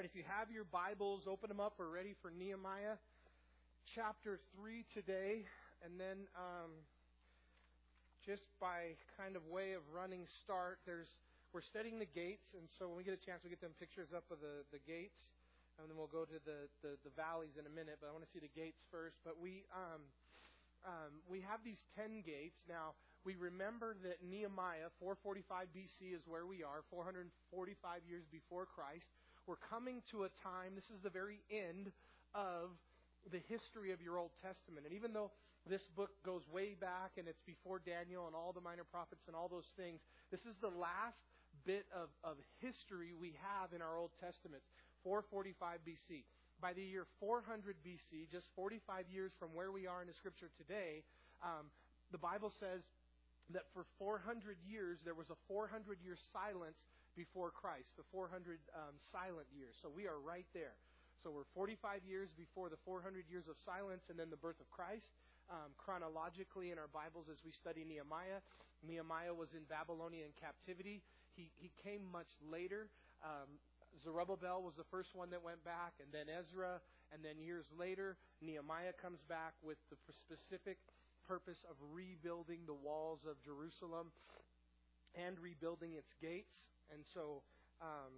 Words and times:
right, 0.00 0.08
if 0.08 0.16
you 0.16 0.24
have 0.32 0.48
your 0.48 0.64
Bibles, 0.64 1.28
open 1.28 1.52
them 1.52 1.60
up. 1.60 1.76
We're 1.76 1.92
ready 1.92 2.16
for 2.24 2.32
Nehemiah 2.32 2.96
chapter 3.84 4.40
3 4.56 4.80
today. 4.96 5.44
And 5.84 6.00
then, 6.00 6.24
um, 6.32 6.72
just 8.24 8.48
by 8.56 8.96
kind 9.20 9.36
of 9.36 9.44
way 9.44 9.76
of 9.76 9.84
running 9.92 10.24
start, 10.40 10.80
there's 10.88 11.12
we're 11.52 11.60
studying 11.60 12.00
the 12.00 12.08
gates, 12.08 12.48
and 12.56 12.64
so 12.80 12.88
when 12.88 12.96
we 12.96 13.04
get 13.04 13.12
a 13.12 13.20
chance, 13.20 13.44
we 13.44 13.52
get 13.52 13.60
them 13.60 13.76
pictures 13.76 14.16
up 14.16 14.24
of 14.32 14.40
the, 14.40 14.64
the 14.72 14.80
gates, 14.88 15.36
and 15.76 15.84
then 15.84 16.00
we'll 16.00 16.08
go 16.08 16.24
to 16.24 16.38
the, 16.48 16.64
the, 16.80 16.96
the 17.04 17.12
valleys 17.12 17.60
in 17.60 17.68
a 17.68 17.74
minute. 17.76 18.00
But 18.00 18.08
I 18.08 18.16
want 18.16 18.24
to 18.24 18.32
see 18.32 18.40
the 18.40 18.54
gates 18.56 18.80
first. 18.88 19.20
But 19.20 19.36
we 19.36 19.68
um, 19.68 20.00
um, 20.88 21.12
we 21.28 21.44
have 21.44 21.60
these 21.60 21.84
ten 21.92 22.24
gates 22.24 22.56
now. 22.64 22.96
We 23.28 23.36
remember 23.36 24.00
that 24.00 24.24
Nehemiah 24.24 24.88
445 24.96 25.76
BC 25.76 26.16
is 26.16 26.24
where 26.24 26.48
we 26.48 26.64
are, 26.64 26.88
445 26.88 27.28
years 28.08 28.24
before 28.32 28.64
Christ. 28.64 29.12
We're 29.50 29.66
coming 29.66 29.98
to 30.14 30.30
a 30.30 30.30
time. 30.46 30.78
This 30.78 30.86
is 30.94 31.02
the 31.02 31.10
very 31.10 31.42
end 31.50 31.90
of 32.38 32.70
the 33.34 33.42
history 33.50 33.90
of 33.90 33.98
your 33.98 34.14
Old 34.14 34.30
Testament. 34.38 34.86
And 34.86 34.94
even 34.94 35.10
though 35.10 35.34
this 35.66 35.82
book 35.98 36.14
goes 36.22 36.46
way 36.46 36.78
back 36.78 37.18
and 37.18 37.26
it's 37.26 37.42
before 37.42 37.82
Daniel 37.82 38.30
and 38.30 38.38
all 38.38 38.54
the 38.54 38.62
minor 38.62 38.86
prophets 38.86 39.26
and 39.26 39.34
all 39.34 39.50
those 39.50 39.66
things, 39.74 40.06
this 40.30 40.46
is 40.46 40.54
the 40.62 40.70
last 40.70 41.18
bit 41.66 41.82
of, 41.90 42.14
of 42.22 42.38
history 42.62 43.10
we 43.10 43.34
have 43.42 43.74
in 43.74 43.82
our 43.82 43.98
Old 43.98 44.14
Testament 44.22 44.62
445 45.02 45.82
BC. 45.82 46.22
By 46.62 46.70
the 46.70 46.86
year 46.86 47.10
400 47.18 47.74
BC, 47.82 48.30
just 48.30 48.46
45 48.54 49.10
years 49.10 49.34
from 49.34 49.50
where 49.50 49.74
we 49.74 49.90
are 49.90 49.98
in 49.98 50.06
the 50.06 50.14
scripture 50.14 50.54
today, 50.54 51.02
um, 51.42 51.74
the 52.14 52.22
Bible 52.22 52.54
says 52.62 52.86
that 53.50 53.66
for 53.74 53.82
400 53.98 54.62
years 54.62 55.02
there 55.02 55.18
was 55.18 55.26
a 55.26 55.38
400 55.50 55.98
year 56.06 56.14
silence 56.30 56.78
before 57.16 57.50
Christ, 57.50 57.96
the 57.96 58.06
400 58.12 58.58
um, 58.74 58.94
silent 59.10 59.46
years. 59.54 59.76
So 59.80 59.90
we 59.90 60.06
are 60.06 60.18
right 60.18 60.46
there. 60.54 60.76
So 61.22 61.28
we're 61.28 61.48
45 61.52 62.00
years 62.08 62.30
before 62.32 62.72
the 62.72 62.80
400 62.84 63.28
years 63.28 63.44
of 63.48 63.60
silence 63.60 64.08
and 64.08 64.16
then 64.16 64.30
the 64.32 64.40
birth 64.40 64.60
of 64.60 64.70
Christ. 64.70 65.12
Um, 65.50 65.74
chronologically 65.76 66.70
in 66.70 66.78
our 66.78 66.88
Bibles 66.88 67.26
as 67.26 67.42
we 67.42 67.50
study 67.50 67.82
Nehemiah, 67.82 68.38
Nehemiah 68.86 69.34
was 69.34 69.50
in 69.52 69.66
Babylonian 69.66 70.30
captivity. 70.38 71.02
He, 71.34 71.50
he 71.58 71.74
came 71.82 72.06
much 72.06 72.30
later. 72.38 72.86
Um, 73.20 73.58
Zerubbabel 73.98 74.62
was 74.62 74.78
the 74.78 74.86
first 74.88 75.12
one 75.18 75.28
that 75.34 75.42
went 75.42 75.60
back, 75.66 75.98
and 75.98 76.08
then 76.14 76.30
Ezra, 76.30 76.78
and 77.12 77.20
then 77.26 77.42
years 77.42 77.66
later, 77.74 78.16
Nehemiah 78.40 78.94
comes 78.94 79.18
back 79.26 79.52
with 79.60 79.76
the 79.90 79.98
specific 80.14 80.78
purpose 81.26 81.66
of 81.68 81.76
rebuilding 81.92 82.64
the 82.66 82.74
walls 82.74 83.20
of 83.28 83.36
Jerusalem 83.42 84.14
and 85.14 85.38
rebuilding 85.38 85.94
its 85.98 86.14
gates. 86.22 86.70
And 86.92 87.06
so, 87.14 87.42
um, 87.80 88.12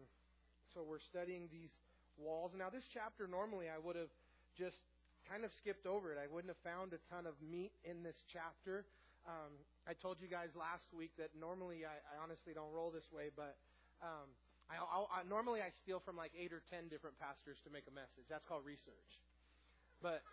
so 0.73 0.81
we're 0.83 1.03
studying 1.03 1.49
these 1.53 1.73
walls. 2.17 2.53
Now, 2.57 2.71
this 2.71 2.85
chapter 2.93 3.29
normally 3.29 3.69
I 3.69 3.79
would 3.79 3.97
have 3.97 4.13
just 4.57 4.81
kind 5.29 5.45
of 5.45 5.53
skipped 5.55 5.87
over 5.87 6.13
it. 6.13 6.19
I 6.19 6.27
wouldn't 6.27 6.51
have 6.51 6.61
found 6.65 6.93
a 6.93 7.01
ton 7.13 7.29
of 7.29 7.39
meat 7.39 7.73
in 7.85 8.03
this 8.03 8.17
chapter. 8.33 8.85
Um, 9.23 9.55
I 9.87 9.95
told 9.95 10.19
you 10.19 10.27
guys 10.27 10.51
last 10.59 10.91
week 10.91 11.15
that 11.17 11.31
normally 11.39 11.87
I, 11.87 11.95
I 12.11 12.15
honestly 12.19 12.51
don't 12.51 12.75
roll 12.75 12.91
this 12.91 13.07
way, 13.15 13.31
but 13.31 13.55
um, 14.03 14.27
I, 14.67 14.83
I, 14.83 15.23
I, 15.23 15.29
normally 15.31 15.63
I 15.63 15.71
steal 15.83 16.03
from 16.03 16.19
like 16.19 16.35
eight 16.35 16.51
or 16.51 16.63
ten 16.67 16.91
different 16.91 17.15
pastors 17.23 17.63
to 17.63 17.71
make 17.71 17.87
a 17.87 17.95
message. 17.95 18.27
That's 18.27 18.43
called 18.43 18.67
research. 18.67 19.13
But 20.03 20.27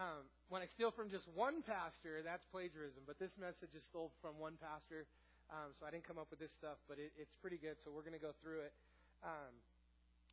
um, 0.00 0.24
when 0.48 0.64
I 0.64 0.68
steal 0.72 0.88
from 0.88 1.12
just 1.12 1.28
one 1.36 1.60
pastor, 1.60 2.24
that's 2.24 2.48
plagiarism. 2.48 3.04
But 3.04 3.20
this 3.20 3.36
message 3.36 3.76
is 3.76 3.84
stole 3.84 4.08
from 4.24 4.40
one 4.40 4.56
pastor, 4.56 5.04
um, 5.52 5.76
so 5.76 5.84
I 5.84 5.92
didn't 5.92 6.08
come 6.08 6.16
up 6.16 6.32
with 6.32 6.40
this 6.40 6.50
stuff, 6.56 6.80
but 6.88 6.96
it, 6.96 7.12
it's 7.20 7.36
pretty 7.44 7.60
good. 7.60 7.76
So 7.84 7.92
we're 7.92 8.02
going 8.02 8.16
to 8.16 8.22
go 8.22 8.32
through 8.40 8.64
it. 8.64 8.72
Um, 9.20 9.52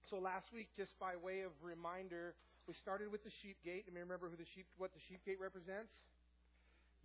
so 0.07 0.17
last 0.17 0.47
week, 0.55 0.71
just 0.79 0.95
by 0.95 1.19
way 1.19 1.43
of 1.43 1.51
reminder, 1.59 2.33
we 2.65 2.73
started 2.79 3.11
with 3.11 3.27
the 3.27 3.33
sheep 3.43 3.59
gate. 3.61 3.83
And 3.85 3.93
remember 3.99 4.31
who 4.31 4.39
the 4.39 4.47
sheep, 4.55 4.65
what 4.79 4.95
the 4.95 5.03
sheep 5.11 5.19
gate 5.27 5.37
represents? 5.43 5.91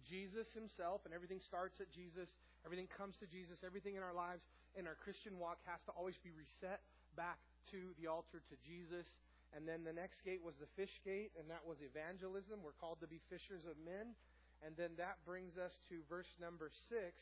Jesus 0.06 0.46
himself, 0.54 1.02
and 1.08 1.12
everything 1.12 1.42
starts 1.42 1.80
at 1.82 1.90
Jesus. 1.90 2.30
Everything 2.62 2.86
comes 2.94 3.18
to 3.18 3.26
Jesus. 3.26 3.60
Everything 3.66 3.98
in 3.98 4.04
our 4.04 4.14
lives, 4.14 4.46
in 4.78 4.86
our 4.86 4.96
Christian 5.02 5.36
walk, 5.42 5.58
has 5.66 5.82
to 5.90 5.92
always 5.98 6.16
be 6.22 6.30
reset 6.32 6.80
back 7.18 7.42
to 7.74 7.92
the 7.98 8.06
altar 8.06 8.40
to 8.46 8.56
Jesus. 8.62 9.08
And 9.56 9.66
then 9.66 9.82
the 9.82 9.94
next 9.94 10.22
gate 10.22 10.42
was 10.42 10.54
the 10.62 10.70
fish 10.78 10.92
gate, 11.02 11.34
and 11.38 11.50
that 11.50 11.62
was 11.66 11.82
evangelism. 11.82 12.62
We're 12.62 12.76
called 12.78 13.02
to 13.02 13.10
be 13.10 13.18
fishers 13.26 13.66
of 13.66 13.74
men. 13.82 14.14
And 14.62 14.72
then 14.78 14.96
that 14.96 15.20
brings 15.28 15.60
us 15.60 15.76
to 15.92 16.00
verse 16.08 16.30
number 16.40 16.72
six, 16.88 17.12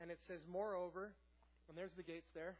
and 0.00 0.10
it 0.10 0.18
says, 0.26 0.40
Moreover, 0.48 1.12
and 1.68 1.76
there's 1.76 1.94
the 1.96 2.02
gates 2.02 2.28
there. 2.34 2.56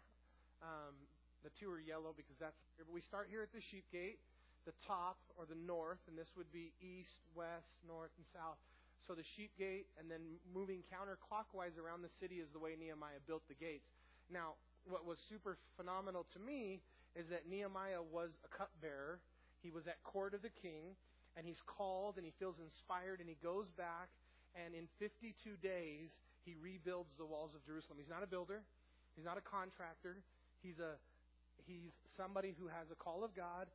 Um, 0.62 0.94
the 1.42 1.50
two 1.56 1.72
are 1.72 1.80
yellow 1.80 2.12
because 2.12 2.36
that's. 2.36 2.60
But 2.76 2.92
we 2.92 3.00
start 3.00 3.32
here 3.32 3.40
at 3.40 3.52
the 3.52 3.64
sheep 3.72 3.88
gate, 3.88 4.20
the 4.68 4.76
top 4.84 5.16
or 5.40 5.48
the 5.48 5.56
north, 5.56 6.00
and 6.06 6.16
this 6.16 6.28
would 6.36 6.52
be 6.52 6.76
east, 6.84 7.16
west, 7.32 7.72
north, 7.88 8.12
and 8.20 8.28
south. 8.36 8.60
So 9.08 9.16
the 9.16 9.24
sheep 9.36 9.50
gate, 9.56 9.88
and 9.96 10.12
then 10.12 10.20
moving 10.52 10.84
counterclockwise 10.92 11.80
around 11.80 12.04
the 12.04 12.12
city 12.20 12.44
is 12.44 12.52
the 12.52 12.60
way 12.60 12.76
Nehemiah 12.76 13.24
built 13.26 13.42
the 13.48 13.56
gates. 13.56 13.88
Now, 14.28 14.60
what 14.84 15.08
was 15.08 15.16
super 15.28 15.56
phenomenal 15.80 16.28
to 16.36 16.38
me 16.38 16.84
is 17.16 17.26
that 17.32 17.48
Nehemiah 17.48 18.04
was 18.04 18.30
a 18.44 18.50
cupbearer. 18.52 19.18
He 19.64 19.72
was 19.72 19.88
at 19.88 19.96
court 20.04 20.36
of 20.36 20.44
the 20.44 20.52
king, 20.62 20.94
and 21.36 21.48
he's 21.48 21.60
called 21.66 22.16
and 22.16 22.24
he 22.24 22.32
feels 22.38 22.60
inspired, 22.60 23.18
and 23.18 23.28
he 23.28 23.36
goes 23.42 23.66
back, 23.76 24.12
and 24.54 24.74
in 24.74 24.86
52 25.00 25.32
days, 25.62 26.12
he 26.44 26.56
rebuilds 26.56 27.12
the 27.18 27.26
walls 27.26 27.52
of 27.54 27.64
Jerusalem. 27.64 27.98
He's 27.98 28.10
not 28.10 28.22
a 28.22 28.30
builder, 28.30 28.62
he's 29.16 29.24
not 29.24 29.36
a 29.36 29.44
contractor, 29.44 30.20
he's 30.62 30.78
a 30.78 30.96
he's 31.68 31.92
somebody 32.16 32.56
who 32.56 32.66
has 32.66 32.88
a 32.90 32.98
call 32.98 33.22
of 33.22 33.36
God 33.36 33.68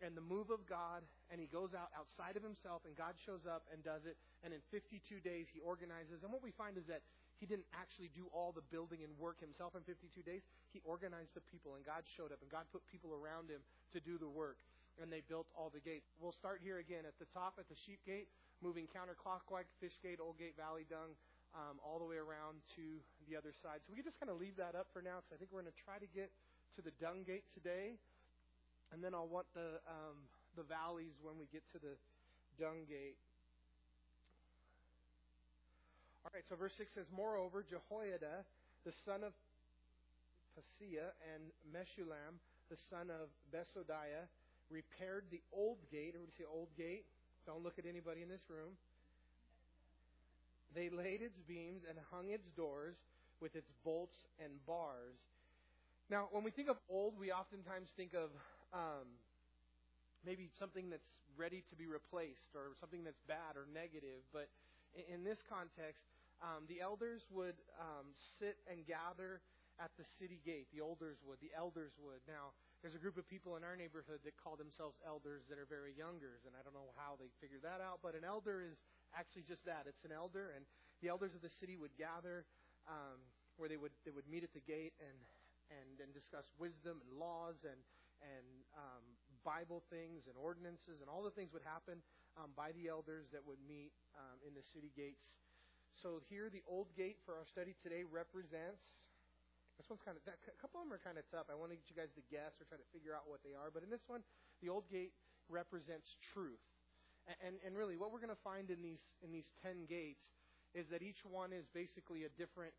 and 0.00 0.16
the 0.16 0.24
move 0.24 0.48
of 0.48 0.64
God, 0.64 1.04
and 1.28 1.36
he 1.36 1.44
goes 1.44 1.76
out 1.76 1.92
outside 1.92 2.32
of 2.32 2.40
himself, 2.40 2.80
and 2.88 2.96
God 2.96 3.20
shows 3.20 3.44
up 3.44 3.68
and 3.68 3.84
does 3.84 4.08
it. 4.08 4.16
And 4.40 4.56
in 4.56 4.64
52 4.72 5.20
days, 5.20 5.44
he 5.52 5.60
organizes. 5.60 6.24
And 6.24 6.32
what 6.32 6.40
we 6.40 6.56
find 6.56 6.80
is 6.80 6.88
that 6.88 7.04
he 7.36 7.44
didn't 7.44 7.68
actually 7.76 8.08
do 8.16 8.28
all 8.32 8.52
the 8.52 8.64
building 8.72 9.04
and 9.04 9.12
work 9.20 9.40
himself 9.40 9.76
in 9.76 9.84
52 9.84 10.24
days. 10.24 10.40
He 10.72 10.80
organized 10.88 11.36
the 11.36 11.44
people, 11.44 11.76
and 11.76 11.84
God 11.84 12.04
showed 12.16 12.32
up, 12.32 12.40
and 12.40 12.48
God 12.48 12.64
put 12.72 12.80
people 12.88 13.12
around 13.12 13.52
him 13.52 13.60
to 13.92 14.00
do 14.00 14.16
the 14.16 14.28
work. 14.28 14.56
And 15.00 15.08
they 15.08 15.24
built 15.24 15.48
all 15.56 15.72
the 15.72 15.80
gates. 15.80 16.08
We'll 16.20 16.36
start 16.36 16.60
here 16.60 16.80
again 16.80 17.08
at 17.08 17.16
the 17.16 17.28
top 17.32 17.56
at 17.56 17.68
the 17.68 17.76
sheep 17.76 18.00
gate, 18.04 18.28
moving 18.60 18.84
counterclockwise, 18.88 19.68
fish 19.80 19.96
gate, 20.00 20.20
old 20.20 20.36
gate, 20.36 20.56
valley 20.56 20.84
dung, 20.88 21.16
um, 21.54 21.82
all 21.82 21.98
the 21.98 22.06
way 22.06 22.16
around 22.16 22.62
to 22.76 23.02
the 23.28 23.34
other 23.34 23.50
side. 23.50 23.82
So 23.82 23.90
we 23.90 23.98
can 23.98 24.06
just 24.06 24.18
kind 24.18 24.30
of 24.30 24.38
leave 24.38 24.56
that 24.58 24.78
up 24.78 24.86
for 24.94 25.02
now 25.02 25.22
because 25.22 25.34
I 25.34 25.36
think 25.38 25.50
we're 25.50 25.62
going 25.62 25.72
to 25.72 25.82
try 25.82 25.98
to 25.98 26.10
get 26.10 26.30
to 26.78 26.80
the 26.82 26.94
dung 27.02 27.26
gate 27.26 27.46
today. 27.54 27.98
And 28.90 29.02
then 29.02 29.14
I'll 29.14 29.30
want 29.30 29.46
the, 29.54 29.78
um, 29.86 30.26
the 30.58 30.66
valleys 30.66 31.14
when 31.22 31.38
we 31.38 31.46
get 31.50 31.62
to 31.74 31.78
the 31.78 31.94
dung 32.58 32.86
gate. 32.90 33.18
All 36.26 36.30
right, 36.34 36.44
so 36.48 36.54
verse 36.54 36.74
6 36.76 36.92
says, 36.94 37.08
Moreover, 37.08 37.64
Jehoiada, 37.64 38.44
the 38.84 38.92
son 39.06 39.24
of 39.24 39.32
Paseah, 40.52 41.16
and 41.32 41.48
Meshullam, 41.72 42.36
the 42.68 42.76
son 42.90 43.08
of 43.08 43.32
Besodiah, 43.48 44.28
repaired 44.68 45.24
the 45.30 45.40
old 45.52 45.78
gate. 45.90 46.12
Everybody 46.14 46.36
say 46.36 46.44
old 46.44 46.68
gate? 46.76 47.06
Don't 47.46 47.64
look 47.64 47.78
at 47.78 47.86
anybody 47.86 48.22
in 48.22 48.28
this 48.28 48.44
room. 48.50 48.76
They 50.74 50.88
laid 50.88 51.22
its 51.22 51.38
beams 51.46 51.82
and 51.88 51.98
hung 52.10 52.30
its 52.30 52.48
doors 52.56 52.96
with 53.40 53.56
its 53.56 53.70
bolts 53.84 54.16
and 54.42 54.52
bars. 54.66 55.18
Now, 56.10 56.28
when 56.30 56.42
we 56.44 56.50
think 56.50 56.68
of 56.68 56.76
old, 56.88 57.18
we 57.18 57.32
oftentimes 57.32 57.90
think 57.96 58.14
of 58.14 58.30
um, 58.74 59.06
maybe 60.26 60.50
something 60.58 60.90
that's 60.90 61.06
ready 61.38 61.62
to 61.70 61.74
be 61.76 61.86
replaced 61.86 62.54
or 62.54 62.74
something 62.78 63.04
that's 63.04 63.22
bad 63.26 63.56
or 63.56 63.66
negative. 63.70 64.22
But 64.32 64.50
in, 64.94 65.22
this 65.22 65.38
context, 65.46 66.02
um, 66.42 66.66
the 66.66 66.82
elders 66.82 67.24
would 67.30 67.56
um, 67.78 68.10
sit 68.38 68.58
and 68.66 68.82
gather 68.86 69.40
at 69.78 69.94
the 69.96 70.04
city 70.18 70.42
gate. 70.44 70.68
The 70.74 70.82
elders 70.82 71.22
would. 71.24 71.40
The 71.40 71.54
elders 71.56 71.94
would. 72.02 72.20
Now, 72.28 72.52
there's 72.82 72.98
a 72.98 73.00
group 73.00 73.16
of 73.16 73.24
people 73.28 73.56
in 73.56 73.64
our 73.64 73.76
neighborhood 73.78 74.20
that 74.26 74.36
call 74.36 74.58
themselves 74.58 74.98
elders 75.06 75.46
that 75.48 75.56
are 75.56 75.68
very 75.68 75.96
youngers, 75.96 76.44
and 76.44 76.52
I 76.58 76.60
don't 76.60 76.76
know 76.76 76.92
how 77.00 77.16
they 77.16 77.32
figured 77.40 77.64
that 77.64 77.80
out. 77.80 78.04
But 78.04 78.12
an 78.12 78.26
elder 78.26 78.60
is 78.60 78.76
actually 79.16 79.42
just 79.46 79.64
that. 79.66 79.86
It's 79.86 80.04
an 80.04 80.12
elder, 80.12 80.52
and 80.54 80.64
the 81.02 81.08
elders 81.08 81.34
of 81.34 81.42
the 81.42 81.50
city 81.50 81.76
would 81.76 81.94
gather 81.96 82.44
um, 82.88 83.20
where 83.56 83.68
they 83.68 83.76
would 83.76 83.92
they 84.04 84.12
would 84.12 84.28
meet 84.28 84.44
at 84.44 84.52
the 84.54 84.64
gate 84.64 84.94
and 85.00 85.18
and 86.00 86.10
discuss 86.10 86.50
wisdom 86.58 86.98
and 87.06 87.10
laws 87.14 87.62
and 87.62 87.78
and 88.20 88.46
um, 88.76 89.04
Bible 89.40 89.80
things 89.88 90.28
and 90.28 90.36
ordinances 90.36 91.00
and 91.00 91.08
all 91.08 91.24
the 91.24 91.32
things 91.32 91.52
would 91.56 91.64
happen 91.64 92.04
um, 92.36 92.52
by 92.52 92.72
the 92.76 92.88
elders 92.88 93.32
that 93.32 93.40
would 93.40 93.60
meet 93.64 93.92
um, 94.12 94.36
in 94.44 94.52
the 94.52 94.60
city 94.60 94.92
gates. 94.92 95.32
So 95.90 96.20
here, 96.28 96.52
the 96.52 96.62
old 96.68 96.92
gate 96.94 97.18
for 97.24 97.34
our 97.36 97.48
study 97.48 97.74
today 97.80 98.04
represents. 98.04 98.84
This 99.80 99.88
one's 99.88 100.04
kind 100.04 100.20
of 100.20 100.22
a 100.28 100.58
couple 100.60 100.76
of 100.76 100.84
them 100.84 100.92
are 100.92 101.00
kind 101.00 101.16
of 101.16 101.24
tough. 101.32 101.48
I 101.48 101.56
want 101.56 101.72
to 101.72 101.80
get 101.80 101.88
you 101.88 101.96
guys 101.96 102.12
to 102.12 102.24
guess 102.28 102.60
or 102.60 102.68
try 102.68 102.76
to 102.76 102.88
figure 102.92 103.16
out 103.16 103.24
what 103.24 103.40
they 103.40 103.56
are. 103.56 103.72
But 103.72 103.80
in 103.80 103.88
this 103.88 104.04
one, 104.04 104.20
the 104.60 104.68
old 104.68 104.84
gate 104.92 105.16
represents 105.48 106.20
truth, 106.20 106.60
and 107.44 107.56
and, 107.64 107.76
really 107.76 107.96
what 107.96 108.12
we're 108.12 108.22
going 108.22 108.34
to 108.34 108.44
find 108.44 108.70
in 108.70 108.82
these 108.82 109.02
in 109.22 109.32
these 109.32 109.48
ten 109.62 109.86
gates 109.88 110.24
is 110.74 110.86
that 110.90 111.02
each 111.02 111.24
one 111.26 111.52
is 111.52 111.66
basically 111.74 112.24
a 112.24 112.32
different 112.38 112.72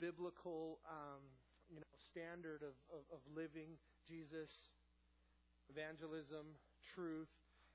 biblical 0.00 0.78
um, 0.88 1.22
you 1.68 1.80
know 1.80 1.92
standard 2.10 2.62
of, 2.62 2.76
of, 2.92 3.02
of 3.12 3.20
living 3.34 3.76
Jesus 4.08 4.48
evangelism, 5.68 6.56
truth. 6.96 7.28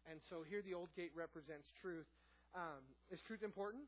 And 0.09 0.19
so 0.29 0.43
here 0.43 0.61
the 0.61 0.73
old 0.73 0.91
gate 0.97 1.13
represents 1.15 1.69
truth. 1.79 2.09
Um, 2.53 2.83
is 3.09 3.21
truth 3.21 3.41
important? 3.41 3.85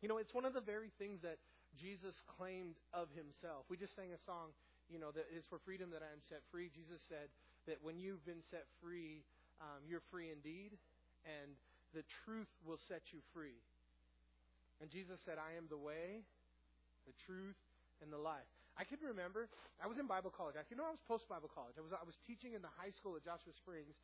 You 0.00 0.08
know, 0.08 0.18
it's 0.18 0.34
one 0.34 0.44
of 0.44 0.54
the 0.54 0.64
very 0.64 0.90
things 0.98 1.20
that 1.22 1.38
Jesus 1.74 2.22
claimed 2.38 2.78
of 2.94 3.10
himself. 3.14 3.66
We 3.68 3.76
just 3.76 3.94
sang 3.94 4.14
a 4.14 4.20
song, 4.22 4.54
you 4.86 4.98
know, 4.98 5.10
that 5.10 5.26
is 5.30 5.44
for 5.50 5.58
freedom 5.62 5.90
that 5.90 6.02
I 6.02 6.10
am 6.14 6.22
set 6.30 6.42
free. 6.50 6.70
Jesus 6.70 7.02
said 7.10 7.30
that 7.66 7.78
when 7.82 7.98
you've 7.98 8.22
been 8.24 8.42
set 8.50 8.66
free, 8.78 9.26
um, 9.60 9.82
you're 9.86 10.04
free 10.10 10.30
indeed, 10.30 10.78
and 11.24 11.56
the 11.92 12.04
truth 12.24 12.50
will 12.64 12.78
set 12.78 13.12
you 13.12 13.20
free. 13.32 13.58
And 14.80 14.90
Jesus 14.90 15.20
said, 15.24 15.38
I 15.38 15.56
am 15.56 15.70
the 15.70 15.78
way, 15.78 16.24
the 17.06 17.16
truth, 17.24 17.56
and 18.02 18.12
the 18.12 18.20
life. 18.20 18.48
I 18.74 18.82
can 18.82 18.98
remember, 19.00 19.46
I 19.78 19.86
was 19.86 20.02
in 20.02 20.10
Bible 20.10 20.34
college. 20.34 20.58
I, 20.58 20.66
you 20.66 20.74
know, 20.74 20.84
I 20.84 20.90
was 20.90 20.98
post 21.06 21.30
Bible 21.30 21.46
college. 21.46 21.78
I 21.78 21.82
was, 21.86 21.94
I 21.94 22.02
was 22.02 22.18
teaching 22.26 22.58
in 22.58 22.62
the 22.62 22.72
high 22.74 22.90
school 22.90 23.14
at 23.14 23.22
Joshua 23.22 23.54
Springs. 23.54 23.94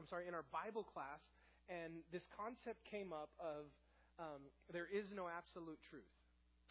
I'm 0.00 0.08
sorry, 0.08 0.24
in 0.24 0.32
our 0.32 0.48
Bible 0.48 0.82
class, 0.88 1.20
and 1.68 2.00
this 2.10 2.24
concept 2.32 2.80
came 2.88 3.12
up 3.12 3.28
of 3.36 3.68
um, 4.16 4.40
there 4.72 4.88
is 4.88 5.12
no 5.12 5.28
absolute 5.28 5.78
truth. 5.84 6.08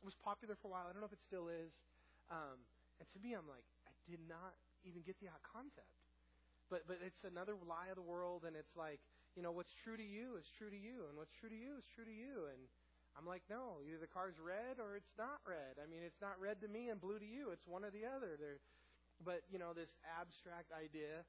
It 0.01 0.05
was 0.09 0.17
popular 0.17 0.57
for 0.57 0.67
a 0.67 0.71
while. 0.73 0.89
I 0.89 0.91
don't 0.91 1.05
know 1.05 1.11
if 1.11 1.15
it 1.15 1.21
still 1.21 1.45
is. 1.47 1.69
Um, 2.33 2.57
and 2.97 3.05
to 3.13 3.17
me, 3.21 3.37
I'm 3.37 3.45
like, 3.45 3.63
I 3.85 3.93
did 4.09 4.19
not 4.25 4.57
even 4.81 5.05
get 5.05 5.21
the 5.21 5.29
concept. 5.45 5.93
But 6.73 6.89
but 6.89 6.97
it's 7.05 7.21
another 7.21 7.53
lie 7.61 7.93
of 7.93 7.99
the 7.99 8.05
world, 8.05 8.47
and 8.47 8.57
it's 8.57 8.73
like, 8.73 8.99
you 9.35 9.41
know, 9.41 9.51
what's 9.51 9.71
true 9.73 9.95
to 9.95 10.03
you 10.03 10.35
is 10.35 10.47
true 10.51 10.69
to 10.69 10.77
you, 10.77 11.07
and 11.07 11.15
what's 11.15 11.31
true 11.31 11.47
to 11.47 11.55
you 11.55 11.79
is 11.79 11.87
true 11.87 12.03
to 12.03 12.11
you. 12.11 12.51
And 12.51 12.67
I'm 13.15 13.27
like, 13.27 13.43
no, 13.47 13.79
either 13.83 13.99
the 13.99 14.11
car's 14.11 14.35
red 14.39 14.79
or 14.79 14.95
it's 14.95 15.15
not 15.15 15.39
red. 15.47 15.79
I 15.79 15.87
mean, 15.87 16.03
it's 16.03 16.19
not 16.19 16.39
red 16.39 16.59
to 16.63 16.69
me 16.71 16.91
and 16.91 16.99
blue 16.99 17.19
to 17.19 17.27
you. 17.27 17.51
It's 17.51 17.67
one 17.67 17.83
or 17.83 17.91
the 17.91 18.07
other. 18.07 18.35
There, 18.35 18.59
but 19.23 19.43
you 19.51 19.59
know, 19.59 19.71
this 19.71 19.91
abstract 20.07 20.71
idea, 20.75 21.23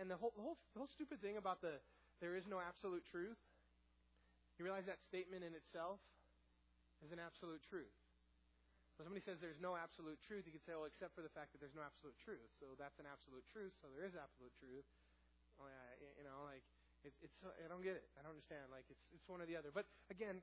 and 0.00 0.10
the 0.10 0.18
whole 0.18 0.32
the 0.34 0.42
whole 0.42 0.58
the 0.74 0.82
whole 0.82 0.90
stupid 0.90 1.22
thing 1.22 1.36
about 1.36 1.62
the 1.62 1.78
there 2.22 2.34
is 2.34 2.46
no 2.46 2.62
absolute 2.62 3.02
truth. 3.06 3.38
You 4.58 4.62
realize 4.62 4.86
that 4.86 5.02
statement 5.02 5.42
in 5.42 5.50
itself 5.58 5.98
is 7.02 7.10
an 7.10 7.18
absolute 7.18 7.58
truth. 7.66 7.90
When 8.94 9.02
somebody 9.02 9.26
says 9.26 9.42
there's 9.42 9.58
no 9.58 9.74
absolute 9.74 10.22
truth, 10.22 10.46
you 10.46 10.54
could 10.54 10.62
say, 10.62 10.78
well, 10.78 10.86
except 10.86 11.18
for 11.18 11.26
the 11.26 11.34
fact 11.34 11.50
that 11.50 11.58
there's 11.58 11.74
no 11.74 11.82
absolute 11.82 12.14
truth. 12.22 12.46
So 12.62 12.78
that's 12.78 13.02
an 13.02 13.10
absolute 13.10 13.42
truth, 13.50 13.74
so 13.82 13.90
there 13.90 14.06
is 14.06 14.14
absolute 14.14 14.54
truth. 14.62 14.86
You 15.58 16.22
know, 16.22 16.46
like, 16.46 16.62
it, 17.04 17.12
it's, 17.22 17.36
I 17.44 17.68
don't 17.68 17.84
get 17.84 18.00
it. 18.00 18.08
I 18.16 18.24
don't 18.24 18.34
understand. 18.34 18.72
Like, 18.72 18.88
it's, 18.88 19.04
it's 19.12 19.24
one 19.28 19.44
or 19.44 19.46
the 19.46 19.54
other. 19.54 19.70
But 19.70 19.86
again, 20.08 20.40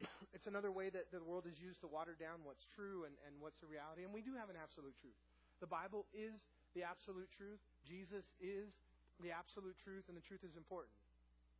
it's 0.36 0.46
another 0.46 0.70
way 0.70 0.88
that 0.88 1.10
the 1.10 1.20
world 1.20 1.44
is 1.50 1.58
used 1.58 1.82
to 1.82 1.88
water 1.90 2.14
down 2.14 2.40
what's 2.46 2.64
true 2.72 3.04
and, 3.04 3.14
and 3.26 3.36
what's 3.42 3.58
the 3.58 3.68
reality. 3.68 4.06
And 4.06 4.14
we 4.14 4.22
do 4.22 4.32
have 4.38 4.48
an 4.48 4.56
absolute 4.56 4.94
truth. 5.02 5.18
The 5.58 5.68
Bible 5.68 6.08
is 6.14 6.40
the 6.72 6.86
absolute 6.86 7.28
truth. 7.34 7.60
Jesus 7.84 8.32
is 8.40 8.72
the 9.20 9.34
absolute 9.34 9.76
truth, 9.76 10.08
and 10.08 10.16
the 10.16 10.24
truth 10.24 10.40
is 10.46 10.56
important. 10.56 10.94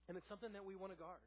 And 0.08 0.16
it's 0.16 0.26
something 0.26 0.54
that 0.56 0.64
we 0.64 0.74
want 0.78 0.96
to 0.96 0.98
guard. 0.98 1.20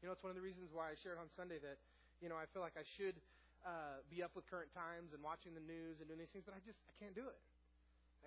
You 0.00 0.08
know, 0.08 0.16
it's 0.16 0.24
one 0.24 0.32
of 0.32 0.38
the 0.38 0.44
reasons 0.44 0.72
why 0.72 0.88
I 0.92 0.96
shared 0.96 1.20
on 1.20 1.28
Sunday 1.36 1.60
that, 1.60 1.76
you 2.24 2.32
know, 2.32 2.40
I 2.40 2.48
feel 2.48 2.64
like 2.64 2.76
I 2.80 2.86
should 2.96 3.20
uh, 3.64 4.04
be 4.12 4.20
up 4.20 4.36
with 4.36 4.44
current 4.48 4.68
times 4.76 5.16
and 5.16 5.20
watching 5.24 5.56
the 5.56 5.64
news 5.64 6.00
and 6.00 6.08
doing 6.08 6.20
these 6.20 6.32
things, 6.32 6.44
but 6.44 6.52
I 6.52 6.60
just 6.64 6.80
I 6.84 6.92
can't 7.00 7.16
do 7.16 7.24
it. 7.24 7.40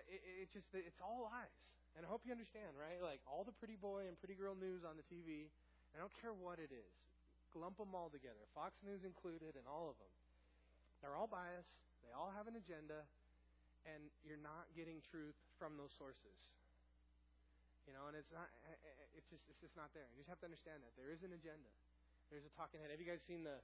It, 0.10 0.22
it 0.46 0.48
just 0.54 0.70
it's 0.74 1.02
all 1.02 1.30
lies, 1.30 1.54
and 1.98 2.06
I 2.06 2.08
hope 2.08 2.22
you 2.22 2.32
understand, 2.32 2.78
right? 2.78 3.02
Like 3.02 3.26
all 3.26 3.42
the 3.42 3.58
pretty 3.58 3.74
boy 3.74 4.06
and 4.06 4.14
pretty 4.22 4.38
girl 4.38 4.54
news 4.54 4.86
on 4.86 4.94
the 5.02 5.06
TV. 5.10 5.50
I 5.92 5.98
don't 5.98 6.14
care 6.22 6.32
what 6.32 6.62
it 6.62 6.70
is. 6.70 6.94
Lump 7.58 7.82
them 7.82 7.98
all 7.98 8.14
together, 8.14 8.46
Fox 8.54 8.78
News 8.86 9.02
included, 9.02 9.58
and 9.58 9.66
all 9.66 9.90
of 9.90 9.98
them. 9.98 10.14
They're 11.02 11.18
all 11.18 11.26
biased. 11.26 11.74
They 12.06 12.14
all 12.14 12.30
have 12.30 12.46
an 12.46 12.54
agenda, 12.54 13.02
and 13.90 14.14
you're 14.22 14.38
not 14.38 14.70
getting 14.78 15.02
truth 15.10 15.34
from 15.58 15.74
those 15.74 15.90
sources. 15.98 16.38
You 17.90 17.98
know, 17.98 18.06
and 18.12 18.14
it's 18.14 18.30
not. 18.30 18.46
Eh, 18.46 18.78
eh, 18.78 18.78
eh, 18.78 19.18
it's 19.18 19.26
just 19.34 19.42
it's 19.50 19.58
just 19.58 19.74
not 19.74 19.90
there. 19.98 20.06
You 20.14 20.22
just 20.22 20.30
have 20.30 20.38
to 20.46 20.50
understand 20.50 20.86
that 20.86 20.94
there 20.94 21.10
is 21.10 21.26
an 21.26 21.34
agenda. 21.34 21.72
There's 22.30 22.46
a 22.46 22.54
talking 22.54 22.78
head. 22.78 22.94
Have 22.94 23.02
you 23.02 23.10
guys 23.10 23.26
seen 23.26 23.42
the 23.42 23.58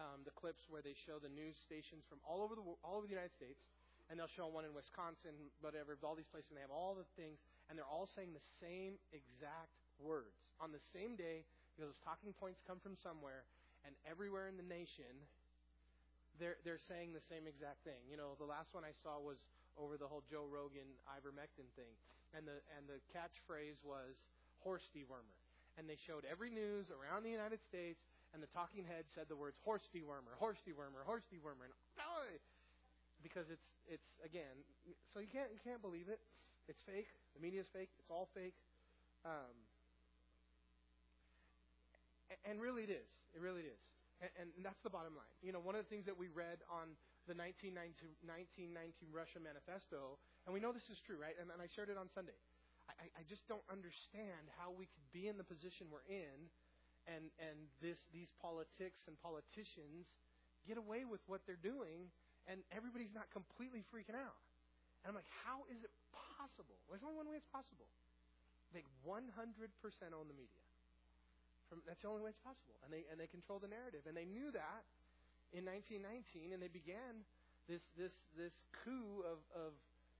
um, 0.00 0.24
the 0.24 0.32
clips 0.32 0.64
where 0.72 0.80
they 0.80 0.96
show 0.96 1.20
the 1.20 1.28
news 1.28 1.58
stations 1.60 2.06
from 2.08 2.22
all 2.24 2.40
over 2.40 2.56
the 2.56 2.64
all 2.80 2.96
over 2.96 3.04
the 3.04 3.12
United 3.12 3.34
States, 3.34 3.60
and 4.08 4.16
they'll 4.16 4.30
show 4.30 4.48
one 4.48 4.64
in 4.64 4.72
Wisconsin, 4.72 5.36
whatever, 5.60 5.98
all 6.00 6.16
these 6.16 6.30
places, 6.30 6.48
and 6.54 6.56
they 6.56 6.64
have 6.64 6.74
all 6.74 6.94
the 6.94 7.06
things, 7.18 7.40
and 7.68 7.78
they're 7.78 7.88
all 7.88 8.08
saying 8.12 8.32
the 8.36 8.48
same 8.60 9.00
exact 9.12 9.74
words. 10.00 10.36
On 10.62 10.70
the 10.70 10.82
same 10.92 11.16
day 11.16 11.44
because 11.74 11.90
those 11.90 12.00
talking 12.06 12.30
points 12.38 12.62
come 12.64 12.78
from 12.78 12.94
somewhere, 13.02 13.42
and 13.82 13.92
everywhere 14.06 14.46
in 14.46 14.56
the 14.56 14.66
nation, 14.66 15.10
they're 16.38 16.58
they're 16.62 16.82
saying 16.86 17.12
the 17.12 17.24
same 17.26 17.46
exact 17.50 17.82
thing. 17.82 17.98
You 18.06 18.16
know, 18.16 18.38
the 18.38 18.48
last 18.48 18.70
one 18.72 18.86
I 18.86 18.94
saw 19.02 19.18
was 19.18 19.38
over 19.74 19.98
the 19.98 20.06
whole 20.06 20.22
Joe 20.30 20.46
Rogan 20.46 20.86
ivermectin 21.10 21.66
thing, 21.74 21.94
and 22.32 22.46
the 22.46 22.62
and 22.78 22.86
the 22.86 23.02
catchphrase 23.10 23.82
was 23.82 24.14
horse 24.62 24.86
dewormer, 24.94 25.36
and 25.76 25.90
they 25.90 25.98
showed 26.06 26.22
every 26.24 26.48
news 26.48 26.88
around 26.94 27.26
the 27.26 27.34
United 27.34 27.58
States 27.66 28.00
and 28.34 28.42
the 28.42 28.50
talking 28.50 28.82
head 28.82 29.06
said 29.14 29.30
the 29.30 29.38
words 29.38 29.54
horse 29.62 29.86
dewormer, 29.94 30.34
horse 30.42 30.58
dewormer, 30.66 31.06
horse 31.06 31.22
dewormer, 31.30 31.70
and 31.70 31.74
because 33.22 33.46
it's 33.48 33.64
it's 33.86 34.10
again, 34.26 34.58
so 35.14 35.22
you 35.22 35.30
can't 35.30 35.48
you 35.54 35.62
can't 35.62 35.80
believe 35.80 36.10
it. 36.10 36.18
It's 36.68 36.82
fake. 36.84 37.08
The 37.36 37.40
media 37.40 37.60
is 37.60 37.70
fake. 37.72 37.90
It's 38.00 38.10
all 38.10 38.28
fake. 38.32 38.56
Um, 39.24 39.52
and 42.44 42.60
really, 42.60 42.84
it 42.84 42.92
is. 42.92 43.08
It 43.36 43.40
really 43.40 43.64
is. 43.64 43.80
And, 44.22 44.48
and 44.56 44.64
that's 44.64 44.80
the 44.80 44.92
bottom 44.92 45.12
line. 45.16 45.34
You 45.44 45.52
know, 45.52 45.60
one 45.60 45.76
of 45.76 45.84
the 45.84 45.90
things 45.90 46.06
that 46.08 46.16
we 46.16 46.32
read 46.32 46.64
on 46.70 46.96
the 47.28 47.36
1919, 47.36 48.20
1919 48.24 49.12
Russia 49.12 49.40
Manifesto, 49.40 50.16
and 50.44 50.52
we 50.52 50.60
know 50.60 50.72
this 50.72 50.88
is 50.92 51.00
true, 51.04 51.16
right? 51.20 51.36
And, 51.36 51.48
and 51.52 51.60
I 51.60 51.68
shared 51.72 51.88
it 51.88 51.96
on 51.96 52.08
Sunday. 52.12 52.36
I, 52.88 53.08
I 53.16 53.22
just 53.24 53.44
don't 53.48 53.64
understand 53.72 54.44
how 54.60 54.68
we 54.72 54.88
could 54.88 55.08
be 55.12 55.28
in 55.28 55.40
the 55.40 55.46
position 55.46 55.88
we're 55.88 56.04
in 56.04 56.52
and 57.08 57.28
and 57.40 57.58
this 57.84 58.00
these 58.12 58.28
politics 58.40 59.04
and 59.08 59.16
politicians 59.20 60.08
get 60.64 60.80
away 60.80 61.04
with 61.04 61.20
what 61.28 61.44
they're 61.44 61.60
doing, 61.60 62.08
and 62.48 62.64
everybody's 62.72 63.12
not 63.12 63.28
completely 63.28 63.84
freaking 63.92 64.16
out. 64.16 64.40
And 65.04 65.12
I'm 65.12 65.16
like, 65.16 65.28
how 65.44 65.68
is 65.68 65.84
it 65.84 65.92
possible? 66.44 66.76
There's 66.92 67.00
only 67.00 67.16
one 67.16 67.28
way 67.32 67.40
it's 67.40 67.48
possible. 67.48 67.88
They 68.76 68.84
100% 69.00 69.32
own 70.12 70.26
the 70.28 70.36
media. 70.36 70.64
From, 71.72 71.80
that's 71.88 72.04
the 72.04 72.10
only 72.12 72.20
way 72.20 72.36
it's 72.36 72.44
possible, 72.44 72.76
and 72.84 72.92
they 72.92 73.08
and 73.08 73.16
they 73.16 73.30
control 73.32 73.56
the 73.56 73.72
narrative, 73.72 74.04
and 74.04 74.12
they 74.12 74.28
knew 74.28 74.52
that 74.52 74.84
in 75.56 75.64
1919, 75.64 76.52
and 76.52 76.60
they 76.60 76.68
began 76.68 77.24
this 77.64 77.80
this 77.96 78.12
this 78.36 78.52
coup 78.84 79.24
of 79.24 79.40
of 79.56 79.72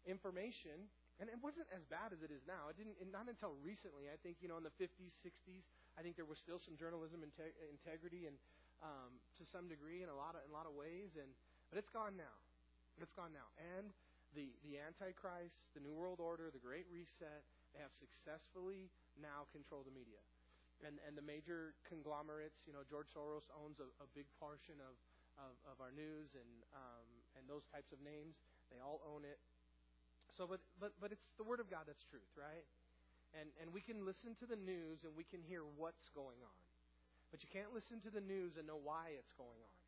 information 0.09 0.89
and 1.23 1.31
it 1.31 1.39
wasn't 1.39 1.71
as 1.71 1.87
bad 1.87 2.11
as 2.11 2.27
it 2.27 2.35
is 2.35 2.43
now. 2.43 2.67
It 2.71 2.77
didn't. 2.79 2.99
Not 3.15 3.31
until 3.31 3.55
recently. 3.63 4.11
I 4.11 4.19
think 4.19 4.43
you 4.43 4.51
know 4.51 4.59
in 4.59 4.67
the 4.67 4.75
50s, 4.75 5.15
60s, 5.23 5.63
I 5.95 6.03
think 6.03 6.19
there 6.19 6.27
was 6.27 6.43
still 6.43 6.59
some 6.59 6.75
journalism 6.75 7.23
integ- 7.23 7.55
integrity 7.71 8.27
and 8.27 8.35
um, 8.83 9.15
to 9.39 9.47
some 9.47 9.71
degree 9.71 10.03
in 10.03 10.11
a 10.11 10.17
lot 10.17 10.35
of 10.35 10.43
in 10.43 10.51
a 10.51 10.57
lot 10.57 10.67
of 10.67 10.75
ways. 10.75 11.15
And 11.15 11.31
but 11.71 11.79
it's 11.79 11.91
gone 11.95 12.19
now. 12.19 12.35
It's 12.99 13.15
gone 13.15 13.31
now. 13.31 13.47
And 13.79 13.95
the 14.35 14.53
the 14.67 14.77
Antichrist, 14.79 15.71
the 15.73 15.83
New 15.83 15.95
World 15.95 16.19
Order, 16.19 16.51
the 16.51 16.63
Great 16.63 16.87
Reset, 16.91 17.43
they 17.73 17.81
have 17.81 17.95
successfully 17.95 18.91
now 19.17 19.47
controlled 19.55 19.87
the 19.87 19.95
media. 19.95 20.21
And 20.83 20.99
and 21.07 21.15
the 21.15 21.25
major 21.25 21.79
conglomerates, 21.87 22.67
you 22.67 22.75
know, 22.75 22.83
George 22.85 23.09
Soros 23.15 23.47
owns 23.55 23.79
a, 23.79 23.89
a 24.03 24.09
big 24.13 24.27
portion 24.43 24.83
of, 24.83 24.95
of, 25.39 25.55
of 25.71 25.77
our 25.79 25.95
news 25.95 26.35
and 26.35 26.51
um, 26.75 27.07
and 27.39 27.47
those 27.47 27.65
types 27.71 27.95
of 27.95 28.03
names. 28.03 28.37
They 28.69 28.83
all 28.83 29.01
own 29.07 29.23
it. 29.23 29.39
So, 30.35 30.51
but, 30.51 30.59
but, 30.83 30.91
but 30.99 31.15
it's 31.15 31.31
the 31.39 31.47
Word 31.47 31.63
of 31.63 31.71
God 31.71 31.87
that's 31.87 32.03
truth, 32.03 32.27
right? 32.35 32.67
And, 33.39 33.51
and 33.63 33.71
we 33.71 33.83
can 33.83 34.03
listen 34.03 34.35
to 34.43 34.47
the 34.47 34.59
news 34.59 35.07
and 35.07 35.15
we 35.15 35.23
can 35.23 35.43
hear 35.43 35.63
what's 35.79 36.11
going 36.11 36.43
on. 36.43 36.59
But 37.31 37.43
you 37.43 37.51
can't 37.51 37.75
listen 37.75 38.03
to 38.07 38.11
the 38.11 38.23
news 38.23 38.59
and 38.59 38.67
know 38.67 38.79
why 38.79 39.15
it's 39.15 39.35
going 39.35 39.59
on. 39.59 39.79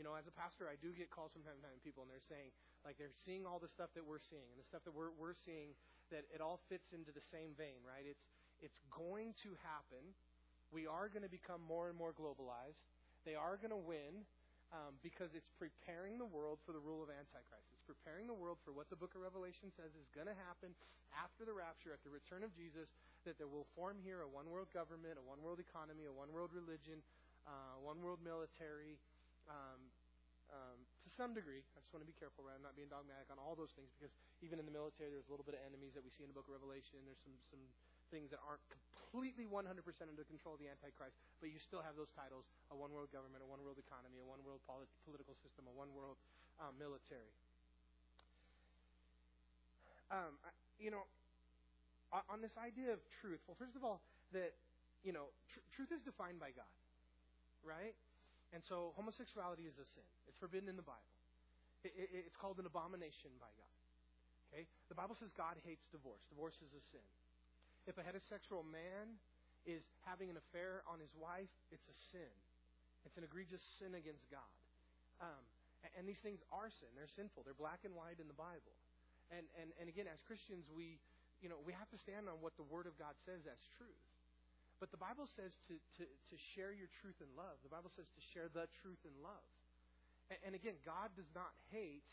You 0.00 0.04
know, 0.04 0.16
as 0.16 0.24
a 0.24 0.32
pastor, 0.32 0.64
I 0.68 0.80
do 0.80 0.96
get 0.96 1.12
calls 1.12 1.36
from 1.36 1.44
time 1.44 1.60
to 1.60 1.64
time 1.64 1.76
people, 1.84 2.00
and 2.00 2.08
they're 2.08 2.24
saying, 2.24 2.52
like, 2.84 2.96
they're 2.96 3.14
seeing 3.26 3.44
all 3.44 3.60
the 3.60 3.70
stuff 3.70 3.92
that 3.94 4.04
we're 4.04 4.22
seeing, 4.22 4.46
and 4.48 4.58
the 4.58 4.68
stuff 4.68 4.84
that 4.88 4.94
we're, 4.94 5.12
we're 5.16 5.36
seeing, 5.36 5.76
that 6.10 6.24
it 6.32 6.40
all 6.40 6.58
fits 6.68 6.90
into 6.90 7.12
the 7.12 7.22
same 7.30 7.54
vein, 7.54 7.78
right? 7.86 8.04
It's, 8.04 8.24
it's 8.60 8.80
going 8.90 9.36
to 9.44 9.56
happen. 9.62 10.02
We 10.72 10.86
are 10.86 11.08
going 11.08 11.24
to 11.24 11.32
become 11.32 11.60
more 11.64 11.88
and 11.88 11.96
more 11.96 12.14
globalized. 12.14 12.80
They 13.24 13.36
are 13.36 13.60
going 13.60 13.74
to 13.74 13.80
win 13.80 14.24
um, 14.70 14.96
because 15.02 15.34
it's 15.34 15.50
preparing 15.58 16.16
the 16.16 16.28
world 16.28 16.62
for 16.62 16.70
the 16.70 16.78
rule 16.78 17.02
of 17.02 17.10
Antichrist 17.10 17.66
It's 17.74 17.82
preparing 17.82 18.30
the 18.30 18.36
world 18.36 18.62
for 18.62 18.70
what 18.70 18.86
the 18.86 18.94
book 18.94 19.18
of 19.18 19.20
Revelation 19.20 19.74
says 19.74 19.90
is 19.98 20.06
going 20.14 20.30
to 20.30 20.38
happen 20.46 20.70
after 21.10 21.42
the 21.42 21.50
rapture, 21.50 21.90
at 21.90 22.02
the 22.06 22.12
return 22.12 22.46
of 22.46 22.54
Jesus, 22.54 22.86
that 23.26 23.34
there 23.34 23.50
will 23.50 23.66
form 23.74 23.98
here 23.98 24.22
a 24.22 24.30
one 24.30 24.46
world 24.46 24.70
government, 24.70 25.18
a 25.18 25.24
one 25.26 25.42
world 25.42 25.58
economy, 25.58 26.06
a 26.06 26.14
one 26.14 26.30
world 26.30 26.54
religion, 26.54 27.02
uh, 27.44 27.82
one 27.82 27.98
world 27.98 28.22
military. 28.22 28.94
Um, 29.50 29.90
um, 30.54 30.78
to 31.10 31.18
some 31.18 31.34
degree, 31.34 31.66
I 31.74 31.82
just 31.82 31.90
want 31.90 32.06
to 32.06 32.10
be 32.10 32.14
careful, 32.14 32.46
right? 32.46 32.54
I'm 32.54 32.62
not 32.62 32.78
being 32.78 32.86
dogmatic 32.86 33.26
on 33.34 33.42
all 33.42 33.58
those 33.58 33.74
things 33.74 33.90
because 33.98 34.14
even 34.46 34.62
in 34.62 34.66
the 34.66 34.74
military, 34.74 35.10
there's 35.10 35.26
a 35.26 35.32
little 35.34 35.46
bit 35.46 35.58
of 35.58 35.62
enemies 35.66 35.90
that 35.98 36.06
we 36.06 36.14
see 36.14 36.22
in 36.22 36.30
the 36.30 36.36
book 36.38 36.46
of 36.46 36.54
Revelation. 36.54 37.02
There's 37.02 37.18
some, 37.26 37.34
some 37.50 37.62
things 38.14 38.30
that 38.30 38.38
aren't 38.46 38.62
completely 38.70 39.50
100% 39.50 39.66
under 40.06 40.22
control 40.22 40.54
of 40.54 40.62
the 40.62 40.70
Antichrist, 40.70 41.18
but 41.42 41.50
you 41.50 41.58
still 41.58 41.82
have 41.82 41.98
those 41.98 42.10
titles 42.14 42.46
a 42.70 42.76
one 42.78 42.94
world 42.94 43.10
government, 43.10 43.42
a 43.42 43.48
one 43.50 43.58
world 43.66 43.82
economy, 43.82 44.22
a 44.22 44.26
one 44.26 44.38
world 44.46 44.62
polit- 44.70 44.90
political 45.02 45.34
system, 45.42 45.66
a 45.66 45.74
one 45.74 45.90
world 45.98 46.14
um, 46.62 46.78
military. 46.78 47.34
Um, 50.10 50.38
I, 50.46 50.50
you 50.78 50.90
know, 50.90 51.06
on 52.10 52.42
this 52.42 52.54
idea 52.58 52.90
of 52.90 52.98
truth. 53.22 53.38
Well, 53.46 53.54
first 53.58 53.78
of 53.78 53.86
all, 53.86 54.02
that 54.34 54.54
you 55.06 55.14
know, 55.14 55.30
tr- 55.54 55.64
truth 55.74 55.90
is 55.94 56.02
defined 56.02 56.42
by 56.42 56.50
God, 56.50 56.70
right? 57.62 57.94
And 58.50 58.62
so 58.66 58.92
homosexuality 58.98 59.70
is 59.70 59.78
a 59.78 59.86
sin. 59.86 60.06
It's 60.26 60.38
forbidden 60.38 60.66
in 60.66 60.74
the 60.74 60.86
Bible. 60.86 61.14
It, 61.86 61.94
it, 61.96 62.08
it's 62.26 62.36
called 62.36 62.58
an 62.58 62.66
abomination 62.66 63.30
by 63.38 63.50
God. 63.54 63.76
Okay? 64.50 64.66
The 64.90 64.98
Bible 64.98 65.14
says 65.14 65.30
God 65.38 65.54
hates 65.62 65.86
divorce. 65.94 66.22
Divorce 66.28 66.58
is 66.58 66.74
a 66.74 66.82
sin. 66.90 67.06
If 67.86 67.96
a 67.96 68.04
heterosexual 68.04 68.66
man 68.66 69.16
is 69.64 69.86
having 70.02 70.28
an 70.28 70.36
affair 70.36 70.82
on 70.90 70.98
his 70.98 71.14
wife, 71.14 71.50
it's 71.70 71.86
a 71.86 71.96
sin. 72.10 72.34
It's 73.06 73.16
an 73.16 73.24
egregious 73.24 73.62
sin 73.78 73.96
against 73.96 74.26
God. 74.28 74.52
Um, 75.22 75.44
and, 75.86 75.92
and 75.96 76.04
these 76.04 76.20
things 76.20 76.42
are 76.52 76.68
sin. 76.68 76.90
They're 76.98 77.10
sinful. 77.14 77.46
They're 77.46 77.56
black 77.56 77.86
and 77.86 77.94
white 77.96 78.20
in 78.20 78.28
the 78.28 78.36
Bible. 78.36 78.76
And, 79.30 79.46
and, 79.56 79.70
and 79.78 79.86
again, 79.86 80.10
as 80.10 80.20
Christians, 80.26 80.66
we, 80.74 80.98
you 81.38 81.48
know, 81.48 81.62
we 81.62 81.72
have 81.72 81.88
to 81.94 81.98
stand 82.02 82.26
on 82.26 82.42
what 82.42 82.58
the 82.58 82.66
Word 82.66 82.90
of 82.90 82.98
God 82.98 83.14
says 83.22 83.46
as 83.46 83.60
truth. 83.78 84.09
But 84.80 84.88
the 84.88 84.98
Bible 84.98 85.28
says 85.28 85.52
to, 85.68 85.76
to, 86.00 86.08
to 86.08 86.36
share 86.56 86.72
your 86.72 86.88
truth 87.04 87.20
in 87.20 87.28
love. 87.36 87.60
The 87.60 87.68
Bible 87.68 87.92
says 87.92 88.08
to 88.08 88.22
share 88.32 88.48
the 88.48 88.64
truth 88.80 89.00
in 89.04 89.12
love. 89.20 89.44
And, 90.32 90.40
and 90.50 90.52
again, 90.56 90.80
God 90.88 91.12
does 91.12 91.28
not 91.36 91.52
hate 91.68 92.08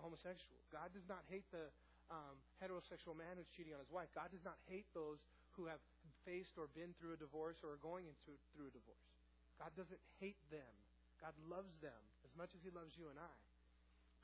the 0.00 0.02
homosexual. 0.02 0.56
God 0.72 0.96
does 0.96 1.04
not 1.04 1.28
hate 1.28 1.44
the 1.52 1.68
um, 2.08 2.40
heterosexual 2.56 3.12
man 3.12 3.36
who's 3.36 3.52
cheating 3.52 3.76
on 3.76 3.80
his 3.84 3.92
wife. 3.92 4.08
God 4.16 4.32
does 4.32 4.42
not 4.48 4.56
hate 4.64 4.88
those 4.96 5.20
who 5.60 5.68
have 5.68 5.80
faced 6.24 6.56
or 6.56 6.72
been 6.72 6.96
through 6.96 7.12
a 7.12 7.20
divorce 7.20 7.60
or 7.60 7.76
are 7.76 7.82
going 7.84 8.08
into 8.08 8.32
through 8.56 8.72
a 8.72 8.74
divorce. 8.74 9.12
God 9.60 9.76
doesn't 9.76 10.00
hate 10.16 10.40
them. 10.48 10.72
God 11.20 11.36
loves 11.48 11.76
them 11.80 12.00
as 12.24 12.32
much 12.36 12.52
as 12.56 12.60
He 12.64 12.72
loves 12.72 12.96
you 12.96 13.08
and 13.12 13.20
I. 13.20 13.36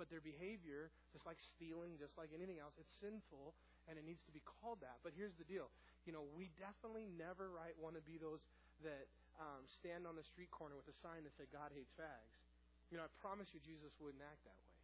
But 0.00 0.08
their 0.08 0.25
behavior, 0.25 0.88
just 1.12 1.28
like 1.28 1.37
stealing, 1.40 2.00
just 2.00 2.16
like 2.16 2.32
anything 2.32 2.56
else, 2.56 2.72
it's 2.80 2.92
sinful 3.00 3.52
and 3.88 4.00
it 4.00 4.04
needs 4.04 4.25
to 4.25 4.32
be 4.32 4.40
called 4.44 4.80
that. 4.80 5.00
But 5.04 5.12
here's 5.16 5.37
the 5.37 5.44
deal 5.44 5.68
you 6.06 6.12
know, 6.12 6.26
we 6.35 6.50
definitely 6.59 7.06
never, 7.14 7.50
right, 7.54 7.75
want 7.78 7.94
to 7.94 8.04
be 8.04 8.18
those 8.18 8.42
that 8.82 9.06
um, 9.38 9.62
stand 9.71 10.04
on 10.04 10.18
the 10.18 10.26
street 10.26 10.50
corner 10.50 10.75
with 10.75 10.87
a 10.90 10.97
sign 11.00 11.23
that 11.23 11.32
said 11.38 11.47
God 11.54 11.71
hates 11.73 11.90
fags. 11.94 12.35
You 12.90 13.00
know, 13.00 13.06
I 13.06 13.11
promise 13.25 13.49
you 13.54 13.62
Jesus 13.62 13.94
wouldn't 14.02 14.21
act 14.21 14.42
that 14.44 14.59
way. 14.59 14.78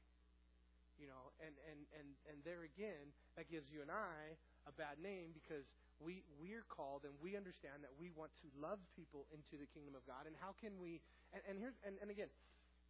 You 0.98 1.06
know, 1.06 1.30
and, 1.38 1.54
and, 1.70 1.80
and, 1.94 2.08
and 2.26 2.36
there 2.42 2.66
again, 2.66 3.14
that 3.38 3.46
gives 3.46 3.70
you 3.70 3.86
and 3.86 3.90
I 3.92 4.34
a 4.66 4.74
bad 4.74 4.98
name 4.98 5.30
because 5.30 5.70
we 6.02 6.22
we're 6.38 6.66
called 6.66 7.02
and 7.06 7.14
we 7.22 7.34
understand 7.34 7.82
that 7.82 7.94
we 7.98 8.10
want 8.14 8.30
to 8.42 8.46
love 8.58 8.78
people 8.94 9.26
into 9.30 9.58
the 9.58 9.66
kingdom 9.74 9.94
of 9.94 10.02
God. 10.06 10.26
And 10.26 10.34
how 10.38 10.54
can 10.58 10.74
we 10.78 10.98
and, 11.30 11.42
and 11.46 11.54
here's 11.58 11.78
and, 11.86 11.94
and 12.02 12.10
again, 12.10 12.30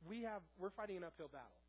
we 0.08 0.24
have 0.24 0.40
we're 0.56 0.72
fighting 0.72 0.96
an 1.00 1.04
uphill 1.04 1.28
battle. 1.28 1.60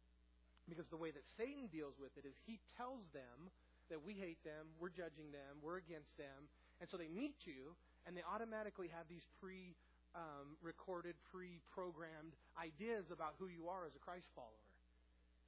Because 0.67 0.87
the 0.93 0.99
way 0.99 1.09
that 1.09 1.25
Satan 1.35 1.65
deals 1.73 1.97
with 1.97 2.13
it 2.15 2.23
is 2.23 2.35
he 2.45 2.61
tells 2.77 3.01
them 3.11 3.49
that 3.89 4.01
we 4.01 4.13
hate 4.13 4.41
them, 4.45 4.69
we're 4.77 4.93
judging 4.93 5.29
them, 5.33 5.59
we're 5.61 5.77
against 5.77 6.13
them. 6.17 6.49
And 6.79 6.87
so 6.87 6.95
they 6.95 7.11
meet 7.11 7.43
you, 7.43 7.75
and 8.07 8.15
they 8.15 8.23
automatically 8.23 8.87
have 8.93 9.09
these 9.09 9.25
pre 9.41 9.75
um, 10.15 10.57
recorded, 10.63 11.13
pre 11.29 11.61
programmed 11.69 12.33
ideas 12.57 13.11
about 13.13 13.37
who 13.37 13.51
you 13.51 13.69
are 13.69 13.85
as 13.85 13.93
a 13.93 14.01
Christ 14.01 14.31
follower, 14.33 14.69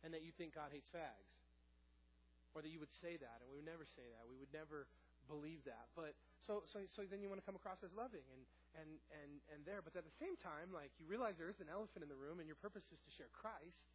and 0.04 0.14
that 0.14 0.22
you 0.22 0.36
think 0.36 0.54
God 0.54 0.70
hates 0.70 0.90
fags. 0.92 1.32
Or 2.52 2.60
that 2.60 2.68
you 2.68 2.84
would 2.84 2.92
say 3.00 3.16
that, 3.16 3.38
and 3.40 3.48
we 3.48 3.64
would 3.64 3.70
never 3.70 3.88
say 3.88 4.04
that. 4.04 4.28
We 4.28 4.36
would 4.36 4.52
never 4.52 4.84
believe 5.32 5.64
that. 5.64 5.88
But 5.96 6.20
so 6.44 6.68
so 6.68 6.84
so 6.92 7.08
then 7.08 7.24
you 7.24 7.32
want 7.32 7.40
to 7.40 7.48
come 7.48 7.56
across 7.56 7.80
as 7.80 7.96
loving 7.96 8.28
and 8.28 8.44
and 8.76 8.92
and 9.24 9.32
and 9.56 9.60
there. 9.64 9.80
But 9.80 9.96
at 9.96 10.04
the 10.04 10.18
same 10.20 10.36
time, 10.36 10.74
like 10.76 10.92
you 11.00 11.08
realize 11.08 11.40
there 11.40 11.52
is 11.52 11.64
an 11.64 11.72
elephant 11.72 12.04
in 12.04 12.12
the 12.12 12.20
room, 12.20 12.44
and 12.44 12.46
your 12.46 12.60
purpose 12.60 12.84
is 12.92 13.00
to 13.08 13.12
share 13.16 13.32
Christ. 13.32 13.88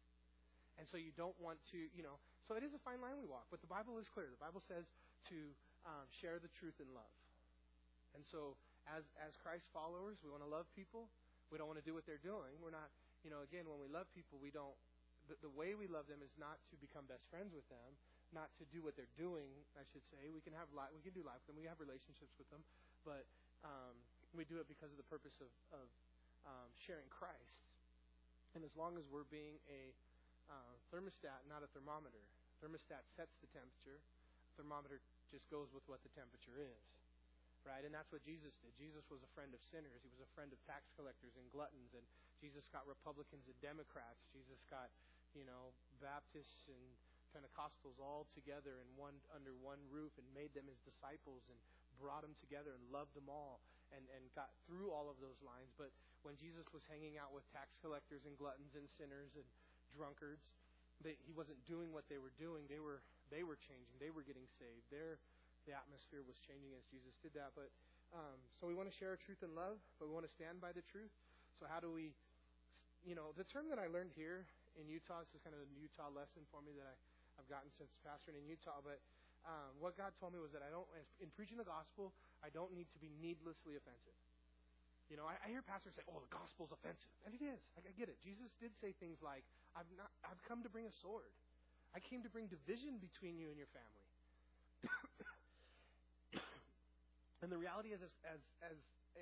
And 0.77 0.85
so 0.85 0.95
you 0.95 1.09
don't 1.17 1.35
want 1.41 1.57
to, 1.73 1.79
you 1.97 2.05
know, 2.05 2.21
so 2.45 2.55
it 2.55 2.63
is 2.63 2.71
a 2.71 2.81
fine 2.85 3.01
line 3.01 3.17
we 3.17 3.27
walk, 3.27 3.49
but 3.51 3.59
the 3.59 3.67
Bible 3.69 3.99
is 3.99 4.07
clear. 4.07 4.29
The 4.31 4.39
Bible 4.39 4.63
says 4.63 4.87
to 5.33 5.37
um, 5.83 6.05
share 6.09 6.39
the 6.39 6.47
truth 6.55 6.77
in 6.79 6.87
love. 6.95 7.15
And 8.15 8.23
so 8.23 8.55
as, 8.87 9.03
as 9.19 9.35
Christ 9.43 9.67
followers, 9.75 10.21
we 10.23 10.31
want 10.31 10.45
to 10.45 10.49
love 10.49 10.69
people. 10.71 11.11
We 11.51 11.59
don't 11.59 11.67
want 11.67 11.81
to 11.81 11.87
do 11.87 11.91
what 11.91 12.07
they're 12.07 12.21
doing. 12.23 12.55
We're 12.63 12.75
not, 12.75 12.87
you 13.25 13.31
know, 13.33 13.43
again, 13.43 13.67
when 13.67 13.81
we 13.81 13.91
love 13.91 14.07
people, 14.15 14.39
we 14.39 14.53
don't, 14.53 14.75
the, 15.27 15.35
the 15.43 15.51
way 15.51 15.75
we 15.75 15.91
love 15.91 16.07
them 16.07 16.23
is 16.23 16.31
not 16.39 16.55
to 16.71 16.79
become 16.79 17.03
best 17.07 17.27
friends 17.27 17.51
with 17.51 17.67
them, 17.67 17.91
not 18.31 18.51
to 18.59 18.63
do 18.71 18.79
what 18.79 18.95
they're 18.95 19.11
doing, 19.19 19.51
I 19.75 19.83
should 19.91 20.03
say. 20.07 20.31
We 20.31 20.39
can 20.39 20.55
have 20.55 20.71
life, 20.71 20.91
we 20.95 21.03
can 21.03 21.15
do 21.15 21.23
life 21.23 21.39
with 21.43 21.55
them. 21.55 21.59
We 21.59 21.67
have 21.67 21.79
relationships 21.83 22.35
with 22.39 22.47
them, 22.47 22.63
but 23.03 23.27
um, 23.63 23.95
we 24.35 24.47
do 24.47 24.59
it 24.59 24.67
because 24.71 24.91
of 24.91 24.99
the 24.99 25.07
purpose 25.07 25.39
of, 25.39 25.51
of 25.71 25.87
um, 26.47 26.67
sharing 26.79 27.07
Christ. 27.11 27.63
And 28.55 28.63
as 28.63 28.71
long 28.75 28.95
as 28.95 29.03
we're 29.11 29.27
being 29.27 29.59
a 29.67 29.91
uh, 30.47 30.73
thermostat, 30.91 31.45
not 31.47 31.63
a 31.63 31.69
thermometer, 31.71 32.23
Thermostat 32.61 33.05
sets 33.13 33.37
the 33.37 33.49
temperature. 33.53 34.01
Thermometer 34.57 34.97
just 35.29 35.45
goes 35.53 35.69
with 35.69 35.85
what 35.85 36.01
the 36.01 36.09
temperature 36.17 36.57
is. 36.57 36.85
Right? 37.61 37.83
And 37.83 37.91
that's 37.91 38.09
what 38.15 38.23
Jesus 38.23 38.55
did. 38.63 38.71
Jesus 38.79 39.03
was 39.11 39.19
a 39.21 39.31
friend 39.35 39.51
of 39.51 39.59
sinners. 39.59 39.99
He 39.99 40.09
was 40.09 40.23
a 40.23 40.31
friend 40.33 40.49
of 40.55 40.59
tax 40.63 40.87
collectors 40.95 41.35
and 41.35 41.45
gluttons. 41.51 41.91
And 41.93 42.05
Jesus 42.39 42.65
got 42.71 42.87
Republicans 42.87 43.43
and 43.45 43.57
Democrats. 43.59 44.23
Jesus 44.31 44.63
got, 44.71 44.87
you 45.35 45.43
know, 45.43 45.75
Baptists 45.99 46.71
and 46.71 46.79
Pentecostals 47.35 47.99
all 47.99 48.23
together 48.31 48.79
in 48.79 48.87
one 48.95 49.19
under 49.35 49.51
one 49.59 49.83
roof 49.91 50.15
and 50.15 50.25
made 50.31 50.55
them 50.55 50.63
his 50.71 50.79
disciples 50.87 51.43
and 51.51 51.59
brought 51.99 52.23
them 52.23 52.33
together 52.39 52.71
and 52.71 52.81
loved 52.87 53.11
them 53.19 53.27
all 53.27 53.59
and, 53.91 54.07
and 54.15 54.23
got 54.31 54.47
through 54.63 54.87
all 54.95 55.11
of 55.11 55.19
those 55.19 55.37
lines. 55.43 55.75
But 55.75 55.91
when 56.23 56.39
Jesus 56.39 56.71
was 56.71 56.87
hanging 56.87 57.19
out 57.19 57.35
with 57.35 57.43
tax 57.51 57.75
collectors 57.83 58.23
and 58.23 58.39
gluttons 58.39 58.79
and 58.79 58.87
sinners 58.95 59.35
and 59.35 59.45
drunkards, 59.97 60.45
they, 61.01 61.17
he 61.25 61.33
wasn't 61.33 61.57
doing 61.65 61.89
what 61.89 62.05
they 62.05 62.21
were 62.21 62.33
doing. 62.37 62.69
They 62.69 62.81
were 62.81 63.01
they 63.33 63.41
were 63.41 63.57
changing. 63.57 63.97
They 63.97 64.13
were 64.13 64.23
getting 64.23 64.45
saved. 64.61 64.85
Their 64.93 65.17
the 65.65 65.73
atmosphere 65.75 66.23
was 66.23 66.37
changing 66.39 66.71
as 66.77 66.85
Jesus 66.87 67.17
did 67.19 67.35
that. 67.35 67.57
But 67.57 67.73
um, 68.13 68.39
so 68.55 68.69
we 68.69 68.77
want 68.77 68.87
to 68.87 68.95
share 68.95 69.17
truth 69.19 69.43
and 69.43 69.51
love, 69.51 69.81
but 69.99 70.07
we 70.07 70.13
want 70.15 70.23
to 70.23 70.31
stand 70.31 70.63
by 70.63 70.71
the 70.71 70.85
truth. 70.87 71.11
So 71.59 71.67
how 71.67 71.83
do 71.83 71.91
we, 71.91 72.15
you 73.03 73.17
know, 73.19 73.35
the 73.35 73.43
term 73.43 73.67
that 73.67 73.81
I 73.81 73.91
learned 73.91 74.15
here 74.15 74.47
in 74.77 74.85
Utah. 74.85 75.25
This 75.25 75.33
is 75.33 75.41
kind 75.41 75.57
of 75.57 75.65
a 75.65 75.69
Utah 75.73 76.13
lesson 76.13 76.45
for 76.53 76.61
me 76.61 76.77
that 76.77 76.85
I, 76.85 76.95
I've 77.41 77.49
gotten 77.49 77.69
since 77.75 77.89
pastoring 78.05 78.37
in 78.37 78.45
Utah. 78.45 78.79
But 78.85 79.01
um, 79.45 79.73
what 79.81 79.97
God 79.97 80.13
told 80.21 80.37
me 80.37 80.39
was 80.39 80.53
that 80.53 80.61
I 80.61 80.69
don't, 80.69 80.85
in 81.19 81.29
preaching 81.33 81.57
the 81.57 81.67
gospel, 81.67 82.13
I 82.45 82.53
don't 82.53 82.71
need 82.77 82.87
to 82.93 82.99
be 83.01 83.09
needlessly 83.17 83.73
offensive. 83.75 84.17
You 85.07 85.15
know, 85.15 85.23
I, 85.23 85.39
I 85.39 85.47
hear 85.47 85.63
pastors 85.63 85.95
say, 85.95 86.03
"Oh, 86.11 86.19
the 86.19 86.27
gospel's 86.27 86.75
offensive," 86.75 87.07
and 87.23 87.31
it 87.31 87.39
is. 87.39 87.63
I, 87.79 87.87
I 87.87 87.95
get 87.95 88.11
it. 88.11 88.19
Jesus 88.19 88.51
did 88.59 88.75
say 88.83 88.91
things 88.99 89.23
like, 89.23 89.47
"I've 89.71 89.87
not. 89.95 90.11
I've 90.27 90.43
come 90.43 90.59
to 90.67 90.71
bring 90.71 90.83
a 90.83 90.91
sword. 90.99 91.31
I 91.95 92.03
came 92.03 92.19
to 92.27 92.31
bring 92.31 92.51
division 92.51 92.99
between 92.99 93.39
you 93.39 93.47
and 93.47 93.55
your 93.55 93.71
family." 93.71 94.07
and 97.41 97.47
the 97.47 97.59
reality 97.59 97.95
is, 97.95 98.03
as 98.03 98.11
as 98.27 98.43
as 98.67 98.75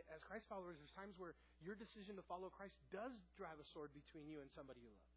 as 0.10 0.26
Christ 0.26 0.50
followers, 0.50 0.82
there's 0.82 0.98
times 0.98 1.14
where 1.22 1.38
your 1.62 1.78
decision 1.78 2.18
to 2.18 2.26
follow 2.26 2.50
Christ 2.50 2.74
does 2.90 3.14
drive 3.38 3.62
a 3.62 3.68
sword 3.70 3.94
between 3.94 4.26
you 4.26 4.42
and 4.42 4.50
somebody 4.52 4.82
you 4.82 4.90
love. 4.90 5.15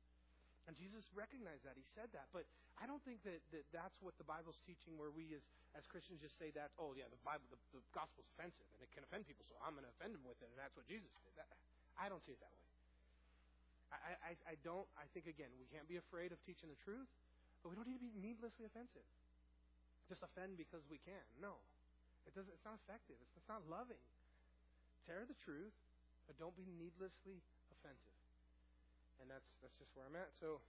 And 0.68 0.76
Jesus 0.76 1.08
recognized 1.16 1.64
that. 1.64 1.80
He 1.80 1.86
said 1.96 2.12
that. 2.12 2.28
But 2.28 2.44
I 2.76 2.84
don't 2.84 3.00
think 3.00 3.24
that, 3.24 3.40
that 3.56 3.64
that's 3.72 3.96
what 4.04 4.12
the 4.20 4.28
Bible's 4.28 4.60
teaching, 4.68 5.00
where 5.00 5.08
we 5.08 5.32
as, 5.32 5.40
as 5.72 5.88
Christians 5.88 6.20
just 6.20 6.36
say 6.36 6.52
that, 6.52 6.76
oh, 6.76 6.92
yeah, 6.92 7.08
the 7.08 7.16
Bible, 7.24 7.48
the, 7.48 7.56
the 7.72 7.80
gospel's 7.96 8.28
offensive 8.36 8.68
and 8.76 8.84
it 8.84 8.92
can 8.92 9.00
offend 9.00 9.24
people, 9.24 9.48
so 9.48 9.56
I'm 9.64 9.72
going 9.72 9.88
to 9.88 9.92
offend 9.96 10.12
them 10.12 10.22
with 10.28 10.36
it, 10.44 10.52
and 10.52 10.60
that's 10.60 10.76
what 10.76 10.84
Jesus 10.84 11.08
did. 11.24 11.32
That, 11.40 11.48
I 11.96 12.12
don't 12.12 12.20
see 12.20 12.36
it 12.36 12.40
that 12.44 12.52
way. 12.52 12.64
I, 13.88 14.12
I, 14.20 14.32
I 14.52 14.54
don't, 14.60 14.84
I 15.00 15.08
think, 15.16 15.24
again, 15.24 15.48
we 15.56 15.64
can't 15.72 15.88
be 15.88 15.96
afraid 15.96 16.36
of 16.36 16.38
teaching 16.44 16.68
the 16.68 16.76
truth, 16.84 17.08
but 17.64 17.72
we 17.72 17.74
don't 17.80 17.88
need 17.88 18.04
to 18.04 18.04
be 18.04 18.12
needlessly 18.20 18.68
offensive. 18.68 19.08
Just 20.12 20.20
offend 20.20 20.60
because 20.60 20.84
we 20.92 21.00
can. 21.00 21.24
No. 21.40 21.56
It 22.28 22.36
doesn't, 22.36 22.52
it's 22.52 22.68
not 22.68 22.76
effective. 22.84 23.16
It's, 23.24 23.32
it's 23.40 23.48
not 23.48 23.64
loving. 23.72 24.00
Share 25.08 25.24
the 25.24 25.36
truth, 25.40 25.72
but 26.28 26.36
don't 26.36 26.52
be 26.60 26.68
needlessly 26.76 27.40
offensive. 27.72 28.17
And 29.20 29.26
that's 29.26 29.50
that's 29.60 29.74
just 29.78 29.90
where 29.94 30.06
I'm 30.06 30.16
at. 30.16 30.30
So 30.38 30.62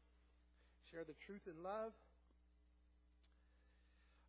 share 0.90 1.06
the 1.06 1.18
truth 1.26 1.46
in 1.46 1.58
love. 1.62 1.94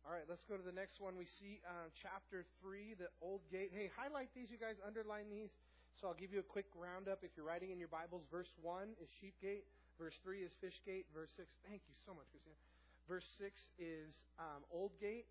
All 0.01 0.09
right, 0.09 0.25
let's 0.25 0.45
go 0.49 0.57
to 0.57 0.65
the 0.65 0.73
next 0.73 0.97
one. 0.97 1.13
We 1.13 1.29
see 1.29 1.61
chapter 2.01 2.41
3, 2.65 2.97
the 2.97 3.13
old 3.21 3.45
gate. 3.53 3.69
Hey, 3.69 3.93
highlight 3.93 4.33
these, 4.33 4.49
you 4.49 4.57
guys, 4.57 4.81
underline 4.81 5.29
these. 5.29 5.53
So 6.01 6.09
I'll 6.09 6.17
give 6.17 6.33
you 6.33 6.41
a 6.41 6.49
quick 6.49 6.65
roundup. 6.73 7.21
If 7.21 7.37
you're 7.37 7.45
writing 7.45 7.69
in 7.69 7.77
your 7.77 7.91
Bibles, 7.93 8.25
verse 8.33 8.49
1 8.65 8.97
is 8.97 9.09
sheep 9.21 9.37
gate, 9.37 9.69
verse 10.01 10.17
3 10.25 10.41
is 10.41 10.49
fish 10.57 10.81
gate, 10.81 11.05
verse 11.13 11.29
6, 11.37 11.45
thank 11.69 11.85
you 11.85 11.93
so 12.01 12.17
much, 12.17 12.25
Christina. 12.33 12.57
Verse 13.05 13.29
6 13.37 13.53
is 13.77 14.17
um, 14.41 14.65
old 14.73 14.97
gate. 14.97 15.29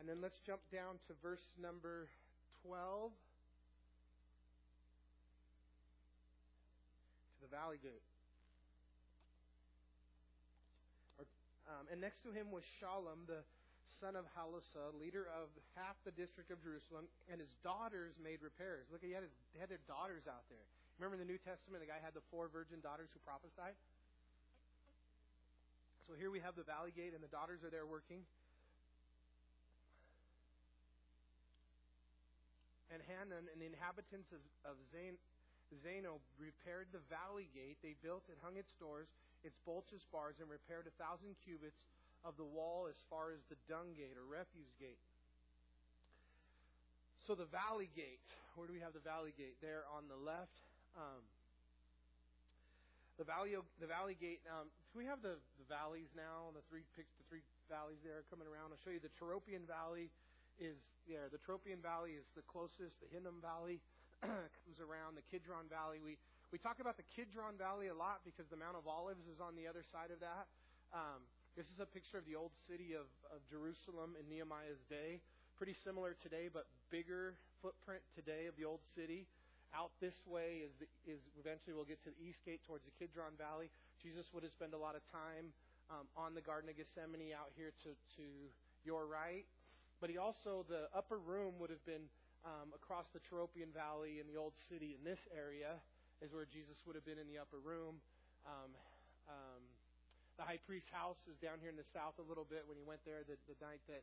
And 0.00 0.08
then 0.08 0.24
let's 0.24 0.40
jump 0.40 0.64
down 0.72 0.96
to 1.04 1.12
verse 1.20 1.44
number 1.60 2.08
12 2.64 3.12
valley 7.50 7.82
gate. 7.82 8.02
Um, 11.70 11.86
and 11.86 12.02
next 12.02 12.26
to 12.26 12.34
him 12.34 12.50
was 12.50 12.66
Shallum, 12.82 13.30
the 13.30 13.46
son 14.02 14.18
of 14.18 14.26
Halasa, 14.34 14.90
leader 14.98 15.30
of 15.30 15.54
half 15.78 15.94
the 16.02 16.10
district 16.10 16.50
of 16.50 16.58
Jerusalem, 16.58 17.06
and 17.30 17.38
his 17.38 17.54
daughters 17.62 18.18
made 18.18 18.42
repairs. 18.42 18.90
Look, 18.90 19.06
he 19.06 19.14
had, 19.14 19.22
his, 19.22 19.34
had 19.54 19.70
their 19.70 19.82
daughters 19.86 20.26
out 20.26 20.42
there. 20.50 20.66
Remember 20.98 21.14
in 21.14 21.22
the 21.22 21.30
New 21.30 21.38
Testament, 21.38 21.78
the 21.78 21.90
guy 21.90 22.02
had 22.02 22.14
the 22.14 22.26
four 22.34 22.50
virgin 22.50 22.82
daughters 22.82 23.06
who 23.14 23.22
prophesied? 23.22 23.78
So 26.10 26.18
here 26.18 26.34
we 26.34 26.42
have 26.42 26.58
the 26.58 26.66
valley 26.66 26.90
gate, 26.90 27.14
and 27.14 27.22
the 27.22 27.30
daughters 27.30 27.62
are 27.62 27.70
there 27.70 27.86
working. 27.86 28.26
Hanun 33.10 33.46
and 33.50 33.58
the 33.58 33.66
inhabitants 33.66 34.30
of, 34.30 34.42
of 34.62 34.78
Zan, 34.94 35.18
Zanoah 35.78 36.18
repaired 36.40 36.90
the 36.90 37.02
valley 37.06 37.46
gate. 37.54 37.78
They 37.82 37.94
built 38.02 38.26
and 38.26 38.36
hung 38.42 38.58
its 38.58 38.74
doors, 38.82 39.06
its 39.46 39.54
bolts, 39.62 39.94
its 39.94 40.06
bars, 40.10 40.38
and 40.42 40.50
repaired 40.50 40.90
a 40.90 40.94
thousand 40.98 41.38
cubits 41.46 41.78
of 42.26 42.34
the 42.36 42.44
wall 42.44 42.90
as 42.90 42.98
far 43.08 43.30
as 43.30 43.40
the 43.48 43.56
dung 43.70 43.94
gate 43.94 44.18
or 44.18 44.26
refuse 44.26 44.74
gate. 44.76 45.00
So 47.24 47.38
the 47.38 47.48
valley 47.48 47.88
gate, 47.94 48.20
where 48.56 48.66
do 48.66 48.74
we 48.74 48.82
have 48.82 48.92
the 48.92 49.04
valley 49.04 49.32
gate? 49.38 49.54
There 49.62 49.86
on 49.94 50.10
the 50.10 50.18
left. 50.18 50.58
Um, 50.98 51.22
the 53.20 53.28
valley, 53.28 53.52
the 53.78 53.86
valley 53.86 54.16
gate. 54.16 54.40
Um, 54.48 54.72
we 54.96 55.04
have 55.04 55.20
the, 55.20 55.36
the 55.60 55.68
valleys 55.68 56.08
now? 56.16 56.50
The 56.56 56.64
three 56.72 56.82
the 56.96 57.04
three 57.28 57.44
valleys 57.68 58.00
there 58.02 58.24
coming 58.32 58.48
around. 58.48 58.72
I'll 58.72 58.80
show 58.80 58.90
you 58.90 58.98
the 58.98 59.12
Tyropoeon 59.20 59.68
Valley 59.68 60.08
is 60.56 60.80
there. 61.04 61.28
The 61.28 61.38
Tyropoeon 61.44 61.84
Valley 61.84 62.16
is 62.16 62.26
the 62.32 62.42
closest. 62.48 62.96
The 63.04 63.08
Hinnom 63.12 63.38
Valley 63.44 63.78
comes 64.64 64.78
around. 64.84 65.16
The 65.16 65.24
Kidron 65.32 65.68
Valley. 65.72 66.04
We 66.04 66.20
we 66.52 66.58
talk 66.58 66.82
about 66.82 66.98
the 66.98 67.06
Kidron 67.14 67.54
Valley 67.56 67.88
a 67.88 67.96
lot 67.96 68.26
because 68.26 68.50
the 68.50 68.58
Mount 68.58 68.74
of 68.74 68.84
Olives 68.84 69.22
is 69.30 69.38
on 69.38 69.54
the 69.54 69.70
other 69.70 69.86
side 69.86 70.10
of 70.10 70.18
that. 70.18 70.50
Um, 70.90 71.22
this 71.54 71.70
is 71.70 71.78
a 71.78 71.86
picture 71.86 72.18
of 72.18 72.26
the 72.26 72.34
old 72.34 72.50
city 72.66 72.92
of, 72.98 73.06
of 73.30 73.38
Jerusalem 73.46 74.18
in 74.18 74.26
Nehemiah's 74.26 74.82
day. 74.90 75.22
Pretty 75.54 75.78
similar 75.86 76.18
today, 76.18 76.50
but 76.50 76.66
bigger 76.90 77.38
footprint 77.62 78.02
today 78.18 78.50
of 78.50 78.58
the 78.58 78.66
old 78.66 78.82
city. 78.98 79.30
Out 79.70 79.94
this 80.02 80.26
way 80.26 80.66
is, 80.66 80.74
the, 80.82 80.90
is 81.06 81.22
eventually 81.38 81.70
we'll 81.70 81.86
get 81.86 82.02
to 82.02 82.10
the 82.10 82.18
east 82.18 82.42
gate 82.42 82.66
towards 82.66 82.82
the 82.82 82.94
Kidron 82.98 83.38
Valley. 83.38 83.70
Jesus 84.02 84.26
would 84.34 84.42
have 84.42 84.50
spent 84.50 84.74
a 84.74 84.80
lot 84.80 84.98
of 84.98 85.06
time 85.14 85.54
um, 85.86 86.10
on 86.18 86.34
the 86.34 86.42
Garden 86.42 86.66
of 86.66 86.74
Gethsemane 86.74 87.30
out 87.30 87.54
here 87.54 87.70
to, 87.86 87.94
to 88.18 88.26
your 88.82 89.06
right. 89.06 89.46
But 90.02 90.10
he 90.10 90.18
also, 90.18 90.66
the 90.66 90.90
upper 90.90 91.22
room 91.22 91.54
would 91.62 91.70
have 91.70 91.84
been 91.86 92.10
um, 92.44 92.72
across 92.72 93.08
the 93.12 93.20
Tyropoeon 93.28 93.72
Valley 93.72 94.20
in 94.20 94.26
the 94.28 94.40
old 94.40 94.56
city 94.68 94.96
in 94.96 95.02
this 95.04 95.20
area 95.32 95.76
is 96.20 96.32
where 96.32 96.48
Jesus 96.48 96.80
would 96.84 96.96
have 96.96 97.04
been 97.04 97.20
in 97.20 97.28
the 97.28 97.40
upper 97.40 97.60
room. 97.60 98.00
Um, 98.44 98.70
um, 99.28 99.62
the 100.40 100.44
high 100.44 100.60
priest's 100.64 100.88
house 100.88 101.20
is 101.28 101.36
down 101.40 101.60
here 101.60 101.68
in 101.68 101.76
the 101.76 101.88
south 101.92 102.16
a 102.16 102.24
little 102.24 102.48
bit 102.48 102.64
when 102.64 102.80
he 102.80 102.84
went 102.84 103.04
there 103.04 103.20
the, 103.28 103.36
the 103.44 103.56
night 103.60 103.84
that 103.92 104.00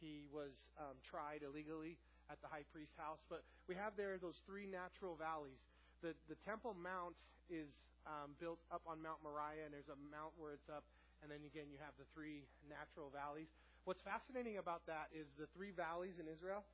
he 0.00 0.28
was 0.32 0.52
um, 0.76 0.96
tried 1.04 1.40
illegally 1.44 1.96
at 2.28 2.40
the 2.44 2.48
high 2.48 2.64
priest's 2.72 2.96
house. 3.00 3.20
But 3.32 3.44
we 3.64 3.76
have 3.76 3.96
there 3.96 4.20
those 4.20 4.40
three 4.44 4.68
natural 4.68 5.16
valleys. 5.16 5.60
The, 6.04 6.12
the 6.28 6.36
Temple 6.44 6.76
Mount 6.76 7.16
is 7.48 7.68
um, 8.04 8.32
built 8.40 8.60
up 8.72 8.84
on 8.88 9.00
Mount 9.00 9.20
Moriah, 9.20 9.68
and 9.68 9.72
there's 9.72 9.92
a 9.92 10.00
mount 10.08 10.32
where 10.40 10.56
it's 10.56 10.68
up, 10.68 10.84
and 11.20 11.28
then 11.28 11.42
again 11.44 11.68
you 11.68 11.76
have 11.80 11.92
the 12.00 12.08
three 12.16 12.44
natural 12.68 13.12
valleys. 13.12 13.50
What's 13.84 14.00
fascinating 14.00 14.60
about 14.60 14.84
that 14.86 15.08
is 15.12 15.28
the 15.40 15.48
three 15.56 15.72
valleys 15.72 16.20
in 16.20 16.28
Israel. 16.28 16.64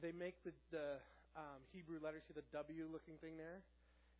They 0.00 0.12
make 0.12 0.36
the, 0.44 0.52
the 0.70 1.00
um, 1.36 1.60
Hebrew 1.72 2.00
letters, 2.00 2.24
see 2.28 2.36
the 2.36 2.46
W 2.52 2.84
looking 2.92 3.16
thing 3.20 3.36
there? 3.36 3.64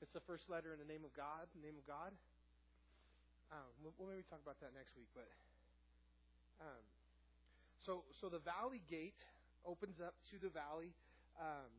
It's 0.01 0.13
the 0.13 0.25
first 0.25 0.49
letter 0.49 0.73
in 0.73 0.81
the 0.81 0.89
name 0.89 1.05
of 1.05 1.13
God, 1.17 1.49
the 1.57 1.65
name 1.65 1.77
of 1.77 1.87
God. 1.89 2.13
Um, 3.53 3.69
we'll, 3.81 3.93
we'll 3.97 4.09
maybe 4.13 4.25
talk 4.29 4.41
about 4.43 4.61
that 4.61 4.77
next 4.77 4.93
week, 4.97 5.09
but 5.15 5.29
um, 6.61 6.85
so, 7.85 8.03
so 8.21 8.29
the 8.29 8.43
valley 8.43 8.83
gate 8.91 9.21
opens 9.65 10.01
up 10.01 10.15
to 10.33 10.37
the 10.41 10.51
valley. 10.51 10.93
Um, 11.39 11.71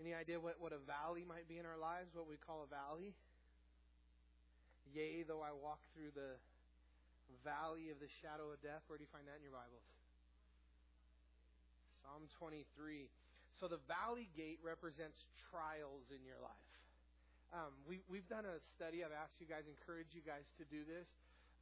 any 0.00 0.14
idea 0.14 0.38
what, 0.38 0.56
what 0.60 0.72
a 0.72 0.80
valley 0.86 1.24
might 1.26 1.48
be 1.48 1.58
in 1.58 1.66
our 1.66 1.78
lives? 1.78 2.14
What 2.14 2.28
we 2.28 2.36
call 2.36 2.64
a 2.64 2.70
valley? 2.70 3.14
Yea, 4.94 5.24
though 5.26 5.42
I 5.42 5.50
walk 5.52 5.80
through 5.94 6.14
the 6.14 6.38
valley 7.44 7.90
of 7.90 7.98
the 7.98 8.08
shadow 8.22 8.52
of 8.52 8.62
death. 8.62 8.86
Where 8.86 8.96
do 8.96 9.04
you 9.04 9.12
find 9.12 9.26
that 9.26 9.36
in 9.38 9.44
your 9.44 9.56
Bibles? 9.56 9.95
Psalm 12.06 12.30
23. 12.38 13.10
So 13.58 13.66
the 13.66 13.82
valley 13.90 14.30
gate 14.38 14.62
represents 14.62 15.26
trials 15.50 16.06
in 16.14 16.22
your 16.22 16.38
life. 16.38 16.70
Um, 17.50 17.74
we, 17.82 17.98
we've 18.06 18.30
done 18.30 18.46
a 18.46 18.62
study. 18.78 19.02
I've 19.02 19.10
asked 19.14 19.42
you 19.42 19.50
guys, 19.50 19.66
encourage 19.66 20.14
you 20.14 20.22
guys 20.22 20.46
to 20.62 20.64
do 20.70 20.86
this. 20.86 21.10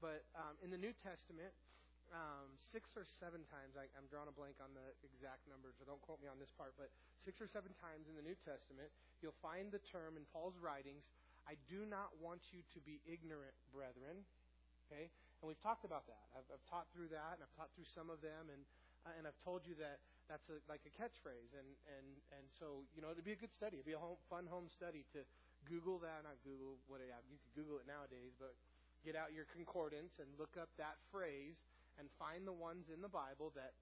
But 0.04 0.28
um, 0.36 0.60
in 0.60 0.68
the 0.68 0.76
New 0.76 0.92
Testament, 1.00 1.48
um, 2.12 2.52
six 2.60 2.92
or 2.92 3.08
seven 3.08 3.40
times, 3.48 3.72
I, 3.72 3.88
I'm 3.96 4.04
drawing 4.12 4.28
a 4.28 4.36
blank 4.36 4.60
on 4.60 4.76
the 4.76 4.84
exact 5.00 5.48
number, 5.48 5.72
so 5.72 5.88
don't 5.88 6.02
quote 6.04 6.20
me 6.20 6.28
on 6.28 6.36
this 6.36 6.52
part, 6.52 6.76
but 6.76 6.92
six 7.24 7.40
or 7.40 7.48
seven 7.48 7.72
times 7.80 8.04
in 8.04 8.12
the 8.12 8.20
New 8.20 8.36
Testament, 8.44 8.92
you'll 9.24 9.38
find 9.40 9.72
the 9.72 9.80
term 9.80 10.20
in 10.20 10.28
Paul's 10.28 10.60
writings, 10.60 11.08
I 11.48 11.56
do 11.72 11.88
not 11.88 12.12
want 12.20 12.52
you 12.52 12.60
to 12.76 12.78
be 12.84 13.00
ignorant, 13.08 13.56
brethren. 13.72 14.28
Okay? 14.84 15.08
And 15.40 15.48
we've 15.48 15.60
talked 15.64 15.88
about 15.88 16.04
that. 16.12 16.24
I've, 16.36 16.48
I've 16.52 16.64
taught 16.68 16.84
through 16.92 17.08
that, 17.16 17.40
and 17.40 17.48
I've 17.48 17.56
taught 17.56 17.72
through 17.72 17.88
some 17.96 18.12
of 18.12 18.20
them, 18.20 18.52
and 18.52 18.60
and 19.12 19.28
I've 19.28 19.38
told 19.44 19.68
you 19.68 19.76
that 19.80 20.00
that's 20.28 20.48
a, 20.48 20.56
like 20.68 20.80
a 20.88 20.92
catchphrase, 20.96 21.52
and 21.52 21.68
and 21.84 22.08
and 22.32 22.44
so 22.56 22.88
you 22.96 23.04
know 23.04 23.12
it'd 23.12 23.26
be 23.26 23.36
a 23.36 23.40
good 23.40 23.52
study. 23.52 23.76
It'd 23.76 23.88
be 23.88 23.96
a 23.96 24.00
home, 24.00 24.16
fun 24.32 24.48
home 24.48 24.72
study 24.72 25.04
to 25.12 25.20
Google 25.68 26.00
that. 26.00 26.24
Not 26.24 26.40
Google 26.40 26.80
what 26.88 27.04
it, 27.04 27.12
you 27.28 27.36
could 27.36 27.54
Google 27.54 27.76
it 27.80 27.86
nowadays, 27.88 28.32
but 28.40 28.56
get 29.04 29.12
out 29.12 29.36
your 29.36 29.44
concordance 29.52 30.16
and 30.16 30.28
look 30.40 30.56
up 30.56 30.72
that 30.80 30.96
phrase 31.12 31.60
and 32.00 32.08
find 32.16 32.48
the 32.48 32.56
ones 32.56 32.88
in 32.88 33.04
the 33.04 33.12
Bible 33.12 33.52
that 33.54 33.76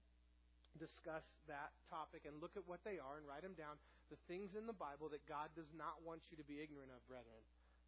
discuss 0.77 1.23
that 1.45 1.71
topic 1.87 2.25
and 2.25 2.41
look 2.41 2.57
at 2.57 2.65
what 2.65 2.81
they 2.83 2.97
are 2.97 3.17
and 3.21 3.25
write 3.25 3.45
them 3.45 3.55
down. 3.55 3.77
The 4.11 4.19
things 4.29 4.53
in 4.53 4.67
the 4.67 4.75
Bible 4.75 5.09
that 5.15 5.23
God 5.25 5.49
does 5.55 5.69
not 5.73 6.01
want 6.03 6.27
you 6.29 6.35
to 6.37 6.45
be 6.45 6.61
ignorant 6.61 6.91
of, 6.93 7.01
brethren. 7.07 7.41